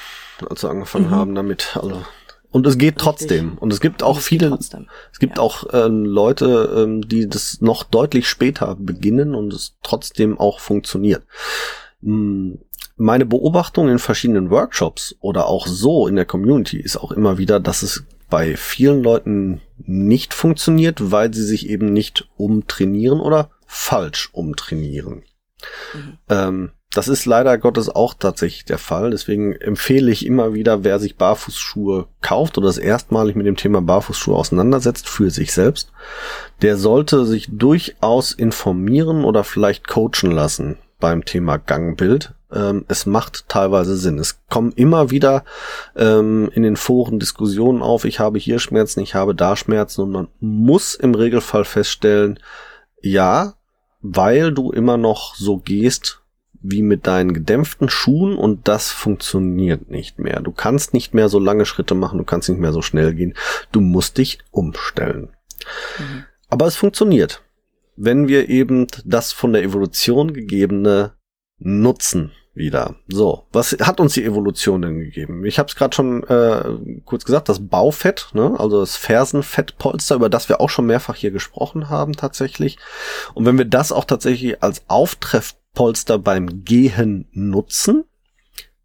Als 0.49 0.63
wir 0.63 0.71
angefangen 0.71 1.11
haben 1.11 1.35
damit. 1.35 1.77
Also. 1.81 2.03
Und 2.51 2.67
es 2.67 2.77
geht 2.77 2.99
trotzdem. 2.99 3.57
Und 3.59 3.73
es 3.73 3.81
gibt 3.81 4.03
auch 4.03 4.19
es 4.19 4.25
viele, 4.27 4.49
trotzdem. 4.51 4.89
es 5.13 5.19
gibt 5.19 5.39
Ja. 5.39 5.43
auch 5.43 5.65
ähm, 5.73 6.05
Leute, 6.05 6.71
ähm, 6.77 7.07
die 7.09 7.29
das 7.29 7.61
noch 7.61 7.85
deutlich 7.85 8.29
später 8.29 8.77
beginnen 8.79 9.35
und 9.35 9.53
es 9.55 9.77
trotzdem 9.83 10.39
auch 10.39 10.59
funktioniert. 10.61 11.23
Hm, 12.03 12.59
Meine 12.97 13.25
Beobachtung 13.25 13.89
in 13.89 13.99
verschiedenen 13.99 14.51
Workshops 14.51 15.17
oder 15.21 15.47
auch 15.47 15.67
so 15.67 16.07
in 16.07 16.15
der 16.15 16.27
Community 16.27 16.79
ist 16.79 16.99
auch 16.99 17.11
immer 17.11 17.39
wieder, 17.39 17.59
dass 17.59 17.83
es 17.83 18.05
bei 18.29 18.55
vielen 18.57 19.03
Leuten 19.03 19.61
nicht 19.79 20.35
funktioniert, 20.35 21.11
weil 21.11 21.33
sie 21.33 21.43
sich 21.45 21.69
eben 21.71 21.93
nicht 21.93 22.29
umtrainieren 22.37 23.21
oder 23.21 23.51
falsch 23.67 24.29
umtrainieren. 24.33 25.23
Ähm, 26.29 26.71
das 26.95 27.09
ist 27.09 27.25
leider 27.25 27.57
Gottes 27.57 27.89
auch 27.89 28.15
tatsächlich 28.15 28.65
der 28.67 28.79
Fall. 28.79 29.11
Deswegen 29.11 29.55
empfehle 29.55 30.11
ich 30.11 30.27
immer 30.27 30.53
wieder, 30.53 30.85
wer 30.85 30.99
sich 30.99 31.17
Barfußschuhe 31.17 32.07
kauft 32.21 32.59
oder 32.59 32.67
das 32.67 32.79
erstmalig 32.79 33.35
mit 33.35 33.47
dem 33.47 33.57
Thema 33.57 33.81
Barfußschuhe 33.81 34.37
auseinandersetzt 34.37 35.09
für 35.09 35.31
sich 35.31 35.53
selbst, 35.53 35.91
der 36.61 36.77
sollte 36.77 37.25
sich 37.25 37.49
durchaus 37.51 38.33
informieren 38.33 39.25
oder 39.25 39.43
vielleicht 39.43 39.89
coachen 39.89 40.31
lassen 40.31 40.77
beim 41.01 41.25
Thema 41.25 41.57
Gangbild. 41.57 42.35
Ähm, 42.53 42.85
es 42.89 43.07
macht 43.07 43.49
teilweise 43.49 43.97
Sinn. 43.97 44.19
Es 44.19 44.41
kommen 44.51 44.73
immer 44.73 45.11
wieder 45.11 45.45
ähm, 45.97 46.51
in 46.55 46.63
den 46.63 46.77
Foren 46.77 47.19
Diskussionen 47.19 47.83
auf, 47.83 48.05
ich 48.05 48.21
habe 48.21 48.39
hier 48.39 48.59
Schmerzen, 48.59 49.01
ich 49.01 49.15
habe 49.15 49.35
da 49.35 49.57
Schmerzen 49.57 50.03
und 50.03 50.11
man 50.11 50.29
muss 50.41 50.95
im 50.95 51.15
Regelfall 51.15 51.65
feststellen, 51.65 52.39
ja, 53.01 53.55
weil 54.03 54.53
du 54.53 54.73
immer 54.73 54.99
noch 54.99 55.35
so 55.35 55.57
gehst 55.57 56.22
wie 56.63 56.83
mit 56.83 57.07
deinen 57.07 57.35
gedämpften 57.35 57.89
Schuhen 57.89 58.37
und 58.37 58.69
das 58.69 58.91
funktioniert 58.91 59.91
nicht 59.91 60.19
mehr. 60.19 60.41
Du 60.41 60.53
kannst 60.53 60.95
nicht 60.95 61.13
mehr 61.13 61.29
so 61.29 61.39
lange 61.39 61.67
Schritte 61.67 61.95
machen, 61.95 62.19
du 62.19 62.25
kannst 62.25 62.49
nicht 62.49 62.61
mehr 62.61 62.73
so 62.73 62.83
schnell 62.83 63.15
gehen. 63.15 63.35
Du 63.73 63.81
musst 63.81 64.19
dich 64.19 64.39
umstellen. 64.51 65.29
Aber 66.49 66.67
es 66.67 66.77
funktioniert, 66.77 67.43
wenn 67.97 68.29
wir 68.29 68.49
eben 68.49 68.87
das 69.05 69.33
von 69.33 69.53
der 69.53 69.63
Evolution 69.63 70.33
gegebene 70.33 71.13
nutzen 71.59 72.33
wieder. 72.55 72.97
So, 73.09 73.47
was 73.53 73.73
hat 73.81 73.99
uns 74.01 74.13
die 74.15 74.25
Evolution 74.25 74.83
denn 74.83 74.99
gegeben? 74.99 75.45
Ich 75.47 75.59
habe 75.59 75.69
es 75.69 75.77
gerade 75.77 75.95
schon 75.95 76.23
äh, 76.25 77.01
kurz 77.05 77.25
gesagt, 77.25 77.49
das 77.49 77.67
Baufett, 77.67 78.29
ne? 78.35 78.55
also 78.59 78.81
das 78.81 78.97
Fersenfettpolster, 78.97 80.17
über 80.17 80.29
das 80.29 80.49
wir 80.49 80.61
auch 80.61 80.69
schon 80.69 80.87
mehrfach 80.87 81.17
hier 81.17 81.31
gesprochen 81.31 81.89
haben 81.89 82.13
tatsächlich. 82.13 82.79
Und 83.35 83.47
wenn 83.47 83.57
wir 83.57 83.65
das 83.65 83.91
auch 83.91 84.05
tatsächlich 84.05 84.63
als 84.63 84.83
Auftreffpolster 85.73 86.19
beim 86.19 86.65
Gehen 86.65 87.27
nutzen, 87.33 88.05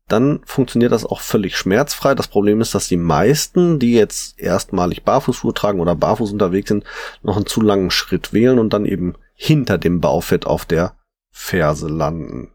dann 0.08 0.40
funktioniert 0.46 0.94
das 0.94 1.06
auch 1.06 1.20
völlig 1.20 1.58
schmerzfrei. 1.58 2.16
Das 2.16 2.30
Problem 2.30 2.62
ist, 2.62 2.74
dass 2.74 2.88
die 2.88 2.98
meisten, 2.98 3.78
die 3.78 3.94
jetzt 3.94 4.40
erstmalig 4.40 5.04
Barfußschuhe 5.04 5.54
tragen 5.54 5.82
oder 5.82 5.96
barfuß 5.96 6.32
unterwegs 6.32 6.70
sind, 6.70 6.86
noch 7.24 7.36
einen 7.36 7.46
zu 7.46 7.62
langen 7.62 7.92
Schritt 7.92 8.32
wählen 8.32 8.58
und 8.58 8.72
dann 8.72 8.86
eben 8.86 9.16
hinter 9.34 9.78
dem 9.78 10.00
Baufett 10.00 10.48
auf 10.48 10.66
der 10.66 10.96
Ferse 11.32 11.88
landen. 11.88 12.54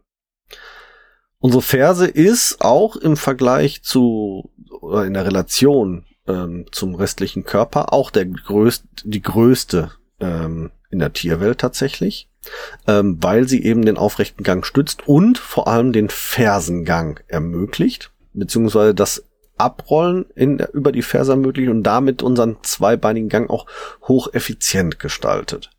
Unsere 1.37 1.61
Ferse 1.61 2.07
ist 2.07 2.61
auch 2.61 2.95
im 2.95 3.17
Vergleich 3.17 3.83
zu 3.83 4.49
oder 4.81 5.05
in 5.05 5.13
der 5.13 5.25
Relation 5.25 6.05
ähm, 6.27 6.65
zum 6.71 6.95
restlichen 6.95 7.43
Körper 7.43 7.93
auch 7.93 8.09
der 8.09 8.25
größte, 8.25 8.87
die 9.03 9.21
größte 9.21 9.91
ähm, 10.19 10.71
in 10.89 10.99
der 10.99 11.13
Tierwelt 11.13 11.59
tatsächlich, 11.59 12.29
ähm, 12.87 13.17
weil 13.21 13.47
sie 13.47 13.63
eben 13.63 13.85
den 13.85 13.97
aufrechten 13.97 14.43
Gang 14.43 14.65
stützt 14.65 15.07
und 15.07 15.37
vor 15.37 15.67
allem 15.67 15.93
den 15.93 16.09
Fersengang 16.09 17.19
ermöglicht, 17.27 18.11
beziehungsweise 18.33 18.93
das 18.93 19.25
Abrollen 19.57 20.25
in, 20.35 20.59
über 20.73 20.91
die 20.91 21.03
Ferse 21.03 21.33
ermöglicht 21.33 21.69
und 21.69 21.83
damit 21.83 22.23
unseren 22.23 22.57
zweibeinigen 22.63 23.29
Gang 23.29 23.49
auch 23.49 23.65
hocheffizient 24.07 24.99
gestaltet. 24.99 25.69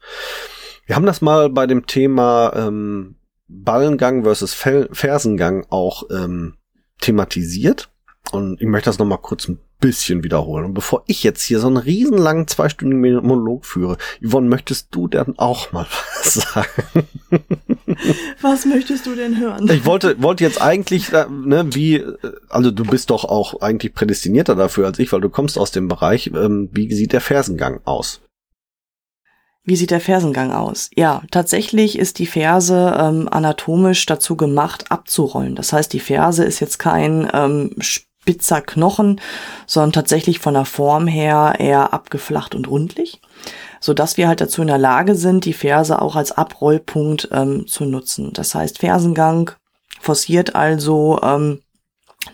Wir 0.86 0.96
haben 0.96 1.06
das 1.06 1.20
mal 1.20 1.50
bei 1.50 1.66
dem 1.66 1.86
Thema 1.86 2.52
ähm, 2.54 3.16
Ballengang 3.48 4.24
versus 4.24 4.54
Fel 4.54 4.88
Fersengang 4.92 5.66
auch 5.70 6.04
ähm, 6.10 6.56
thematisiert. 7.00 7.90
Und 8.32 8.60
ich 8.60 8.66
möchte 8.66 8.88
das 8.88 8.98
nochmal 8.98 9.18
kurz 9.18 9.48
ein 9.48 9.58
bisschen 9.84 10.24
wiederholen. 10.24 10.64
Und 10.64 10.72
bevor 10.72 11.02
ich 11.06 11.22
jetzt 11.22 11.42
hier 11.42 11.60
so 11.60 11.66
einen 11.66 11.76
riesenlangen 11.76 12.48
zweistündigen 12.48 13.22
Monolog 13.22 13.66
führe, 13.66 13.98
Yvonne, 14.26 14.48
möchtest 14.48 14.88
du 14.92 15.08
dann 15.08 15.34
auch 15.36 15.72
mal 15.72 15.86
was 16.16 16.34
sagen? 16.34 17.06
Was 18.40 18.64
möchtest 18.64 19.04
du 19.04 19.14
denn 19.14 19.38
hören? 19.38 19.68
Ich 19.70 19.84
wollte, 19.84 20.22
wollte 20.22 20.42
jetzt 20.42 20.62
eigentlich, 20.62 21.12
äh, 21.12 21.26
ne, 21.28 21.66
wie, 21.74 21.96
äh, 21.96 22.16
also 22.48 22.70
du 22.70 22.84
bist 22.84 23.10
doch 23.10 23.26
auch 23.26 23.60
eigentlich 23.60 23.92
prädestinierter 23.92 24.54
dafür 24.54 24.86
als 24.86 24.98
ich, 24.98 25.12
weil 25.12 25.20
du 25.20 25.28
kommst 25.28 25.58
aus 25.58 25.70
dem 25.70 25.86
Bereich, 25.86 26.28
ähm, 26.28 26.70
wie 26.72 26.90
sieht 26.94 27.12
der 27.12 27.20
Fersengang 27.20 27.80
aus? 27.84 28.22
Wie 29.64 29.76
sieht 29.76 29.90
der 29.90 30.00
Fersengang 30.00 30.50
aus? 30.50 30.88
Ja, 30.94 31.22
tatsächlich 31.30 31.98
ist 31.98 32.18
die 32.18 32.26
Ferse 32.26 32.96
ähm, 32.98 33.28
anatomisch 33.30 34.06
dazu 34.06 34.34
gemacht, 34.36 34.90
abzurollen. 34.90 35.54
Das 35.56 35.74
heißt, 35.74 35.92
die 35.92 36.00
Ferse 36.00 36.44
ist 36.44 36.60
jetzt 36.60 36.78
kein 36.78 37.28
ähm, 37.34 37.74
spitzer 38.24 38.62
Knochen, 38.62 39.20
sondern 39.66 39.92
tatsächlich 39.92 40.38
von 40.38 40.54
der 40.54 40.64
Form 40.64 41.06
her 41.06 41.56
eher 41.58 41.92
abgeflacht 41.92 42.54
und 42.54 42.68
rundlich, 42.68 43.20
so 43.80 43.92
dass 43.92 44.16
wir 44.16 44.28
halt 44.28 44.40
dazu 44.40 44.62
in 44.62 44.68
der 44.68 44.78
Lage 44.78 45.14
sind, 45.14 45.44
die 45.44 45.52
Ferse 45.52 46.00
auch 46.00 46.16
als 46.16 46.32
Abrollpunkt 46.32 47.28
ähm, 47.32 47.66
zu 47.66 47.84
nutzen. 47.84 48.32
Das 48.32 48.54
heißt, 48.54 48.78
Fersengang 48.78 49.50
forciert 50.00 50.54
also 50.54 51.20
ähm, 51.22 51.60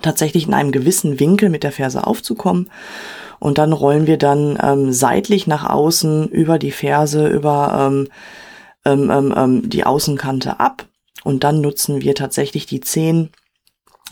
tatsächlich 0.01 0.47
in 0.47 0.55
einem 0.55 0.71
gewissen 0.71 1.19
Winkel 1.19 1.49
mit 1.49 1.65
der 1.65 1.73
Ferse 1.73 2.07
aufzukommen. 2.07 2.71
Und 3.41 3.59
dann 3.59 3.73
rollen 3.73 4.07
wir 4.07 4.17
dann 4.17 4.59
ähm, 4.63 4.93
seitlich 4.93 5.49
nach 5.49 5.69
außen 5.69 6.29
über 6.29 6.61
die 6.61 6.71
Ferse, 6.71 7.27
über 7.27 7.89
ähm, 7.91 8.09
ähm, 8.85 9.11
ähm, 9.11 9.35
ähm, 9.37 9.69
die 9.69 9.85
Außenkante 9.85 10.61
ab. 10.61 10.87
Und 11.25 11.43
dann 11.43 11.61
nutzen 11.61 12.01
wir 12.01 12.15
tatsächlich 12.15 12.67
die 12.67 12.81
Zehen, 12.81 13.31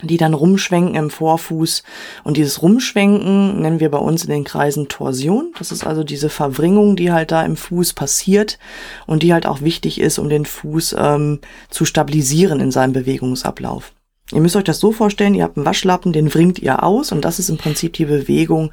die 0.03 0.17
dann 0.17 0.35
rumschwenken 0.35 0.95
im 0.95 1.11
Vorfuß. 1.11 1.83
Und 2.25 2.37
dieses 2.37 2.63
Rumschwenken 2.63 3.61
nennen 3.61 3.81
wir 3.81 3.91
bei 3.91 3.99
uns 3.99 4.25
in 4.25 4.31
den 4.31 4.45
Kreisen 4.45 4.89
Torsion. 4.89 5.53
Das 5.59 5.73
ist 5.73 5.87
also 5.87 6.05
diese 6.05 6.29
Verwringung, 6.29 6.97
die 6.97 7.13
halt 7.13 7.31
da 7.33 7.43
im 7.45 7.57
Fuß 7.57 7.95
passiert 7.95 8.59
und 9.07 9.23
die 9.23 9.33
halt 9.33 9.47
auch 9.47 9.61
wichtig 9.61 10.01
ist, 10.01 10.19
um 10.19 10.29
den 10.29 10.45
Fuß 10.47 10.97
ähm, 10.99 11.41
zu 11.71 11.85
stabilisieren 11.85 12.61
in 12.61 12.71
seinem 12.71 12.93
Bewegungsablauf. 12.93 13.93
Ihr 14.33 14.41
müsst 14.43 14.57
euch 14.57 14.65
das 14.65 14.79
so 14.79 14.93
vorstellen, 14.93 15.35
ihr 15.35 15.45
habt 15.45 15.57
einen 15.57 15.65
Waschlappen, 15.65 16.13
den 16.13 16.33
wringt 16.35 16.59
ihr 16.59 16.83
aus 16.83 17.13
und 17.13 17.25
das 17.25 17.39
ist 17.39 17.49
im 17.49 17.57
Prinzip 17.57 17.95
die 17.95 18.05
Bewegung, 18.05 18.73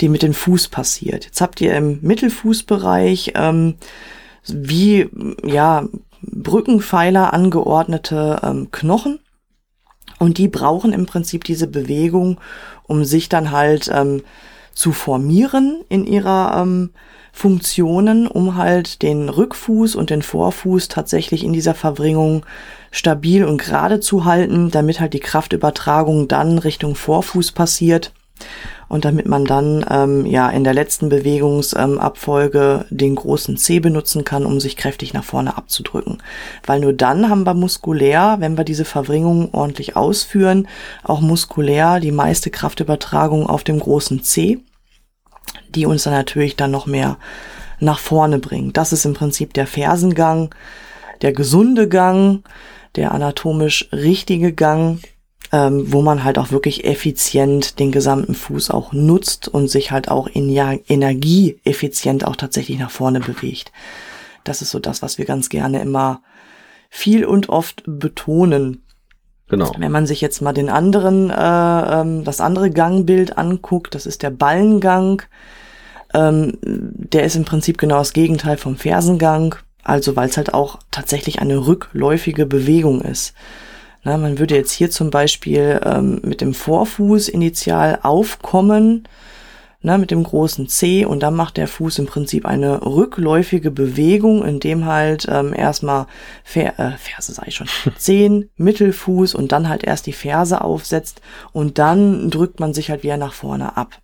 die 0.00 0.08
mit 0.08 0.22
dem 0.22 0.34
Fuß 0.34 0.68
passiert. 0.68 1.24
Jetzt 1.24 1.40
habt 1.40 1.60
ihr 1.60 1.74
im 1.74 1.98
Mittelfußbereich 2.00 3.32
ähm, 3.34 3.74
wie 4.46 5.08
ja 5.44 5.88
Brückenpfeiler 6.22 7.32
angeordnete 7.34 8.40
ähm, 8.44 8.70
Knochen 8.70 9.18
und 10.18 10.38
die 10.38 10.48
brauchen 10.48 10.92
im 10.92 11.06
Prinzip 11.06 11.44
diese 11.44 11.66
Bewegung, 11.66 12.38
um 12.86 13.04
sich 13.04 13.28
dann 13.28 13.50
halt 13.50 13.90
ähm, 13.92 14.22
zu 14.72 14.92
formieren 14.92 15.82
in 15.88 16.06
ihrer 16.06 16.60
ähm, 16.60 16.90
Funktionen, 17.32 18.28
um 18.28 18.56
halt 18.56 19.02
den 19.02 19.28
Rückfuß 19.28 19.96
und 19.96 20.10
den 20.10 20.22
Vorfuß 20.22 20.88
tatsächlich 20.88 21.42
in 21.42 21.52
dieser 21.52 21.74
Verbringung 21.74 22.46
stabil 22.92 23.44
und 23.44 23.58
gerade 23.58 23.98
zu 23.98 24.24
halten, 24.24 24.70
damit 24.70 25.00
halt 25.00 25.14
die 25.14 25.20
Kraftübertragung 25.20 26.28
dann 26.28 26.58
Richtung 26.58 26.94
Vorfuß 26.94 27.52
passiert 27.52 28.12
und 28.88 29.04
damit 29.04 29.26
man 29.26 29.44
dann 29.44 29.84
ähm, 29.90 30.26
ja 30.26 30.48
in 30.50 30.64
der 30.64 30.74
letzten 30.74 31.08
Bewegungsabfolge 31.08 32.86
ähm, 32.90 32.96
den 32.96 33.14
großen 33.14 33.56
C 33.56 33.80
benutzen 33.80 34.24
kann, 34.24 34.46
um 34.46 34.60
sich 34.60 34.76
kräftig 34.76 35.14
nach 35.14 35.24
vorne 35.24 35.56
abzudrücken. 35.56 36.22
Weil 36.66 36.80
nur 36.80 36.92
dann 36.92 37.28
haben 37.28 37.44
wir 37.44 37.54
muskulär, 37.54 38.36
wenn 38.40 38.56
wir 38.56 38.64
diese 38.64 38.84
Verwringung 38.84 39.52
ordentlich 39.52 39.96
ausführen, 39.96 40.68
auch 41.02 41.20
muskulär 41.20 42.00
die 42.00 42.12
meiste 42.12 42.50
Kraftübertragung 42.50 43.46
auf 43.46 43.64
dem 43.64 43.80
großen 43.80 44.22
C, 44.22 44.60
die 45.74 45.86
uns 45.86 46.04
dann 46.04 46.14
natürlich 46.14 46.56
dann 46.56 46.70
noch 46.70 46.86
mehr 46.86 47.18
nach 47.80 47.98
vorne 47.98 48.38
bringt. 48.38 48.76
Das 48.76 48.92
ist 48.92 49.04
im 49.04 49.14
Prinzip 49.14 49.54
der 49.54 49.66
Fersengang, 49.66 50.54
der 51.22 51.32
gesunde 51.32 51.88
Gang, 51.88 52.42
der 52.96 53.12
anatomisch 53.12 53.88
richtige 53.92 54.52
Gang 54.52 55.00
ähm, 55.52 55.92
wo 55.92 56.02
man 56.02 56.24
halt 56.24 56.38
auch 56.38 56.50
wirklich 56.50 56.84
effizient 56.84 57.78
den 57.78 57.92
gesamten 57.92 58.34
Fuß 58.34 58.70
auch 58.70 58.92
nutzt 58.92 59.48
und 59.48 59.68
sich 59.68 59.90
halt 59.90 60.08
auch 60.08 60.26
in 60.26 60.48
ja, 60.48 60.74
energieeffizient 60.88 62.26
auch 62.26 62.36
tatsächlich 62.36 62.78
nach 62.78 62.90
vorne 62.90 63.20
bewegt. 63.20 63.72
Das 64.42 64.62
ist 64.62 64.70
so 64.70 64.78
das, 64.78 65.02
was 65.02 65.18
wir 65.18 65.24
ganz 65.24 65.48
gerne 65.48 65.80
immer 65.80 66.22
viel 66.90 67.24
und 67.24 67.48
oft 67.48 67.82
betonen. 67.86 68.82
Genau. 69.48 69.72
Wenn 69.78 69.92
man 69.92 70.06
sich 70.06 70.20
jetzt 70.20 70.40
mal 70.40 70.52
den 70.52 70.70
anderen, 70.70 71.30
äh, 71.30 71.34
ähm, 72.00 72.24
das 72.24 72.40
andere 72.40 72.70
Gangbild 72.70 73.36
anguckt, 73.36 73.94
das 73.94 74.06
ist 74.06 74.22
der 74.22 74.30
Ballengang. 74.30 75.22
Ähm, 76.14 76.58
der 76.62 77.24
ist 77.24 77.36
im 77.36 77.44
Prinzip 77.44 77.78
genau 77.78 77.98
das 77.98 78.12
Gegenteil 78.12 78.56
vom 78.56 78.76
Fersengang. 78.76 79.56
Also 79.82 80.16
weil 80.16 80.28
es 80.28 80.36
halt 80.36 80.54
auch 80.54 80.78
tatsächlich 80.90 81.40
eine 81.40 81.66
rückläufige 81.66 82.46
Bewegung 82.46 83.02
ist. 83.02 83.34
Na, 84.04 84.18
man 84.18 84.38
würde 84.38 84.54
jetzt 84.54 84.72
hier 84.72 84.90
zum 84.90 85.10
Beispiel 85.10 85.80
ähm, 85.82 86.20
mit 86.22 86.42
dem 86.42 86.52
Vorfuß 86.52 87.28
initial 87.28 88.00
aufkommen, 88.02 89.08
na, 89.80 89.96
mit 89.96 90.10
dem 90.10 90.22
großen 90.22 90.68
C 90.68 91.06
und 91.06 91.22
dann 91.22 91.34
macht 91.34 91.56
der 91.56 91.68
Fuß 91.68 91.98
im 91.98 92.06
Prinzip 92.06 92.44
eine 92.44 92.84
rückläufige 92.84 93.70
Bewegung, 93.70 94.44
in 94.44 94.60
dem 94.60 94.84
halt 94.84 95.26
ähm, 95.30 95.54
erstmal 95.54 96.06
Fer 96.42 96.78
äh, 96.78 96.98
Ferse 96.98 97.32
sag 97.32 97.48
ich 97.48 97.54
schon, 97.54 97.68
Zehen, 97.96 98.50
Mittelfuß 98.56 99.34
und 99.34 99.52
dann 99.52 99.70
halt 99.70 99.84
erst 99.84 100.06
die 100.06 100.12
Ferse 100.12 100.60
aufsetzt 100.60 101.22
und 101.52 101.78
dann 101.78 102.30
drückt 102.30 102.60
man 102.60 102.74
sich 102.74 102.90
halt 102.90 103.02
wieder 103.02 103.16
nach 103.16 103.32
vorne 103.32 103.76
ab 103.76 104.00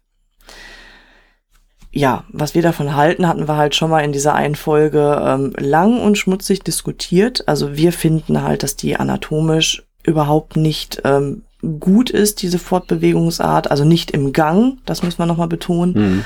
ja, 1.92 2.24
was 2.28 2.55
wir 2.55 2.62
davon 2.62 2.94
halten, 2.94 3.26
hatten 3.26 3.48
wir 3.48 3.57
halt 3.57 3.74
schon 3.74 3.90
mal 3.90 4.05
in 4.05 4.12
dieser 4.12 4.34
einen 4.34 4.55
Folge 4.55 5.20
ähm, 5.24 5.53
lang 5.59 6.01
und 6.01 6.16
schmutzig 6.18 6.61
diskutiert. 6.61 7.48
Also 7.48 7.76
wir 7.76 7.92
finden 7.92 8.42
halt, 8.42 8.62
dass 8.62 8.76
die 8.76 8.94
anatomisch 8.94 9.89
überhaupt 10.05 10.57
nicht 10.57 11.03
ähm, 11.05 11.42
gut 11.78 12.11
ist, 12.11 12.42
diese 12.42 12.59
Fortbewegungsart. 12.59 13.70
Also 13.70 13.84
nicht 13.84 14.11
im 14.11 14.32
Gang, 14.32 14.78
das 14.86 15.03
muss 15.03 15.18
man 15.18 15.28
nochmal 15.28 15.48
betonen. 15.48 15.92
Mhm. 15.94 16.24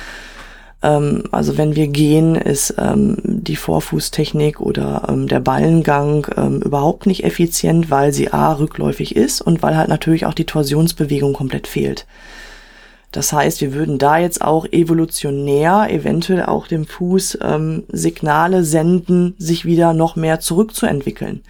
Ähm, 0.82 1.24
also 1.32 1.56
wenn 1.56 1.74
wir 1.74 1.88
gehen, 1.88 2.36
ist 2.36 2.74
ähm, 2.78 3.16
die 3.24 3.56
Vorfußtechnik 3.56 4.60
oder 4.60 5.06
ähm, 5.08 5.26
der 5.26 5.40
Ballengang 5.40 6.26
ähm, 6.36 6.60
überhaupt 6.62 7.06
nicht 7.06 7.24
effizient, 7.24 7.90
weil 7.90 8.12
sie 8.12 8.32
a 8.32 8.52
rückläufig 8.52 9.16
ist 9.16 9.40
und 9.40 9.62
weil 9.62 9.76
halt 9.76 9.88
natürlich 9.88 10.26
auch 10.26 10.34
die 10.34 10.46
Torsionsbewegung 10.46 11.32
komplett 11.32 11.66
fehlt. 11.66 12.06
Das 13.12 13.32
heißt, 13.32 13.60
wir 13.60 13.74
würden 13.74 13.98
da 13.98 14.18
jetzt 14.18 14.42
auch 14.42 14.66
evolutionär 14.66 15.86
eventuell 15.88 16.42
auch 16.44 16.66
dem 16.66 16.84
Fuß 16.84 17.38
ähm, 17.42 17.84
Signale 17.88 18.64
senden, 18.64 19.34
sich 19.38 19.64
wieder 19.64 19.94
noch 19.94 20.16
mehr 20.16 20.40
zurückzuentwickeln. 20.40 21.42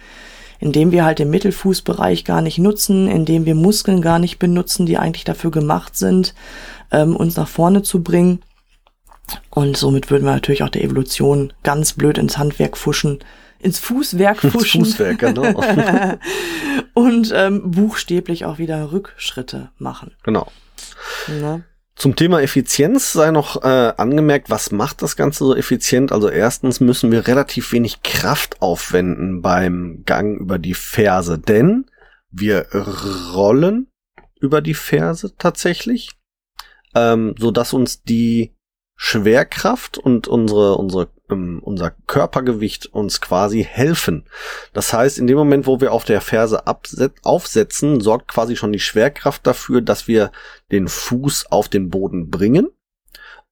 Indem 0.59 0.91
wir 0.91 1.05
halt 1.05 1.19
den 1.19 1.29
Mittelfußbereich 1.29 2.25
gar 2.25 2.41
nicht 2.41 2.57
nutzen, 2.57 3.09
indem 3.09 3.45
wir 3.45 3.55
Muskeln 3.55 4.01
gar 4.01 4.19
nicht 4.19 4.39
benutzen, 4.39 4.85
die 4.85 4.97
eigentlich 4.97 5.23
dafür 5.23 5.51
gemacht 5.51 5.97
sind, 5.97 6.33
ähm, 6.91 7.15
uns 7.15 7.35
nach 7.35 7.47
vorne 7.47 7.83
zu 7.83 8.03
bringen. 8.03 8.41
Und 9.49 9.77
somit 9.77 10.11
würden 10.11 10.25
wir 10.25 10.33
natürlich 10.33 10.63
auch 10.63 10.69
der 10.69 10.83
Evolution 10.83 11.53
ganz 11.63 11.93
blöd 11.93 12.17
ins 12.17 12.37
Handwerk 12.37 12.77
fuschen, 12.77 13.19
ins 13.59 13.79
Fußwerk 13.79 14.41
fuschen. 14.41 14.81
Ins 14.81 14.91
Fußwerk, 14.91 15.19
genau. 15.19 15.43
und 16.93 17.33
ähm, 17.35 17.71
buchstäblich 17.71 18.45
auch 18.45 18.57
wieder 18.59 18.91
Rückschritte 18.91 19.71
machen. 19.77 20.11
Genau. 20.23 20.51
Na? 21.41 21.61
Zum 21.95 22.17
Thema 22.17 22.41
Effizienz 22.41 23.13
sei 23.13 23.31
noch 23.31 23.63
äh, 23.63 23.93
angemerkt, 23.95 24.49
was 24.49 24.71
macht 24.71 25.01
das 25.01 25.15
Ganze 25.15 25.45
so 25.45 25.55
effizient? 25.55 26.11
Also 26.11 26.29
erstens 26.29 26.81
müssen 26.81 27.09
wir 27.11 27.27
relativ 27.27 27.71
wenig 27.71 28.03
Kraft 28.03 28.61
aufwenden 28.61 29.41
beim 29.41 30.03
Gang 30.05 30.37
über 30.37 30.59
die 30.59 30.73
Ferse, 30.73 31.39
denn 31.39 31.85
wir 32.31 32.67
rollen 33.33 33.87
über 34.41 34.61
die 34.61 34.73
Ferse 34.73 35.37
tatsächlich, 35.37 36.11
ähm, 36.95 37.33
so 37.39 37.51
dass 37.51 37.71
uns 37.71 38.03
die 38.03 38.53
Schwerkraft 38.97 39.97
und 39.97 40.27
unsere, 40.27 40.75
unsere, 40.75 41.09
ähm, 41.29 41.59
unser 41.63 41.91
Körpergewicht 42.07 42.87
uns 42.87 43.21
quasi 43.21 43.63
helfen. 43.63 44.25
Das 44.73 44.93
heißt, 44.93 45.17
in 45.17 45.27
dem 45.27 45.37
Moment, 45.37 45.67
wo 45.67 45.81
wir 45.81 45.91
auf 45.91 46.05
der 46.05 46.21
Ferse 46.21 46.63
aufsetzen, 47.23 48.01
sorgt 48.01 48.27
quasi 48.29 48.55
schon 48.55 48.71
die 48.71 48.79
Schwerkraft 48.79 49.45
dafür, 49.45 49.81
dass 49.81 50.07
wir 50.07 50.31
den 50.71 50.87
Fuß 50.87 51.47
auf 51.51 51.69
den 51.69 51.89
Boden 51.89 52.29
bringen. 52.29 52.69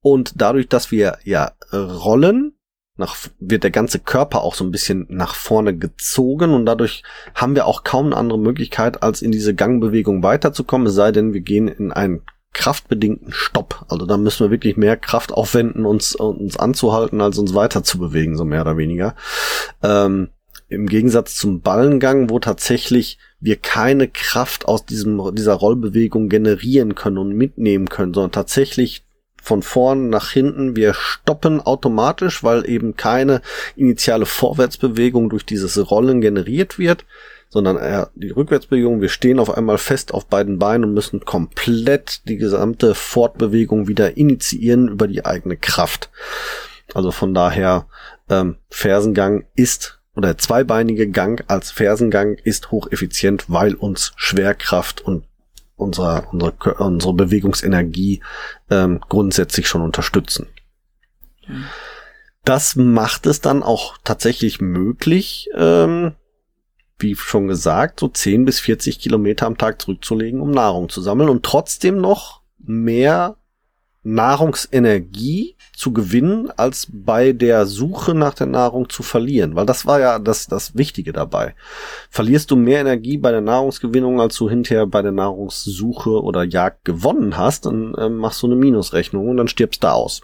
Und 0.02 0.34
dadurch, 0.36 0.68
dass 0.68 0.92
wir 0.92 1.18
ja 1.24 1.54
rollen, 1.72 2.54
nach, 2.96 3.16
wird 3.40 3.64
der 3.64 3.72
ganze 3.72 4.00
Körper 4.00 4.42
auch 4.42 4.54
so 4.54 4.64
ein 4.64 4.72
bisschen 4.72 5.08
nach 5.10 5.34
vorne 5.34 5.76
gezogen 5.76 6.54
und 6.54 6.66
dadurch 6.66 7.04
haben 7.34 7.56
wir 7.56 7.66
auch 7.66 7.84
kaum 7.84 8.08
eine 8.08 8.18
andere 8.18 8.38
Möglichkeit, 8.38 9.02
als 9.02 9.22
in 9.22 9.32
diese 9.32 9.56
Gangbewegung 9.56 10.22
weiterzukommen, 10.22 10.88
es 10.88 10.94
sei 10.94 11.12
denn, 11.12 11.34
wir 11.34 11.42
gehen 11.42 11.68
in 11.68 11.92
einen 11.92 12.22
kraftbedingten 12.54 13.32
Stopp. 13.32 13.86
Also 13.90 14.06
da 14.06 14.18
müssen 14.18 14.46
wir 14.46 14.52
wirklich 14.52 14.78
mehr 14.78 14.98
Kraft 14.98 15.32
aufwenden, 15.32 15.86
uns, 15.86 16.16
uns 16.16 16.58
anzuhalten, 16.58 17.22
als 17.22 17.38
uns 17.38 17.54
weiter 17.54 17.84
zu 17.84 17.98
bewegen, 17.98 18.38
so 18.38 18.46
mehr 18.46 18.62
oder 18.62 18.78
weniger. 18.78 19.16
Ähm, 19.82 20.30
Im 20.70 20.88
Gegensatz 20.88 21.36
zum 21.36 21.62
Ballengang, 21.62 22.30
wo 22.30 22.40
tatsächlich 22.40 23.18
wir 23.40 23.58
keine 23.58 24.08
Kraft 24.08 24.68
aus 24.68 24.86
diesem, 24.86 25.36
dieser 25.36 25.54
Rollbewegung 25.54 26.30
generieren 26.30 26.96
können 26.96 27.18
und 27.18 27.36
mitnehmen 27.36 27.90
können, 27.90 28.14
sondern 28.14 28.32
tatsächlich 28.32 29.06
von 29.42 29.62
vorn 29.62 30.10
nach 30.10 30.32
hinten. 30.32 30.78
Wir 30.78 30.94
stoppen 30.94 31.60
automatisch, 31.60 32.44
weil 32.44 32.68
eben 32.70 32.96
keine 32.96 33.42
initiale 33.76 34.26
Vorwärtsbewegung 34.26 35.30
durch 35.30 35.46
dieses 35.46 35.92
Rollen 35.92 36.22
generiert 36.22 36.80
wird 36.80 37.04
sondern 37.54 37.78
eher 37.78 38.10
die 38.16 38.32
Rückwärtsbewegung. 38.32 39.00
Wir 39.00 39.10
stehen 39.10 39.38
auf 39.38 39.56
einmal 39.56 39.78
fest 39.78 40.12
auf 40.12 40.26
beiden 40.26 40.58
Beinen 40.58 40.86
und 40.86 40.94
müssen 40.96 41.24
komplett 41.24 42.28
die 42.28 42.38
gesamte 42.38 42.96
Fortbewegung 42.96 43.88
wieder 43.88 44.18
initiieren 44.18 44.88
über 44.88 45.08
die 45.08 45.24
eigene 45.24 45.56
Kraft. 45.56 46.10
Also 46.96 47.12
von 47.12 47.36
daher, 47.36 47.86
ähm, 48.28 48.58
Fersengang 48.72 49.46
ist 49.54 50.00
oder 50.16 50.36
zweibeinige 50.40 51.08
Gang 51.10 51.44
als 51.48 51.70
Fersengang 51.70 52.38
ist 52.44 52.72
hocheffizient, 52.72 53.46
weil 53.50 53.76
uns 53.76 54.14
Schwerkraft 54.16 55.02
und 55.02 55.26
unsere, 55.76 56.26
unsere, 56.32 56.54
unsere 56.80 57.14
Bewegungsenergie 57.14 58.24
ähm, 58.72 59.00
grundsätzlich 59.10 59.68
schon 59.68 59.84
unterstützen. 59.84 60.48
Das 62.46 62.76
macht 62.76 63.28
es 63.28 63.42
dann 63.42 63.62
auch 63.62 63.98
tatsächlich 64.04 64.60
möglich, 64.60 65.50
ähm, 65.56 66.16
wie 67.00 67.16
schon 67.16 67.48
gesagt, 67.48 68.00
so 68.00 68.08
10 68.08 68.46
bis 68.46 68.60
40 68.60 69.00
Kilometer 69.00 69.46
am 69.46 69.58
Tag 69.58 69.82
zurückzulegen, 69.82 70.42
um 70.42 70.52
Nahrung 70.52 70.90
zu 70.90 71.02
sammeln 71.02 71.30
und 71.30 71.44
trotzdem 71.44 72.00
noch 72.00 72.42
mehr 72.60 73.38
Nahrungsenergie 74.04 75.56
zu 75.76 75.94
gewinnen, 75.94 76.52
als 76.58 76.88
bei 76.92 77.32
der 77.32 77.66
Suche 77.66 78.14
nach 78.14 78.34
der 78.34 78.48
Nahrung 78.48 78.90
zu 78.90 79.02
verlieren. 79.02 79.56
Weil 79.56 79.66
das 79.66 79.86
war 79.86 80.00
ja 80.00 80.20
das, 80.20 80.48
das 80.48 80.76
Wichtige 80.76 81.14
dabei. 81.14 81.56
Verlierst 82.10 82.52
du 82.52 82.58
mehr 82.58 82.82
Energie 82.82 83.18
bei 83.18 83.32
der 83.32 83.42
Nahrungsgewinnung, 83.42 84.20
als 84.20 84.36
du 84.36 84.50
hinterher 84.50 84.86
bei 84.88 85.02
der 85.02 85.14
Nahrungssuche 85.14 86.22
oder 86.22 86.44
Jagd 86.44 86.84
gewonnen 86.84 87.38
hast, 87.38 87.66
dann 87.66 87.96
äh, 87.96 88.10
machst 88.10 88.42
du 88.44 88.48
eine 88.48 88.56
Minusrechnung 88.56 89.30
und 89.30 89.38
dann 89.38 89.48
stirbst 89.48 89.84
du 89.84 89.88
aus. 89.88 90.22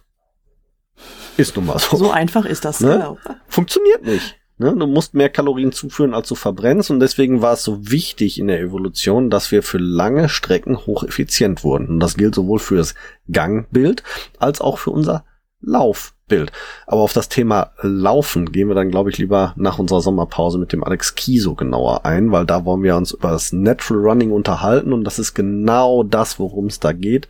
Ist 1.38 1.55
nun 1.55 1.67
mal 1.67 1.80
so. 1.80 1.95
So 1.95 2.11
einfach 2.11 2.43
ist 2.43 2.65
das, 2.65 2.82
ne? 2.82 2.89
genau. 2.89 3.17
Funktioniert 3.47 4.03
nicht. 4.03 4.36
Ne? 4.60 4.76
Du 4.78 4.88
musst 4.88 5.14
mehr 5.14 5.30
Kalorien 5.30 5.72
zuführen, 5.72 6.14
als 6.14 6.28
du 6.28 6.36
verbrennst. 6.36 6.91
Und 6.91 6.99
deswegen 6.99 7.41
war 7.41 7.53
es 7.53 7.64
so 7.64 7.89
wichtig 7.89 8.38
in 8.38 8.47
der 8.47 8.60
Evolution, 8.60 9.30
dass 9.30 9.51
wir 9.51 9.64
für 9.64 9.78
lange 9.78 10.30
Strecken 10.30 10.78
hocheffizient 10.86 11.64
wurden. 11.64 11.88
Und 11.88 11.99
das 12.01 12.18
gilt 12.18 12.36
sowohl 12.36 12.60
für 12.60 12.76
das 12.76 12.93
Gangbild 13.32 14.03
als 14.38 14.60
auch 14.60 14.78
für 14.78 14.91
unser 14.91 15.24
Laufbild. 15.62 16.51
Aber 16.88 17.01
auf 17.01 17.14
das 17.14 17.30
Thema 17.30 17.72
Laufen 17.82 18.51
gehen 18.51 18.68
wir 18.68 18.76
dann, 18.76 18.91
glaube 18.91 19.10
ich, 19.10 19.18
lieber 19.18 19.53
nach 19.55 19.80
unserer 19.80 20.01
Sommerpause 20.01 20.57
mit 20.57 20.74
dem 20.74 20.84
Alex 20.84 21.16
Kiso 21.16 21.55
genauer 21.55 22.05
ein, 22.05 22.32
weil 22.32 22.45
da 22.45 22.66
wollen 22.66 22.84
wir 22.84 22.95
uns 22.97 23.12
über 23.12 23.32
das 23.32 23.51
Natural 23.53 24.03
Running 24.03 24.32
unterhalten 24.32 24.93
und 24.93 25.03
das 25.05 25.20
ist 25.20 25.34
genau 25.34 26.03
das, 26.03 26.39
worum 26.39 26.68
es 26.68 26.80
da 26.80 26.91
geht. 26.91 27.28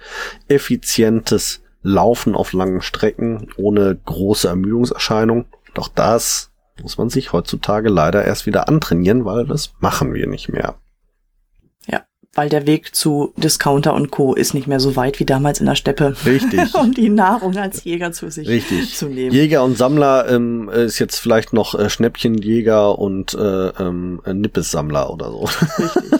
Effizientes 0.48 1.62
Laufen 1.82 2.36
auf 2.36 2.54
langen 2.54 2.82
Strecken 2.82 3.48
ohne 3.56 3.98
große 4.06 4.48
Ermüdungserscheinung. 4.48 5.46
Doch 5.74 5.88
das 5.88 6.52
muss 6.82 6.98
man 6.98 7.10
sich 7.10 7.34
heutzutage 7.34 7.90
leider 7.90 8.24
erst 8.24 8.46
wieder 8.46 8.68
antrainieren, 8.68 9.26
weil 9.26 9.46
das 9.46 9.74
machen 9.80 10.14
wir 10.14 10.28
nicht 10.28 10.50
mehr. 10.50 10.76
Ja, 11.88 12.06
weil 12.34 12.50
der 12.50 12.68
Weg 12.68 12.96
zu 12.96 13.34
Discounter 13.38 13.94
und 13.94 14.12
Co. 14.12 14.34
ist 14.34 14.54
nicht 14.54 14.68
mehr 14.68 14.80
so 14.80 14.96
weit 14.96 15.20
wie 15.20 15.26
damals 15.26 15.60
in 15.60 15.66
der 15.66 15.76
Steppe. 15.76 16.16
Richtig. 16.26 16.74
um 16.76 16.94
die 16.94 17.10
Nahrung 17.10 17.58
als 17.58 17.84
Jäger 17.84 18.12
zu 18.12 18.30
sich 18.30 18.48
Richtig. 18.48 18.96
zu 18.96 19.08
nehmen. 19.08 19.34
Jäger 19.34 19.64
und 19.64 19.78
Sammler 19.78 20.30
ähm, 20.30 20.70
ist 20.70 21.00
jetzt 21.00 21.20
vielleicht 21.20 21.54
noch 21.54 21.76
äh, 21.76 21.90
Schnäppchenjäger 21.90 22.98
und 22.98 23.34
äh, 23.34 23.68
ähm, 23.70 24.22
Nippessammler 24.26 25.10
oder 25.10 25.32
so. 25.32 25.50
Richtig. 25.78 26.20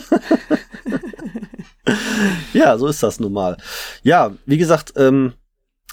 ja, 2.52 2.76
so 2.78 2.86
ist 2.86 3.02
das 3.02 3.20
nun 3.20 3.32
mal. 3.32 3.56
Ja, 4.02 4.32
wie 4.46 4.58
gesagt, 4.58 4.94
ähm, 4.96 5.34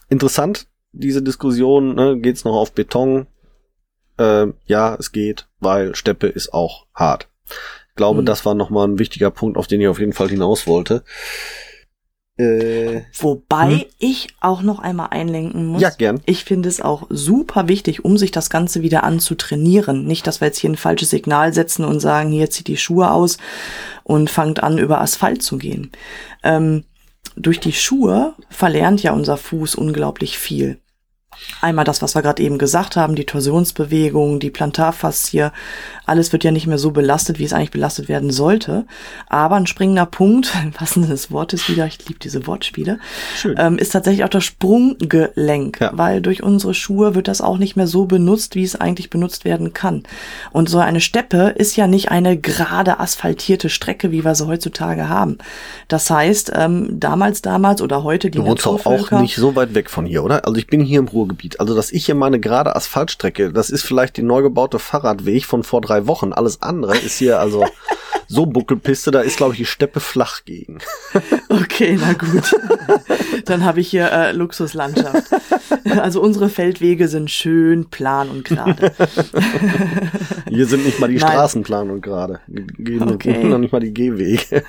interessant, 0.09 0.67
diese 0.91 1.21
Diskussion, 1.21 1.95
ne, 1.95 2.19
geht's 2.19 2.43
noch 2.43 2.55
auf 2.55 2.73
Beton, 2.73 3.27
äh, 4.17 4.47
ja, 4.65 4.95
es 4.95 5.11
geht, 5.11 5.47
weil 5.59 5.95
Steppe 5.95 6.27
ist 6.27 6.53
auch 6.53 6.85
hart. 6.93 7.27
glaube, 7.95 8.21
mhm. 8.21 8.25
das 8.25 8.45
war 8.45 8.53
nochmal 8.53 8.87
ein 8.87 8.99
wichtiger 8.99 9.31
Punkt, 9.31 9.57
auf 9.57 9.67
den 9.67 9.81
ich 9.81 9.87
auf 9.87 9.99
jeden 9.99 10.13
Fall 10.13 10.29
hinaus 10.29 10.67
wollte. 10.67 11.03
Äh, 12.37 13.01
Wobei 13.17 13.71
hm? 13.71 13.85
ich 13.97 14.27
auch 14.41 14.61
noch 14.61 14.77
einmal 14.77 15.07
einlenken 15.09 15.65
muss. 15.65 15.81
Ja, 15.81 15.89
gern. 15.89 16.21
Ich 16.25 16.43
finde 16.43 16.69
es 16.69 16.81
auch 16.81 17.07
super 17.09 17.67
wichtig, 17.67 18.05
um 18.05 18.15
sich 18.17 18.29
das 18.29 18.51
Ganze 18.51 18.83
wieder 18.83 19.03
anzutrainieren. 19.03 20.05
Nicht, 20.05 20.27
dass 20.27 20.39
wir 20.39 20.47
jetzt 20.47 20.59
hier 20.59 20.69
ein 20.69 20.77
falsches 20.77 21.09
Signal 21.09 21.53
setzen 21.53 21.83
und 21.83 21.99
sagen, 21.99 22.31
hier 22.31 22.51
zieht 22.51 22.67
die 22.67 22.77
Schuhe 22.77 23.09
aus 23.09 23.37
und 24.03 24.29
fangt 24.29 24.61
an, 24.61 24.77
über 24.77 25.01
Asphalt 25.01 25.41
zu 25.41 25.57
gehen. 25.57 25.91
Ähm, 26.43 26.83
durch 27.35 27.59
die 27.59 27.73
Schuhe 27.73 28.35
verlernt 28.49 29.01
ja 29.01 29.13
unser 29.13 29.37
Fuß 29.37 29.73
unglaublich 29.75 30.37
viel. 30.37 30.79
Einmal 31.61 31.85
das, 31.85 32.01
was 32.01 32.15
wir 32.15 32.21
gerade 32.21 32.43
eben 32.43 32.57
gesagt 32.57 32.95
haben, 32.95 33.15
die 33.15 33.25
Torsionsbewegung, 33.25 34.39
die 34.39 34.51
Plantarfaszie, 34.51 35.51
alles 36.05 36.31
wird 36.31 36.43
ja 36.43 36.51
nicht 36.51 36.67
mehr 36.67 36.77
so 36.77 36.91
belastet, 36.91 37.39
wie 37.39 37.43
es 37.43 37.53
eigentlich 37.53 37.71
belastet 37.71 38.07
werden 38.09 38.31
sollte. 38.31 38.85
Aber 39.27 39.55
ein 39.55 39.67
springender 39.67 40.05
Punkt, 40.05 40.53
was 40.79 40.93
denn 40.93 41.09
das 41.09 41.31
Wort 41.31 41.53
ist 41.53 41.69
wieder, 41.69 41.85
ich 41.87 42.07
liebe 42.07 42.19
diese 42.19 42.47
Wortspiele, 42.47 42.99
ähm, 43.57 43.77
ist 43.77 43.89
tatsächlich 43.89 44.23
auch 44.23 44.29
das 44.29 44.43
Sprunggelenk, 44.43 45.79
ja. 45.79 45.91
weil 45.93 46.21
durch 46.21 46.43
unsere 46.43 46.73
Schuhe 46.73 47.15
wird 47.15 47.27
das 47.27 47.41
auch 47.41 47.57
nicht 47.57 47.75
mehr 47.75 47.87
so 47.87 48.05
benutzt, 48.05 48.55
wie 48.55 48.63
es 48.63 48.75
eigentlich 48.75 49.09
benutzt 49.09 49.43
werden 49.43 49.73
kann. 49.73 50.03
Und 50.51 50.69
so 50.69 50.79
eine 50.79 51.01
Steppe 51.01 51.53
ist 51.55 51.75
ja 51.75 51.87
nicht 51.87 52.11
eine 52.11 52.37
gerade 52.37 52.99
asphaltierte 52.99 53.69
Strecke, 53.69 54.11
wie 54.11 54.23
wir 54.23 54.35
sie 54.35 54.47
heutzutage 54.47 55.09
haben. 55.09 55.37
Das 55.87 56.09
heißt, 56.09 56.51
ähm, 56.55 56.99
damals, 56.99 57.41
damals 57.41 57.81
oder 57.81 58.03
heute 58.03 58.29
die 58.29 58.37
Du 58.37 58.45
wohnst 58.45 58.67
auch 58.67 59.11
nicht 59.11 59.35
so 59.35 59.55
weit 59.55 59.73
weg 59.73 59.89
von 59.89 60.05
hier, 60.05 60.23
oder? 60.23 60.45
Also 60.45 60.57
ich 60.57 60.67
bin 60.67 60.81
hier 60.81 60.99
im 60.99 61.07
Ruhr 61.07 61.26
Ruhrgebiet. 61.27 61.59
Also, 61.59 61.75
dass 61.75 61.91
ich 61.91 62.05
hier 62.05 62.15
meine 62.15 62.39
gerade 62.39 62.75
Asphaltstrecke, 62.75 63.51
das 63.51 63.69
ist 63.69 63.83
vielleicht 63.83 64.17
die 64.17 64.23
neu 64.23 64.41
gebaute 64.41 64.79
Fahrradweg 64.79 65.45
von 65.45 65.63
vor 65.63 65.81
drei 65.81 66.07
Wochen. 66.07 66.33
Alles 66.33 66.61
andere 66.61 66.97
ist 66.97 67.17
hier 67.17 67.39
also 67.39 67.65
so 68.27 68.45
Buckelpiste, 68.45 69.11
da 69.11 69.21
ist, 69.21 69.37
glaube 69.37 69.53
ich, 69.53 69.59
die 69.59 69.65
Steppe 69.65 69.99
flach 69.99 70.45
gegen. 70.45 70.79
Okay, 71.49 71.97
na 71.99 72.13
gut. 72.13 72.53
Dann 73.45 73.63
habe 73.63 73.79
ich 73.79 73.89
hier 73.89 74.11
äh, 74.11 74.31
Luxuslandschaft. 74.33 75.23
Also 76.01 76.21
unsere 76.21 76.49
Feldwege 76.49 77.07
sind 77.07 77.31
schön 77.31 77.89
plan 77.89 78.29
und 78.29 78.43
gerade. 78.43 78.91
Hier 80.49 80.67
sind 80.67 80.85
nicht 80.85 80.99
mal 80.99 81.07
die 81.07 81.15
Nein. 81.15 81.31
Straßen 81.31 81.63
plan 81.63 81.89
und 81.89 82.01
gerade. 82.01 82.41
Okay. 82.99 83.43
noch 83.45 83.57
nicht 83.59 83.71
mal 83.71 83.79
die 83.79 83.93
Gehwege. 83.93 84.63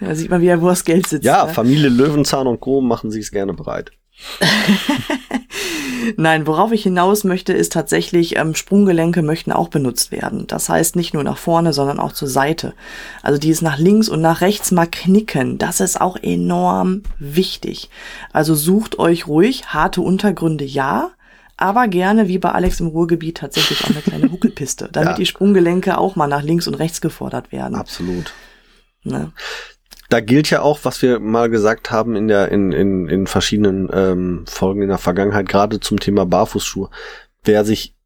Da 0.00 0.14
sieht 0.14 0.28
man 0.28 0.42
wieder, 0.42 0.60
wo 0.60 0.68
das 0.68 0.84
Geld 0.84 1.06
sitzt. 1.06 1.24
Ja, 1.24 1.46
ne? 1.46 1.52
Familie 1.52 1.88
Löwenzahn 1.88 2.48
und 2.48 2.60
Co. 2.60 2.80
machen 2.80 3.10
sich 3.12 3.22
es 3.22 3.30
gerne 3.30 3.54
bereit. 3.54 3.92
Nein, 6.16 6.46
worauf 6.46 6.72
ich 6.72 6.82
hinaus 6.82 7.24
möchte, 7.24 7.52
ist 7.52 7.72
tatsächlich, 7.72 8.36
ähm, 8.36 8.54
Sprunggelenke 8.54 9.22
möchten 9.22 9.52
auch 9.52 9.68
benutzt 9.68 10.12
werden. 10.12 10.46
Das 10.46 10.68
heißt 10.68 10.96
nicht 10.96 11.14
nur 11.14 11.24
nach 11.24 11.38
vorne, 11.38 11.72
sondern 11.72 11.98
auch 11.98 12.12
zur 12.12 12.28
Seite. 12.28 12.74
Also 13.22 13.38
dieses 13.38 13.62
nach 13.62 13.78
links 13.78 14.08
und 14.08 14.20
nach 14.20 14.40
rechts 14.40 14.70
mal 14.70 14.86
knicken, 14.86 15.58
das 15.58 15.80
ist 15.80 16.00
auch 16.00 16.16
enorm 16.16 17.02
wichtig. 17.18 17.90
Also 18.32 18.54
sucht 18.54 18.98
euch 18.98 19.26
ruhig 19.26 19.66
harte 19.66 20.00
Untergründe, 20.00 20.64
ja, 20.64 21.10
aber 21.56 21.88
gerne 21.88 22.28
wie 22.28 22.38
bei 22.38 22.50
Alex 22.50 22.80
im 22.80 22.88
Ruhrgebiet 22.88 23.38
tatsächlich 23.38 23.84
auch 23.84 23.90
eine 23.90 24.02
kleine 24.02 24.30
Huckelpiste, 24.32 24.88
damit 24.90 25.10
ja. 25.10 25.16
die 25.16 25.26
Sprunggelenke 25.26 25.98
auch 25.98 26.16
mal 26.16 26.26
nach 26.26 26.42
links 26.42 26.66
und 26.66 26.74
rechts 26.74 27.00
gefordert 27.00 27.52
werden. 27.52 27.76
Absolut. 27.76 28.32
Ne? 29.04 29.32
Da 30.14 30.20
gilt 30.20 30.48
ja 30.48 30.62
auch, 30.62 30.78
was 30.84 31.02
wir 31.02 31.18
mal 31.18 31.50
gesagt 31.50 31.90
haben 31.90 32.14
in 32.14 32.28
der 32.28 32.52
in 32.52 32.70
in, 32.70 33.08
in 33.08 33.26
verschiedenen 33.26 33.90
ähm, 33.92 34.44
Folgen 34.46 34.80
in 34.80 34.88
der 34.88 34.98
Vergangenheit, 34.98 35.48
gerade 35.48 35.80
zum 35.80 35.98
Thema 35.98 36.24
Barfußschuhe. 36.24 36.88
Wer 37.42 37.64
sich 37.64 37.96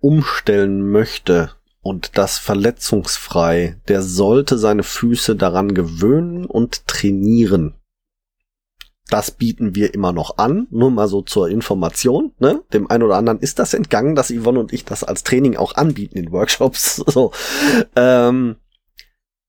umstellen 0.00 0.90
möchte 0.90 1.50
und 1.82 2.16
das 2.16 2.38
verletzungsfrei, 2.38 3.76
der 3.86 4.00
sollte 4.00 4.56
seine 4.56 4.82
Füße 4.82 5.36
daran 5.36 5.74
gewöhnen 5.74 6.46
und 6.46 6.88
trainieren. 6.88 7.74
Das 9.10 9.30
bieten 9.30 9.74
wir 9.74 9.92
immer 9.92 10.12
noch 10.12 10.38
an, 10.38 10.68
nur 10.70 10.90
mal 10.90 11.06
so 11.06 11.20
zur 11.20 11.50
Information. 11.50 12.32
Ne? 12.38 12.62
Dem 12.72 12.90
einen 12.90 13.02
oder 13.02 13.16
anderen 13.16 13.40
ist 13.40 13.58
das 13.58 13.74
entgangen, 13.74 14.14
dass 14.14 14.32
Yvonne 14.32 14.58
und 14.58 14.72
ich 14.72 14.86
das 14.86 15.04
als 15.04 15.22
Training 15.22 15.58
auch 15.58 15.74
anbieten 15.74 16.16
in 16.16 16.32
Workshops. 16.32 17.04
So. 17.06 17.32
Ähm, 17.94 18.56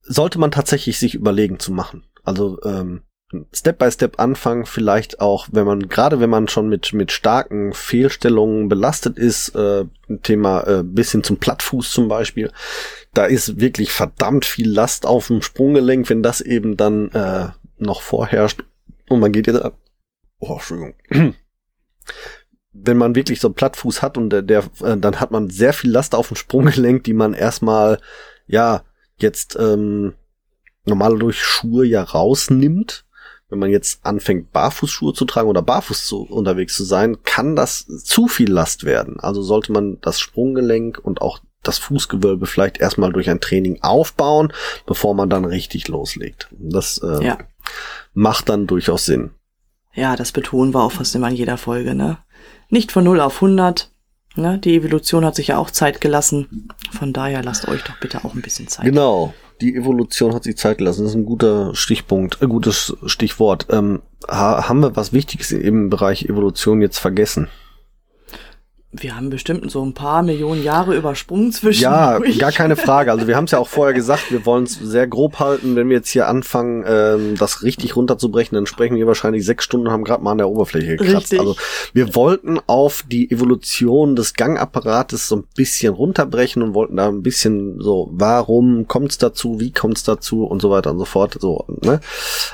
sollte 0.08 0.40
man 0.40 0.52
tatsächlich 0.52 1.00
sich 1.00 1.16
überlegen 1.16 1.60
zu 1.60 1.72
machen. 1.72 2.04
Also 2.24 2.60
ähm, 2.64 3.04
Step 3.52 3.80
by 3.80 3.92
Step 3.92 4.20
anfangen, 4.20 4.66
vielleicht 4.66 5.20
auch, 5.20 5.50
wenn 5.52 5.66
man, 5.66 5.90
gerade 5.90 6.22
wenn 6.22 6.30
man 6.30 6.48
schon 6.48 6.70
mit, 6.70 6.94
mit 6.94 7.12
starken 7.12 7.74
Fehlstellungen 7.74 8.70
belastet 8.70 9.18
ist, 9.18 9.50
äh, 9.50 9.84
Thema 10.24 10.62
äh, 10.62 10.84
bis 10.84 11.12
hin 11.12 11.24
zum 11.24 11.38
Plattfuß 11.38 11.92
zum 11.92 12.08
Beispiel, 12.08 12.52
da 13.14 13.26
ist 13.26 13.60
wirklich 13.60 13.92
verdammt 13.92 14.46
viel 14.46 14.70
Last 14.70 15.06
auf 15.06 15.28
dem 15.28 15.42
Sprunggelenk, 15.42 16.10
wenn 16.10 16.24
das 16.24 16.40
eben 16.40 16.78
dann 16.78 17.12
äh, 17.12 17.50
noch 17.78 18.02
vorherrscht. 18.02 18.64
Und 19.10 19.20
man 19.20 19.34
geht 19.34 19.48
jetzt, 19.48 19.62
oh, 20.40 20.54
Entschuldigung, 20.54 20.96
wenn 22.72 22.98
man 22.98 23.16
wirklich 23.16 23.42
so 23.42 23.50
einen 23.50 23.56
Plattfuß 23.56 24.02
hat 24.02 24.18
und 24.18 24.30
der, 24.30 24.42
der 24.42 24.64
äh, 24.82 24.96
dann 24.96 25.20
hat 25.20 25.32
man 25.32 25.50
sehr 25.50 25.74
viel 25.74 25.92
Last 25.92 26.16
auf 26.16 26.30
dem 26.30 26.38
Sprunggelenk, 26.38 27.04
die 27.04 27.14
man 27.14 27.34
erstmal, 27.34 28.00
ja, 28.46 28.84
jetzt 29.20 29.58
ähm, 29.60 30.14
normal 30.86 31.18
durch 31.18 31.44
Schuhe 31.44 31.86
ja 31.86 32.04
rausnimmt, 32.04 33.06
wenn 33.50 33.60
man 33.60 33.70
jetzt 33.70 34.06
anfängt, 34.06 34.52
Barfußschuhe 34.52 35.14
zu 35.14 35.26
tragen 35.26 35.48
oder 35.48 35.62
barfuß 35.62 36.06
zu, 36.06 36.24
unterwegs 36.24 36.76
zu 36.76 36.84
sein, 36.84 37.24
kann 37.24 37.56
das 37.56 37.86
zu 38.04 38.28
viel 38.28 38.52
Last 38.52 38.84
werden. 38.84 39.20
Also 39.20 39.42
sollte 39.42 39.72
man 39.72 40.00
das 40.02 40.20
Sprunggelenk 40.20 41.00
und 41.02 41.22
auch 41.22 41.40
das 41.64 41.78
Fußgewölbe 41.80 42.46
vielleicht 42.46 42.78
erstmal 42.78 43.12
durch 43.12 43.30
ein 43.30 43.42
Training 43.42 43.82
aufbauen, 43.82 44.54
bevor 44.86 45.14
man 45.14 45.30
dann 45.30 45.46
richtig 45.46 45.88
loslegt. 45.88 46.50
Das 46.52 47.00
äh, 47.04 47.24
ja. 47.24 47.38
macht 48.14 48.50
dann 48.50 48.68
durchaus 48.68 49.06
Sinn. 49.06 49.32
Ja, 49.94 50.16
das 50.16 50.32
betonen 50.32 50.74
wir 50.74 50.84
auch 50.84 50.92
fast 50.92 51.16
immer 51.16 51.30
in 51.30 51.36
jeder 51.36 51.58
Folge, 51.58 51.96
ne? 51.96 52.20
Nicht 52.70 52.92
von 52.92 53.04
0 53.04 53.20
auf 53.20 53.36
100, 53.36 53.92
Ne? 54.38 54.60
Die 54.60 54.76
Evolution 54.76 55.26
hat 55.26 55.36
sich 55.36 55.48
ja 55.48 55.58
auch 55.58 55.72
Zeit 55.72 56.02
gelassen. 56.02 56.70
Von 56.92 57.14
daher 57.14 57.44
lasst 57.44 57.68
euch 57.68 57.84
doch 57.84 58.00
bitte 58.00 58.24
auch 58.24 58.34
ein 58.34 58.42
bisschen 58.42 58.68
Zeit. 58.68 58.86
Genau. 58.86 59.34
Die 59.62 59.76
Evolution 59.76 60.36
hat 60.36 60.44
sich 60.44 60.58
Zeit 60.58 60.78
gelassen. 60.78 61.04
Das 61.04 61.12
ist 61.12 61.18
ein 61.18 61.26
guter 61.26 61.74
Stichpunkt, 61.74 62.42
ein 62.42 62.50
gutes 62.50 62.96
Stichwort. 63.06 63.68
Ähm, 63.72 64.02
haben 64.28 64.82
wir 64.82 64.96
was 64.96 65.14
Wichtiges 65.14 65.52
im 65.52 65.90
Bereich 65.90 66.26
Evolution 66.26 66.82
jetzt 66.82 67.00
vergessen? 67.00 67.48
Wir 68.94 69.18
haben 69.18 69.30
bestimmt 69.30 69.70
so 69.70 69.84
ein 69.84 69.94
paar 69.94 70.24
Millionen 70.24 70.64
Jahre 70.64 70.96
übersprungen 70.96 71.52
zwischen. 71.52 71.84
Ja, 71.84 72.20
gar 72.40 72.54
keine 72.54 72.78
Frage. 72.78 73.12
Also 73.12 73.28
wir 73.28 73.36
haben 73.36 73.44
es 73.44 73.52
ja 73.52 73.60
auch 73.60 73.68
vorher 73.68 73.94
gesagt, 73.94 74.32
wir 74.32 74.46
wollen 74.46 74.64
es 74.64 74.76
sehr 74.76 75.08
grob 75.08 75.40
halten. 75.40 75.76
Wenn 75.76 75.90
wir 75.90 75.98
jetzt 75.98 76.10
hier 76.10 76.28
anfangen, 76.28 76.86
ähm, 76.88 77.36
das 77.38 77.64
richtig 77.64 77.98
runterzubrechen, 77.98 78.56
dann 78.56 78.66
sprechen 78.66 78.96
wir 78.96 79.06
wahrscheinlich 79.06 79.46
sechs 79.46 79.66
Stunden, 79.66 79.92
haben 79.92 80.06
gerade 80.06 80.24
mal 80.24 80.32
an 80.32 80.38
der 80.38 80.50
Oberfläche 80.50 80.96
gekratzt. 80.96 81.34
Richtig. 81.34 81.40
Also 81.40 81.58
wir 81.94 82.16
wollten 82.16 82.60
auf 82.66 83.04
die 83.08 83.30
Evolution 83.30 84.16
des 84.16 84.34
Gangapparates 84.36 85.28
so 85.28 85.36
ein 85.38 85.44
bisschen 85.56 85.94
runterbrechen 85.94 86.62
und 86.62 86.74
wollten 86.74 86.96
da 86.96 87.10
ein 87.10 87.24
bisschen 87.24 87.82
so, 87.82 88.10
warum 88.14 88.88
kommt 88.88 89.12
es 89.12 89.18
dazu, 89.18 89.60
wie 89.60 89.72
kommt 89.72 89.98
es 89.98 90.04
dazu 90.04 90.46
und 90.46 90.62
so 90.62 90.70
weiter 90.70 90.92
und 90.92 91.00
so 91.00 91.06
fort. 91.06 91.38
So, 91.40 91.66
ne? 91.82 92.00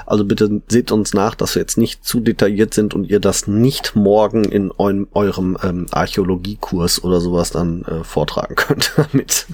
Also 0.07 0.25
bitte 0.25 0.61
seht 0.67 0.91
uns 0.91 1.13
nach, 1.13 1.35
dass 1.35 1.53
wir 1.53 1.61
jetzt 1.61 1.77
nicht 1.77 2.03
zu 2.03 2.19
detailliert 2.19 2.73
sind 2.73 2.95
und 2.95 3.05
ihr 3.05 3.19
das 3.19 3.47
nicht 3.47 3.95
morgen 3.95 4.45
in 4.45 4.71
eu 4.79 5.05
eurem 5.13 5.57
ähm, 5.63 5.85
Archäologie 5.91 6.23
Biologiekurs 6.37 7.03
oder 7.03 7.21
sowas 7.21 7.51
dann 7.51 7.83
äh, 7.83 8.03
vortragen 8.03 8.55
könnte 8.55 9.07
mit. 9.11 9.45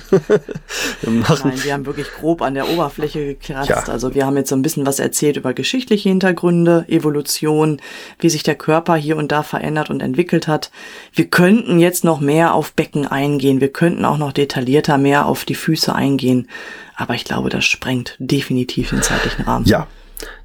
Nein, 1.01 1.63
wir 1.63 1.73
haben 1.73 1.85
wirklich 1.85 2.07
grob 2.11 2.41
an 2.41 2.53
der 2.53 2.69
Oberfläche 2.69 3.25
gekratzt. 3.25 3.69
Ja. 3.69 3.83
Also 3.87 4.13
wir 4.13 4.25
haben 4.25 4.37
jetzt 4.37 4.49
so 4.49 4.55
ein 4.55 4.61
bisschen 4.61 4.85
was 4.85 4.99
erzählt 4.99 5.37
über 5.37 5.53
geschichtliche 5.53 6.09
Hintergründe, 6.09 6.85
Evolution, 6.87 7.81
wie 8.19 8.29
sich 8.29 8.43
der 8.43 8.55
Körper 8.55 8.95
hier 8.95 9.17
und 9.17 9.31
da 9.31 9.43
verändert 9.43 9.89
und 9.89 10.01
entwickelt 10.01 10.47
hat. 10.47 10.71
Wir 11.13 11.25
könnten 11.25 11.79
jetzt 11.79 12.03
noch 12.03 12.19
mehr 12.19 12.53
auf 12.53 12.73
Becken 12.73 13.07
eingehen. 13.07 13.61
Wir 13.61 13.71
könnten 13.71 14.05
auch 14.05 14.17
noch 14.17 14.31
detaillierter 14.31 14.97
mehr 14.97 15.25
auf 15.25 15.45
die 15.45 15.55
Füße 15.55 15.93
eingehen. 15.93 16.47
Aber 16.95 17.13
ich 17.15 17.23
glaube, 17.23 17.49
das 17.49 17.65
sprengt 17.65 18.15
definitiv 18.19 18.89
den 18.89 19.01
zeitlichen 19.01 19.45
Rahmen. 19.45 19.65
Ja. 19.65 19.87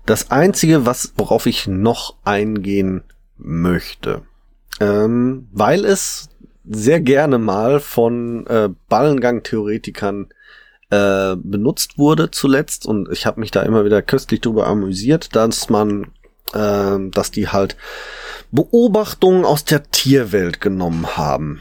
Das 0.06 0.30
einzige, 0.30 0.86
was, 0.86 1.14
worauf 1.16 1.46
ich 1.46 1.66
noch 1.66 2.14
eingehen 2.24 3.02
möchte, 3.36 4.22
ähm, 4.80 5.48
weil 5.52 5.84
es 5.84 6.28
sehr 6.68 7.00
gerne 7.00 7.38
mal 7.38 7.80
von 7.80 8.46
äh, 8.46 8.70
Ballengang-Theoretikern 8.88 10.28
äh, 10.90 11.36
benutzt 11.36 11.98
wurde 11.98 12.30
zuletzt 12.30 12.86
und 12.86 13.10
ich 13.10 13.26
habe 13.26 13.40
mich 13.40 13.50
da 13.50 13.62
immer 13.62 13.84
wieder 13.84 14.02
köstlich 14.02 14.40
drüber 14.40 14.66
amüsiert, 14.66 15.34
dass 15.36 15.68
man, 15.68 16.12
äh, 16.52 17.10
dass 17.10 17.30
die 17.30 17.48
halt 17.48 17.76
Beobachtungen 18.50 19.44
aus 19.44 19.64
der 19.64 19.90
Tierwelt 19.90 20.60
genommen 20.60 21.16
haben. 21.16 21.60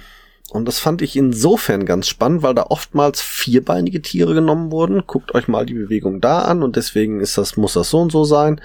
Und 0.54 0.68
das 0.68 0.78
fand 0.78 1.02
ich 1.02 1.16
insofern 1.16 1.84
ganz 1.84 2.08
spannend, 2.08 2.44
weil 2.44 2.54
da 2.54 2.68
oftmals 2.70 3.22
vierbeinige 3.22 4.04
Tiere 4.04 4.36
genommen 4.36 4.72
wurden. 4.72 5.02
Guckt 5.08 5.34
euch 5.34 5.48
mal 5.48 5.66
die 5.66 5.74
Bewegung 5.74 6.22
da 6.22 6.44
an 6.44 6.62
und 6.62 6.76
deswegen 6.76 7.22
ist 7.22 7.40
das, 7.40 7.58
muss 7.58 7.74
das 7.74 7.90
so 7.90 8.00
und 8.00 8.12
so 8.12 8.24
sein. 8.24 8.62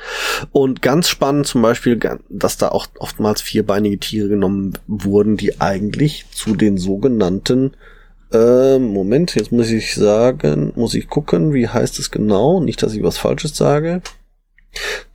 Und 0.52 0.82
ganz 0.82 1.08
spannend 1.08 1.46
zum 1.46 1.62
Beispiel, 1.62 1.98
dass 2.28 2.58
da 2.58 2.68
auch 2.68 2.88
oftmals 2.98 3.40
vierbeinige 3.40 3.98
Tiere 3.98 4.28
genommen 4.28 4.74
wurden, 4.86 5.38
die 5.38 5.62
eigentlich 5.62 6.26
zu 6.30 6.54
den 6.54 6.76
sogenannten 6.76 7.72
äh, 8.34 8.78
Moment, 8.78 9.34
jetzt 9.34 9.50
muss 9.50 9.70
ich 9.70 9.94
sagen, 9.94 10.74
muss 10.76 10.92
ich 10.92 11.08
gucken, 11.08 11.54
wie 11.54 11.68
heißt 11.68 11.98
es 11.98 12.10
genau? 12.10 12.60
Nicht, 12.60 12.82
dass 12.82 12.92
ich 12.92 13.02
was 13.02 13.16
Falsches 13.16 13.56
sage. 13.56 14.02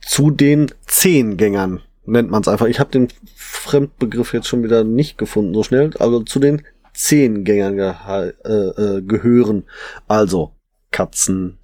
Zu 0.04 0.32
den 0.32 0.72
Zehngängern 0.86 1.82
nennt 2.06 2.30
man 2.30 2.42
es 2.42 2.48
einfach. 2.48 2.66
Ich 2.66 2.80
habe 2.80 2.90
den 2.90 3.08
Fremdbegriff 3.36 4.32
jetzt 4.32 4.48
schon 4.48 4.62
wieder 4.62 4.84
nicht 4.84 5.18
gefunden 5.18 5.54
so 5.54 5.62
schnell. 5.62 5.90
Also 5.98 6.20
zu 6.20 6.38
den 6.38 6.62
Zehngängern 6.92 7.76
ge 7.76 7.92
äh, 8.44 8.48
äh, 8.48 9.02
gehören 9.02 9.64
also 10.06 10.52
Katzen, 10.90 11.58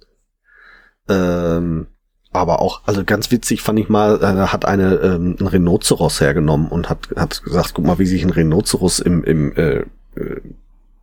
ähm, 1.07 1.87
aber 2.33 2.61
auch, 2.61 2.81
also 2.85 3.03
ganz 3.03 3.31
witzig 3.31 3.61
fand 3.61 3.79
ich 3.79 3.89
mal, 3.89 4.21
äh, 4.21 4.47
hat 4.47 4.65
eine 4.65 4.95
ähm, 4.95 5.35
ein 5.39 5.47
Rhinoceros 5.47 6.21
hergenommen 6.21 6.69
und 6.69 6.89
hat, 6.89 7.09
hat 7.15 7.43
gesagt, 7.43 7.73
guck 7.73 7.85
mal, 7.85 7.99
wie 7.99 8.05
sich 8.05 8.23
ein 8.23 8.29
Rhinoceros 8.29 8.99
im, 8.99 9.23
im 9.23 9.55
äh, 9.55 9.79
äh, 10.15 10.41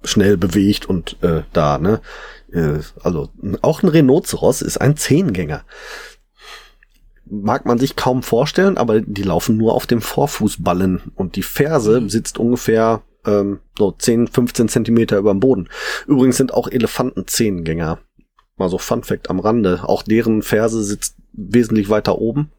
schnell 0.05 0.36
bewegt 0.36 0.86
und 0.86 1.22
äh, 1.22 1.43
da, 1.53 1.78
ne? 1.78 2.01
Äh, 2.53 2.78
also 3.03 3.28
auch 3.61 3.82
ein 3.82 3.89
Rhinoceros 3.89 4.62
ist 4.62 4.78
ein 4.78 4.97
Zehngänger. 4.97 5.64
Mag 7.31 7.66
man 7.66 7.79
sich 7.79 7.97
kaum 7.97 8.22
vorstellen, 8.22 8.79
aber 8.79 9.01
die 9.01 9.22
laufen 9.22 9.57
nur 9.57 9.74
auf 9.74 9.87
dem 9.87 10.01
Vorfußballen 10.01 11.12
und 11.14 11.37
die 11.37 11.43
Ferse 11.43 12.01
mhm. 12.01 12.09
sitzt 12.09 12.39
ungefähr 12.39 13.03
ähm, 13.26 13.61
so 13.76 13.93
10, 13.93 14.29
15 14.29 14.68
Zentimeter 14.68 15.18
über 15.18 15.33
dem 15.33 15.41
Boden. 15.41 15.68
Übrigens 16.07 16.37
sind 16.37 16.55
auch 16.55 16.68
Elefanten 16.68 17.26
Zehengänger. 17.26 17.99
Mal 18.57 18.68
so 18.68 18.79
Fun 18.79 19.05
Fact 19.05 19.31
am 19.31 19.41
Rande. 19.41 19.81
Auch 19.85 20.03
deren 20.03 20.43
Ferse 20.43 20.83
sitzt 20.83 21.16
wesentlich 21.33 21.89
weiter 21.89 22.18
oben. 22.18 22.51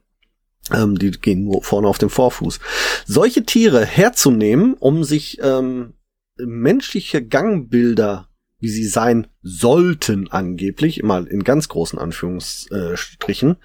Ähm, 0.71 0.97
die 0.97 1.11
gehen 1.11 1.43
nur 1.43 1.63
vorne 1.63 1.87
auf 1.87 1.97
dem 1.97 2.09
Vorfuß. 2.09 2.59
Solche 3.05 3.43
Tiere 3.43 3.85
herzunehmen, 3.85 4.75
um 4.75 5.03
sich 5.03 5.39
ähm, 5.41 5.93
menschliche 6.37 7.25
Gangbilder, 7.25 8.29
wie 8.59 8.69
sie 8.69 8.85
sein 8.85 9.27
sollten 9.41 10.29
angeblich, 10.29 11.01
mal 11.03 11.25
in 11.27 11.43
ganz 11.43 11.69
großen 11.69 11.97
Anführungsstrichen, 11.97 13.57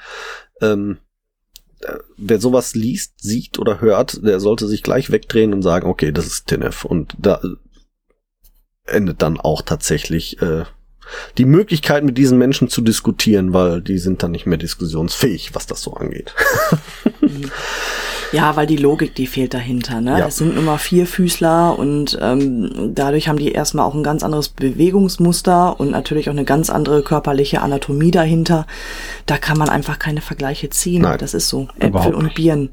ähm, 0.61 0.99
äh, 1.81 1.99
wer 2.17 2.41
sowas 2.41 2.75
liest, 2.75 3.21
sieht 3.21 3.59
oder 3.59 3.81
hört, 3.81 4.25
der 4.25 4.41
sollte 4.41 4.67
sich 4.67 4.83
gleich 4.83 5.11
wegdrehen 5.11 5.53
und 5.53 5.63
sagen, 5.63 5.89
okay, 5.89 6.13
das 6.13 6.27
ist 6.27 6.47
Tinef. 6.47 6.85
Und 6.85 7.15
da 7.19 7.41
endet 8.87 9.23
dann 9.23 9.41
auch 9.41 9.63
tatsächlich 9.63 10.41
äh, 10.43 10.65
die 11.39 11.45
Möglichkeit, 11.45 12.05
mit 12.05 12.17
diesen 12.17 12.39
Menschen 12.39 12.69
zu 12.69 12.81
diskutieren, 12.81 13.53
weil 13.53 13.83
die 13.83 13.99
sind 13.99 14.23
dann 14.23 14.31
nicht 14.31 14.47
mehr 14.47 14.59
diskussionsfähig, 14.59 15.55
was 15.55 15.67
das 15.67 15.83
so 15.83 15.95
angeht. 15.95 16.35
Ja, 18.35 18.57
weil 18.57 18.66
die 18.66 18.76
Logik, 18.76 19.14
die 19.14 19.26
fehlt 19.26 19.55
dahinter. 19.55 20.01
Ne? 20.01 20.18
Ja. 20.18 20.24
Das 20.24 20.37
sind 20.37 20.57
immer 20.57 20.78
Vierfüßler 20.78 21.78
und 21.78 22.18
ähm, 22.20 22.93
dadurch 22.95 23.28
haben 23.28 23.39
die 23.39 23.53
erstmal 23.53 23.87
auch 23.87 23.95
ein 23.95 24.03
ganz 24.03 24.22
anderes 24.22 24.49
Bewegungsmuster 24.49 25.78
und 25.78 25.91
natürlich 25.91 26.28
auch 26.28 26.35
eine 26.35 26.45
ganz 26.45 26.70
andere 26.70 27.03
körperliche 27.03 27.62
Anatomie 27.62 28.11
dahinter. 28.11 28.66
Da 29.26 29.39
kann 29.39 29.59
man 29.59 29.68
einfach 29.68 29.99
keine 29.99 30.20
Vergleiche 30.20 30.70
ziehen. 30.70 31.03
Nein, 31.03 31.18
das 31.18 31.35
ist 31.35 31.49
so. 31.49 31.68
Äpfel 31.78 32.14
und 32.14 32.35
Birnen. 32.35 32.70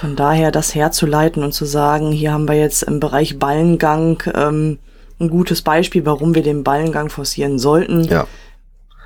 Von 0.00 0.16
daher 0.16 0.50
das 0.50 0.74
herzuleiten 0.74 1.42
und 1.42 1.52
zu 1.52 1.64
sagen, 1.64 2.12
hier 2.12 2.32
haben 2.32 2.48
wir 2.48 2.56
jetzt 2.56 2.82
im 2.82 3.00
Bereich 3.00 3.38
Ballengang 3.38 4.22
ähm, 4.34 4.78
ein 5.18 5.30
gutes 5.30 5.62
Beispiel, 5.62 6.04
warum 6.04 6.34
wir 6.34 6.42
den 6.42 6.62
Ballengang 6.62 7.08
forcieren 7.08 7.58
sollten. 7.58 8.04
Ja. 8.04 8.26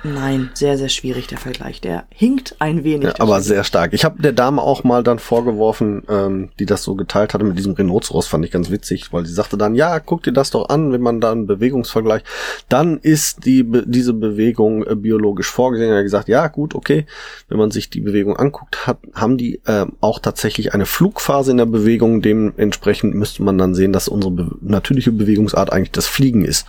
Nein, 0.03 0.49
sehr, 0.55 0.79
sehr 0.79 0.89
schwierig 0.89 1.27
der 1.27 1.37
Vergleich. 1.37 1.79
Der 1.79 2.05
hinkt 2.09 2.55
ein 2.57 2.83
wenig. 2.83 3.09
Ja, 3.09 3.13
aber 3.19 3.41
sehr 3.41 3.63
stark. 3.63 3.93
Ich 3.93 4.03
habe 4.03 4.21
der 4.21 4.31
Dame 4.31 4.61
auch 4.61 4.83
mal 4.83 5.03
dann 5.03 5.19
vorgeworfen, 5.19 6.03
ähm, 6.09 6.49
die 6.57 6.65
das 6.65 6.83
so 6.83 6.95
geteilt 6.95 7.33
hatte 7.33 7.43
mit 7.43 7.57
diesem 7.57 7.73
Rhinoceros, 7.73 8.27
fand 8.27 8.43
ich 8.43 8.51
ganz 8.51 8.71
witzig, 8.71 9.13
weil 9.13 9.25
sie 9.25 9.33
sagte 9.33 9.57
dann, 9.57 9.75
ja, 9.75 9.99
guck 9.99 10.23
dir 10.23 10.33
das 10.33 10.49
doch 10.49 10.69
an, 10.69 10.91
wenn 10.91 11.01
man 11.01 11.21
da 11.21 11.31
einen 11.31 11.45
Bewegungsvergleich, 11.45 12.23
dann 12.67 12.97
ist 12.97 13.45
die 13.45 13.63
diese 13.85 14.13
Bewegung 14.13 14.83
äh, 14.87 14.95
biologisch 14.95 15.51
vorgesehen. 15.51 15.91
Er 15.91 15.97
hat 15.97 16.03
gesagt, 16.03 16.27
ja, 16.27 16.47
gut, 16.47 16.73
okay, 16.73 17.05
wenn 17.47 17.59
man 17.59 17.69
sich 17.69 17.91
die 17.91 18.01
Bewegung 18.01 18.35
anguckt, 18.37 18.87
hat, 18.87 18.97
haben 19.13 19.37
die 19.37 19.61
äh, 19.65 19.85
auch 19.99 20.17
tatsächlich 20.17 20.73
eine 20.73 20.87
Flugphase 20.87 21.51
in 21.51 21.57
der 21.57 21.67
Bewegung. 21.67 22.23
Dementsprechend 22.23 23.13
müsste 23.13 23.43
man 23.43 23.59
dann 23.59 23.75
sehen, 23.75 23.93
dass 23.93 24.07
unsere 24.07 24.31
be 24.31 24.51
natürliche 24.61 25.11
Bewegungsart 25.11 25.71
eigentlich 25.71 25.91
das 25.91 26.07
Fliegen 26.07 26.43
ist. 26.43 26.65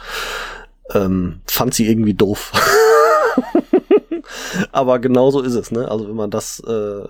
Ähm, 0.93 1.41
fand 1.47 1.73
sie 1.73 1.89
irgendwie 1.89 2.15
doof. 2.15 2.53
Aber 4.73 4.99
genauso 4.99 5.41
ist 5.41 5.55
es, 5.55 5.71
ne? 5.71 5.91
Also 5.91 6.09
wenn 6.09 6.17
man 6.17 6.31
das 6.31 6.61
äh, 6.61 7.07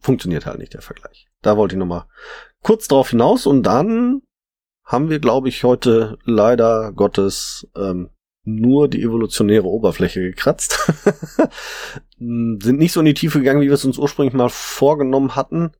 funktioniert 0.00 0.46
halt 0.46 0.58
nicht 0.58 0.74
der 0.74 0.82
Vergleich. 0.82 1.28
Da 1.42 1.56
wollte 1.56 1.74
ich 1.74 1.78
noch 1.78 1.86
mal 1.86 2.06
kurz 2.62 2.88
drauf 2.88 3.10
hinaus 3.10 3.46
und 3.46 3.62
dann 3.62 4.22
haben 4.84 5.10
wir, 5.10 5.18
glaube 5.18 5.48
ich, 5.48 5.64
heute 5.64 6.18
leider 6.24 6.92
Gottes 6.92 7.68
ähm, 7.76 8.10
nur 8.44 8.88
die 8.88 9.02
evolutionäre 9.02 9.66
Oberfläche 9.66 10.20
gekratzt. 10.20 10.78
Sind 12.18 12.78
nicht 12.78 12.92
so 12.92 13.00
in 13.00 13.06
die 13.06 13.14
Tiefe 13.14 13.40
gegangen, 13.40 13.60
wie 13.60 13.66
wir 13.66 13.74
es 13.74 13.84
uns 13.84 13.98
ursprünglich 13.98 14.34
mal 14.34 14.48
vorgenommen 14.48 15.34
hatten 15.34 15.72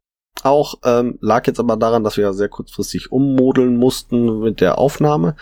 auch, 0.47 0.77
ähm, 0.85 1.19
lag 1.21 1.47
jetzt 1.47 1.61
aber 1.61 1.77
daran, 1.77 2.05
dass 2.05 2.17
wir 2.17 2.33
sehr 2.33 2.49
kurzfristig 2.49 3.13
ummodeln 3.13 3.77
mussten 3.77 4.41
mit 4.41 4.61
der 4.61 4.79
Aufnahme. 4.79 5.37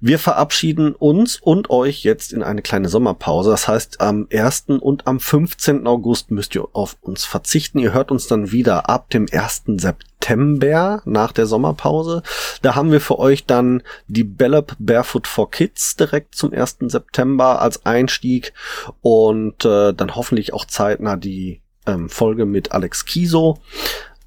Wir 0.00 0.18
verabschieden 0.18 0.94
uns 0.94 1.40
und 1.40 1.70
euch 1.70 2.04
jetzt 2.04 2.32
in 2.32 2.42
eine 2.42 2.62
kleine 2.62 2.88
Sommerpause. 2.88 3.50
Das 3.50 3.68
heißt, 3.68 4.00
am 4.00 4.26
1. 4.32 4.80
und 4.80 5.06
am 5.06 5.20
15. 5.20 5.86
August 5.86 6.30
müsst 6.30 6.54
ihr 6.54 6.66
auf 6.72 6.96
uns 7.00 7.24
verzichten. 7.24 7.78
Ihr 7.78 7.92
hört 7.92 8.10
uns 8.10 8.26
dann 8.26 8.52
wieder 8.52 8.88
ab 8.88 9.10
dem 9.10 9.26
1. 9.30 9.64
September 9.76 11.02
nach 11.04 11.32
der 11.32 11.46
Sommerpause. 11.46 12.22
Da 12.62 12.74
haben 12.74 12.92
wir 12.92 13.00
für 13.00 13.18
euch 13.18 13.46
dann 13.46 13.82
die 14.06 14.24
Bellop 14.24 14.76
Barefoot 14.78 15.26
for 15.26 15.50
Kids 15.50 15.96
direkt 15.96 16.34
zum 16.34 16.52
1. 16.52 16.78
September 16.86 17.60
als 17.60 17.84
Einstieg 17.86 18.52
und 19.00 19.64
äh, 19.64 19.92
dann 19.92 20.16
hoffentlich 20.16 20.52
auch 20.52 20.64
zeitnah 20.64 21.16
die 21.16 21.60
ähm, 21.88 22.08
Folge 22.08 22.46
mit 22.46 22.72
Alex 22.72 23.04
Kiso. 23.04 23.58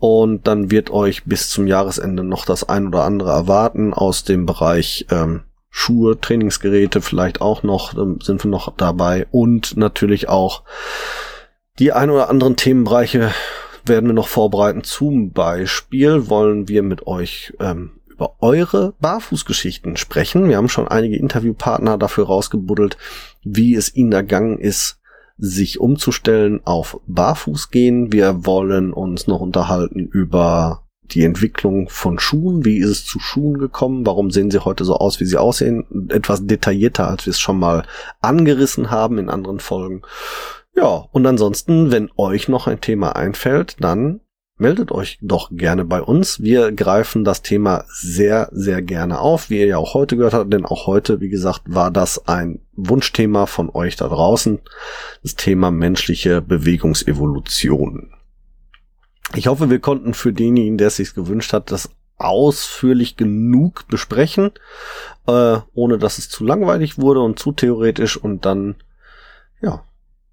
Und 0.02 0.48
dann 0.48 0.72
wird 0.72 0.90
euch 0.90 1.26
bis 1.26 1.52
zum 1.52 1.68
Jahresende 1.68 2.24
noch 2.24 2.44
das 2.44 2.68
ein 2.68 2.88
oder 2.88 3.04
andere 3.04 3.30
erwarten 3.30 3.94
aus 3.94 4.24
dem 4.24 4.48
Bereich 4.48 5.06
ähm, 5.12 5.44
Schuhe, 5.70 6.20
Trainingsgeräte 6.20 7.02
vielleicht 7.02 7.40
auch 7.40 7.62
noch, 7.62 7.96
ähm, 7.96 8.18
sind 8.20 8.44
wir 8.44 8.50
noch 8.50 8.76
dabei. 8.76 9.28
Und 9.30 9.78
natürlich 9.78 10.28
auch 10.28 10.64
die 11.78 11.92
ein 11.92 12.10
oder 12.10 12.32
anderen 12.32 12.56
Themenbereiche 12.56 13.32
werden 13.86 14.08
wir 14.08 14.14
noch 14.16 14.28
vorbereiten. 14.28 14.84
Zum 14.84 15.34
Beispiel 15.34 16.30
wollen 16.30 16.68
wir 16.68 16.82
mit 16.82 17.06
euch 17.06 17.54
ähm, 17.60 17.92
über 18.08 18.38
eure 18.40 18.96
Barfußgeschichten 19.02 19.98
sprechen. 19.98 20.50
Wir 20.50 20.58
haben 20.58 20.68
schon 20.68 20.88
einige 20.88 21.18
Interviewpartner 21.18 22.00
dafür 22.00 22.26
rausgebuddelt, 22.26 22.98
wie 23.44 23.76
es 23.76 23.96
ihnen 23.96 24.14
ergangen 24.14 24.58
ist, 24.58 25.01
sich 25.42 25.80
umzustellen 25.80 26.62
auf 26.64 27.02
Barfußgehen. 27.08 28.14
Wir 28.14 28.46
wollen 28.46 28.94
uns 28.94 29.28
noch 29.28 29.42
unterhalten 29.42 30.08
über 30.08 30.84
die 31.04 31.24
Entwicklung 31.24 31.90
von 31.90 32.20
Schuhen. 32.20 32.64
Wie 32.64 32.78
ist 32.78 32.90
es 32.90 33.06
zu 33.06 33.20
Schuhen 33.20 33.58
gekommen? 33.58 34.06
Warum 34.06 34.30
sehen 34.30 34.52
sie 34.52 34.64
heute 34.64 34.86
so 34.86 34.96
aus, 34.96 35.20
wie 35.20 35.26
sie 35.26 35.38
aussehen? 35.38 36.08
Etwas 36.10 36.46
detaillierter, 36.46 37.08
als 37.08 37.26
wir 37.26 37.32
es 37.32 37.40
schon 37.40 37.60
mal 37.60 37.84
angerissen 38.22 38.92
haben 38.92 39.18
in 39.18 39.30
anderen 39.30 39.60
Folgen. 39.60 40.04
Ja, 40.76 41.06
und 41.12 41.26
ansonsten, 41.26 41.92
wenn 41.92 42.10
euch 42.16 42.48
noch 42.48 42.68
ein 42.68 42.80
Thema 42.80 43.16
einfällt, 43.16 43.78
dann 43.80 44.22
meldet 44.62 44.92
euch 44.92 45.18
doch 45.22 45.50
gerne 45.52 45.84
bei 45.84 46.02
uns. 46.02 46.42
Wir 46.42 46.72
greifen 46.72 47.24
das 47.24 47.42
Thema 47.42 47.84
sehr, 47.90 48.48
sehr 48.52 48.82
gerne 48.82 49.20
auf, 49.20 49.50
wie 49.50 49.60
ihr 49.60 49.66
ja 49.66 49.78
auch 49.78 49.96
heute 49.96 50.16
gehört 50.16 50.36
habt, 50.36 50.54
denn 50.54 50.66
auch 50.66 50.86
heute, 50.86 51.20
wie 51.20 51.30
gesagt, 51.30 51.64
war 51.66 51.90
das 51.90 52.28
ein 52.28 52.60
Wunschthema 52.74 53.48
von 53.48 53.72
euch 53.72 53.96
da 53.96 54.08
draußen, 54.08 54.60
das 55.24 55.36
Thema 55.36 55.72
menschliche 55.72 56.42
Bewegungsevolution. 56.42 58.14
Ich 59.34 59.48
hoffe, 59.48 59.70
wir 59.70 59.80
konnten 59.80 60.14
für 60.14 60.32
denjenigen, 60.32 60.78
der 60.78 60.88
es 60.88 60.98
sich 60.98 61.16
gewünscht 61.16 61.54
hat, 61.54 61.72
das 61.72 61.90
ausführlich 62.18 63.18
genug 63.18 63.88
besprechen, 63.88 64.52
äh, 65.26 65.58
ohne 65.74 65.98
dass 65.98 66.20
es 66.20 66.30
zu 66.30 66.44
langweilig 66.44 67.00
wurde 67.00 67.22
und 67.22 67.40
zu 67.40 67.52
theoretisch 67.52 68.16
und 68.16 68.46
dann, 68.46 68.76
ja, 69.60 69.84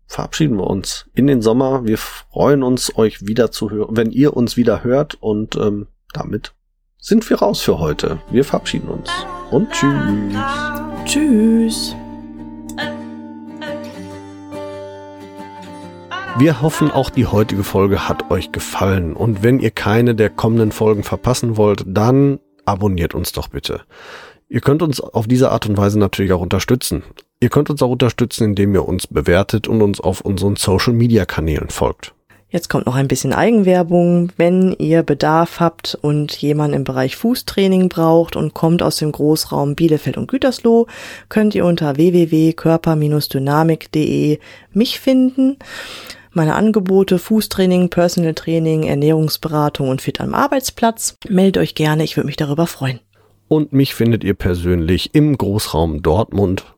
verabschieden 0.08 0.56
wir 0.56 0.66
uns 0.66 1.06
in 1.14 1.26
den 1.28 1.42
Sommer. 1.42 1.84
Wir 1.84 1.98
freuen 1.98 2.64
uns, 2.64 2.96
euch 2.96 3.26
wieder 3.26 3.52
zu 3.52 3.70
hören, 3.70 3.96
wenn 3.96 4.10
ihr 4.10 4.36
uns 4.36 4.56
wieder 4.56 4.82
hört 4.82 5.14
und 5.14 5.54
ähm, 5.56 5.86
damit 6.12 6.54
sind 6.96 7.28
wir 7.30 7.38
raus 7.38 7.60
für 7.60 7.78
heute. 7.78 8.18
Wir 8.30 8.44
verabschieden 8.44 8.88
uns 8.88 9.10
und 9.50 9.70
tschüss. 9.70 10.34
Tschüss. 11.04 11.94
Wir 16.38 16.62
hoffen, 16.62 16.90
auch 16.90 17.10
die 17.10 17.26
heutige 17.26 17.64
Folge 17.64 18.08
hat 18.08 18.30
euch 18.30 18.52
gefallen. 18.52 19.14
Und 19.14 19.42
wenn 19.42 19.58
ihr 19.58 19.72
keine 19.72 20.14
der 20.14 20.30
kommenden 20.30 20.70
Folgen 20.70 21.02
verpassen 21.02 21.56
wollt, 21.56 21.82
dann 21.86 22.38
abonniert 22.64 23.14
uns 23.14 23.32
doch 23.32 23.48
bitte. 23.48 23.80
Ihr 24.48 24.60
könnt 24.60 24.82
uns 24.82 25.00
auf 25.00 25.26
diese 25.26 25.50
Art 25.50 25.66
und 25.66 25.76
Weise 25.76 25.98
natürlich 25.98 26.32
auch 26.32 26.40
unterstützen. 26.40 27.02
Ihr 27.40 27.50
könnt 27.50 27.70
uns 27.70 27.82
auch 27.82 27.90
unterstützen, 27.90 28.44
indem 28.44 28.74
ihr 28.74 28.88
uns 28.88 29.06
bewertet 29.06 29.68
und 29.68 29.80
uns 29.80 30.00
auf 30.00 30.22
unseren 30.22 30.56
Social 30.56 30.92
Media 30.92 31.24
Kanälen 31.24 31.68
folgt. 31.68 32.14
Jetzt 32.50 32.70
kommt 32.70 32.86
noch 32.86 32.94
ein 32.94 33.08
bisschen 33.08 33.34
Eigenwerbung. 33.34 34.32
Wenn 34.38 34.74
ihr 34.78 35.02
Bedarf 35.02 35.60
habt 35.60 35.98
und 36.00 36.34
jemand 36.36 36.74
im 36.74 36.82
Bereich 36.82 37.14
Fußtraining 37.16 37.90
braucht 37.90 38.36
und 38.36 38.54
kommt 38.54 38.82
aus 38.82 38.96
dem 38.96 39.12
Großraum 39.12 39.74
Bielefeld 39.74 40.16
und 40.16 40.28
Gütersloh, 40.28 40.86
könnt 41.28 41.54
ihr 41.54 41.66
unter 41.66 41.96
www.körper-dynamik.de 41.96 44.38
mich 44.72 44.98
finden. 44.98 45.58
Meine 46.32 46.54
Angebote 46.54 47.18
Fußtraining, 47.18 47.90
Personal 47.90 48.32
Training, 48.34 48.84
Ernährungsberatung 48.84 49.90
und 49.90 50.00
Fit 50.00 50.22
am 50.22 50.34
Arbeitsplatz. 50.34 51.16
Meldet 51.28 51.62
euch 51.62 51.74
gerne, 51.74 52.02
ich 52.02 52.16
würde 52.16 52.28
mich 52.28 52.36
darüber 52.36 52.66
freuen. 52.66 53.00
Und 53.46 53.74
mich 53.74 53.94
findet 53.94 54.24
ihr 54.24 54.34
persönlich 54.34 55.14
im 55.14 55.36
Großraum 55.36 56.00
Dortmund 56.02 56.77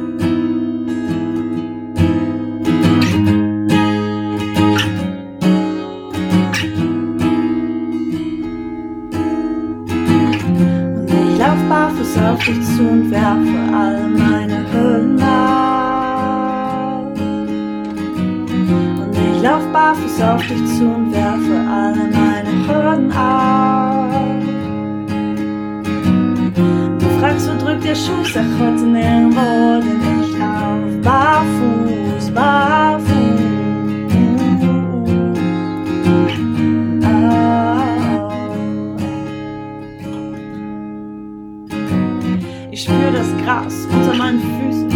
Lauf 19.91 19.99
barfuß 19.99 20.21
auf 20.21 20.47
dich 20.47 20.77
zu 20.77 20.85
und 20.85 21.13
werfe 21.13 21.55
alle 21.69 22.09
meine 22.11 22.51
Hürden 22.67 23.11
ab. 23.11 24.09
Du 26.99 27.05
fragst, 27.19 27.49
wo 27.49 27.65
drückt 27.65 27.83
der 27.83 27.95
Schuh? 27.95 28.23
Sag 28.23 28.45
heute 28.59 28.85
nirgendwo, 28.85 29.81
denn 29.81 30.23
ich 30.23 30.37
lauf 30.37 31.01
barfuß, 31.03 32.31
barfuß. 32.33 33.11
Gras 43.43 43.87
unter 43.91 44.13
meinen 44.13 44.39
Füßen, 44.39 44.89
das 44.89 44.90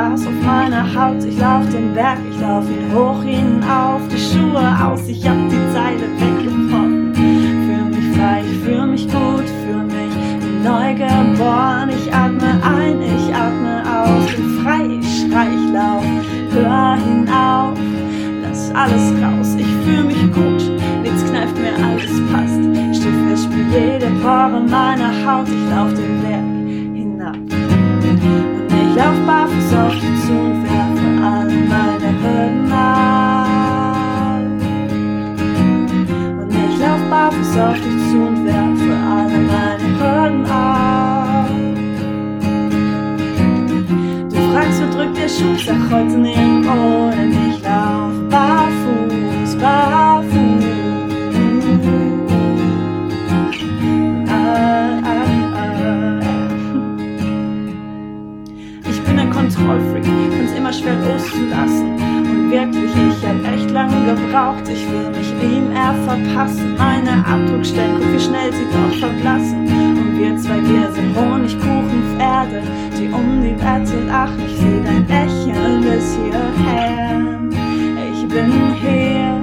Gras 0.00 0.26
auf 0.26 0.46
meiner 0.46 0.84
Haut. 0.94 1.22
Ich 1.24 1.38
lauf 1.38 1.68
den 1.70 1.92
Berg, 1.92 2.18
ich 2.30 2.40
lauf 2.40 2.64
ihn 2.70 2.94
hoch 2.94 3.22
hinauf, 3.22 4.00
die 4.08 4.18
Schuhe 4.18 4.64
aus, 4.82 5.06
ich 5.06 5.28
hab 5.28 5.36
die 5.50 5.72
Zeile 5.74 6.06
weggebrochen. 6.18 7.12
Für 7.14 7.84
mich 7.84 8.16
frei, 8.16 8.42
ich 8.50 8.58
fühl 8.64 8.86
mich 8.86 9.04
gut, 9.04 9.44
für 9.62 9.82
mich 9.94 10.14
neu 10.64 10.94
geboren. 10.94 11.90
Ich 11.90 12.12
atme 12.14 12.50
ein, 12.64 13.02
ich 13.02 13.34
atme 13.34 13.82
aus, 13.84 14.34
bin 14.34 14.60
frei, 14.62 14.86
ich 15.00 15.20
schrei, 15.20 15.48
ich 15.48 15.72
lauf, 15.72 16.04
hör 16.52 16.96
hinauf, 16.96 17.78
lass 18.42 18.74
alles 18.74 19.12
raus, 19.22 19.54
ich 19.58 19.72
fühl 19.84 20.04
mich 20.04 20.22
gut, 20.32 20.62
nichts 21.02 21.24
kneift 21.30 21.56
mir, 21.56 21.74
alles 21.74 22.22
passt. 22.32 22.60
Steh 22.96 23.12
fest, 23.28 23.44
spür 23.44 23.64
jede 23.70 24.06
Pore 24.22 24.60
meiner 24.66 25.12
Haut, 25.26 25.46
ich 25.46 25.70
lauf 25.70 25.92
den 25.92 26.22
Berg 26.22 26.50
lauf 28.96 29.18
barfuß 29.26 29.74
auf 29.74 29.92
dich 29.94 30.20
zu 30.26 30.32
und 30.32 30.64
werfe 30.64 31.08
alle 31.24 31.58
meine 31.72 32.10
Hürden 32.20 32.72
ab. 32.72 33.46
Und 36.40 36.50
ich 36.54 36.78
lauf 36.78 37.02
barfuß 37.10 37.56
auf 37.58 37.78
dich 37.84 38.00
zu 38.10 38.18
und 38.28 38.44
werfe 38.44 38.92
alle 39.16 39.38
meine 39.52 39.88
Hürden 39.98 40.44
ab. 40.46 41.50
Du 44.30 44.38
fragst, 44.52 44.78
wo 44.82 44.86
drückt 44.96 45.16
der 45.16 45.28
Schuh? 45.28 45.56
Sag 45.64 45.80
heute 45.90 46.16
nirgendwo, 46.18 47.10
denn 47.10 47.32
ich 47.32 47.39
ich 64.72 64.90
will 64.90 65.10
mich 65.10 65.30
ihm 65.42 65.72
eher 65.72 65.94
verpassen. 66.06 66.76
Meine 66.78 67.24
Abdruckstellen, 67.26 67.96
guck 67.98 68.12
wie 68.12 68.20
schnell 68.20 68.52
sie 68.52 68.66
doch 68.72 68.94
verblassen. 68.98 69.66
Und 69.66 70.18
wir 70.18 70.36
zwei, 70.36 70.60
wir 70.62 70.90
sind 70.92 71.14
Honigkuchenpferde, 71.16 72.62
die 72.98 73.08
um 73.08 73.42
die 73.42 73.56
Wette 73.56 74.04
lachen. 74.06 74.40
Ich 74.46 74.56
seh 74.56 74.80
dein 74.84 75.06
Lächeln 75.08 75.82
bis 75.82 76.16
hierher. 76.16 77.20
Ich 78.12 78.28
bin 78.28 78.52
hier, 78.80 79.42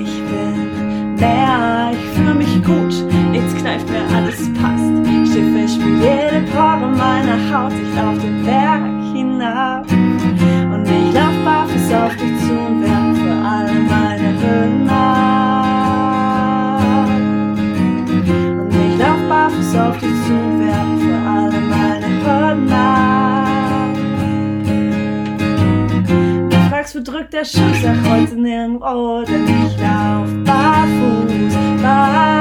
ich 0.00 0.22
bin 0.30 1.14
mehr, 1.14 1.92
ich 1.92 2.06
fühl 2.16 2.34
mich 2.34 2.62
gut, 2.64 2.94
nichts 3.30 3.54
kneift 3.54 3.88
mir, 3.88 4.02
alles 4.16 4.52
passt. 4.54 4.90
Schiffe, 5.32 5.68
spiel 5.68 5.98
jede 6.00 6.44
Pore 6.50 6.90
meiner 6.90 7.38
Haut, 7.52 7.72
ich 7.72 7.94
lauf 7.94 8.18
den 8.18 8.44
Berg 8.44 8.82
hinab. 9.14 9.86
Und 9.92 10.84
ich 10.84 11.14
lauf 11.14 11.36
barfuß 11.44 11.92
auf 11.92 12.16
dich 12.16 12.29
Drückt 27.02 27.32
der 27.32 27.44
Schuh? 27.46 27.60
Heute 28.10 28.34
nirgendwo, 28.34 29.22
denn 29.22 29.44
ich 29.44 29.78
lauf 29.78 30.28
barfuß, 30.44 31.54
barfuß. 31.82 32.39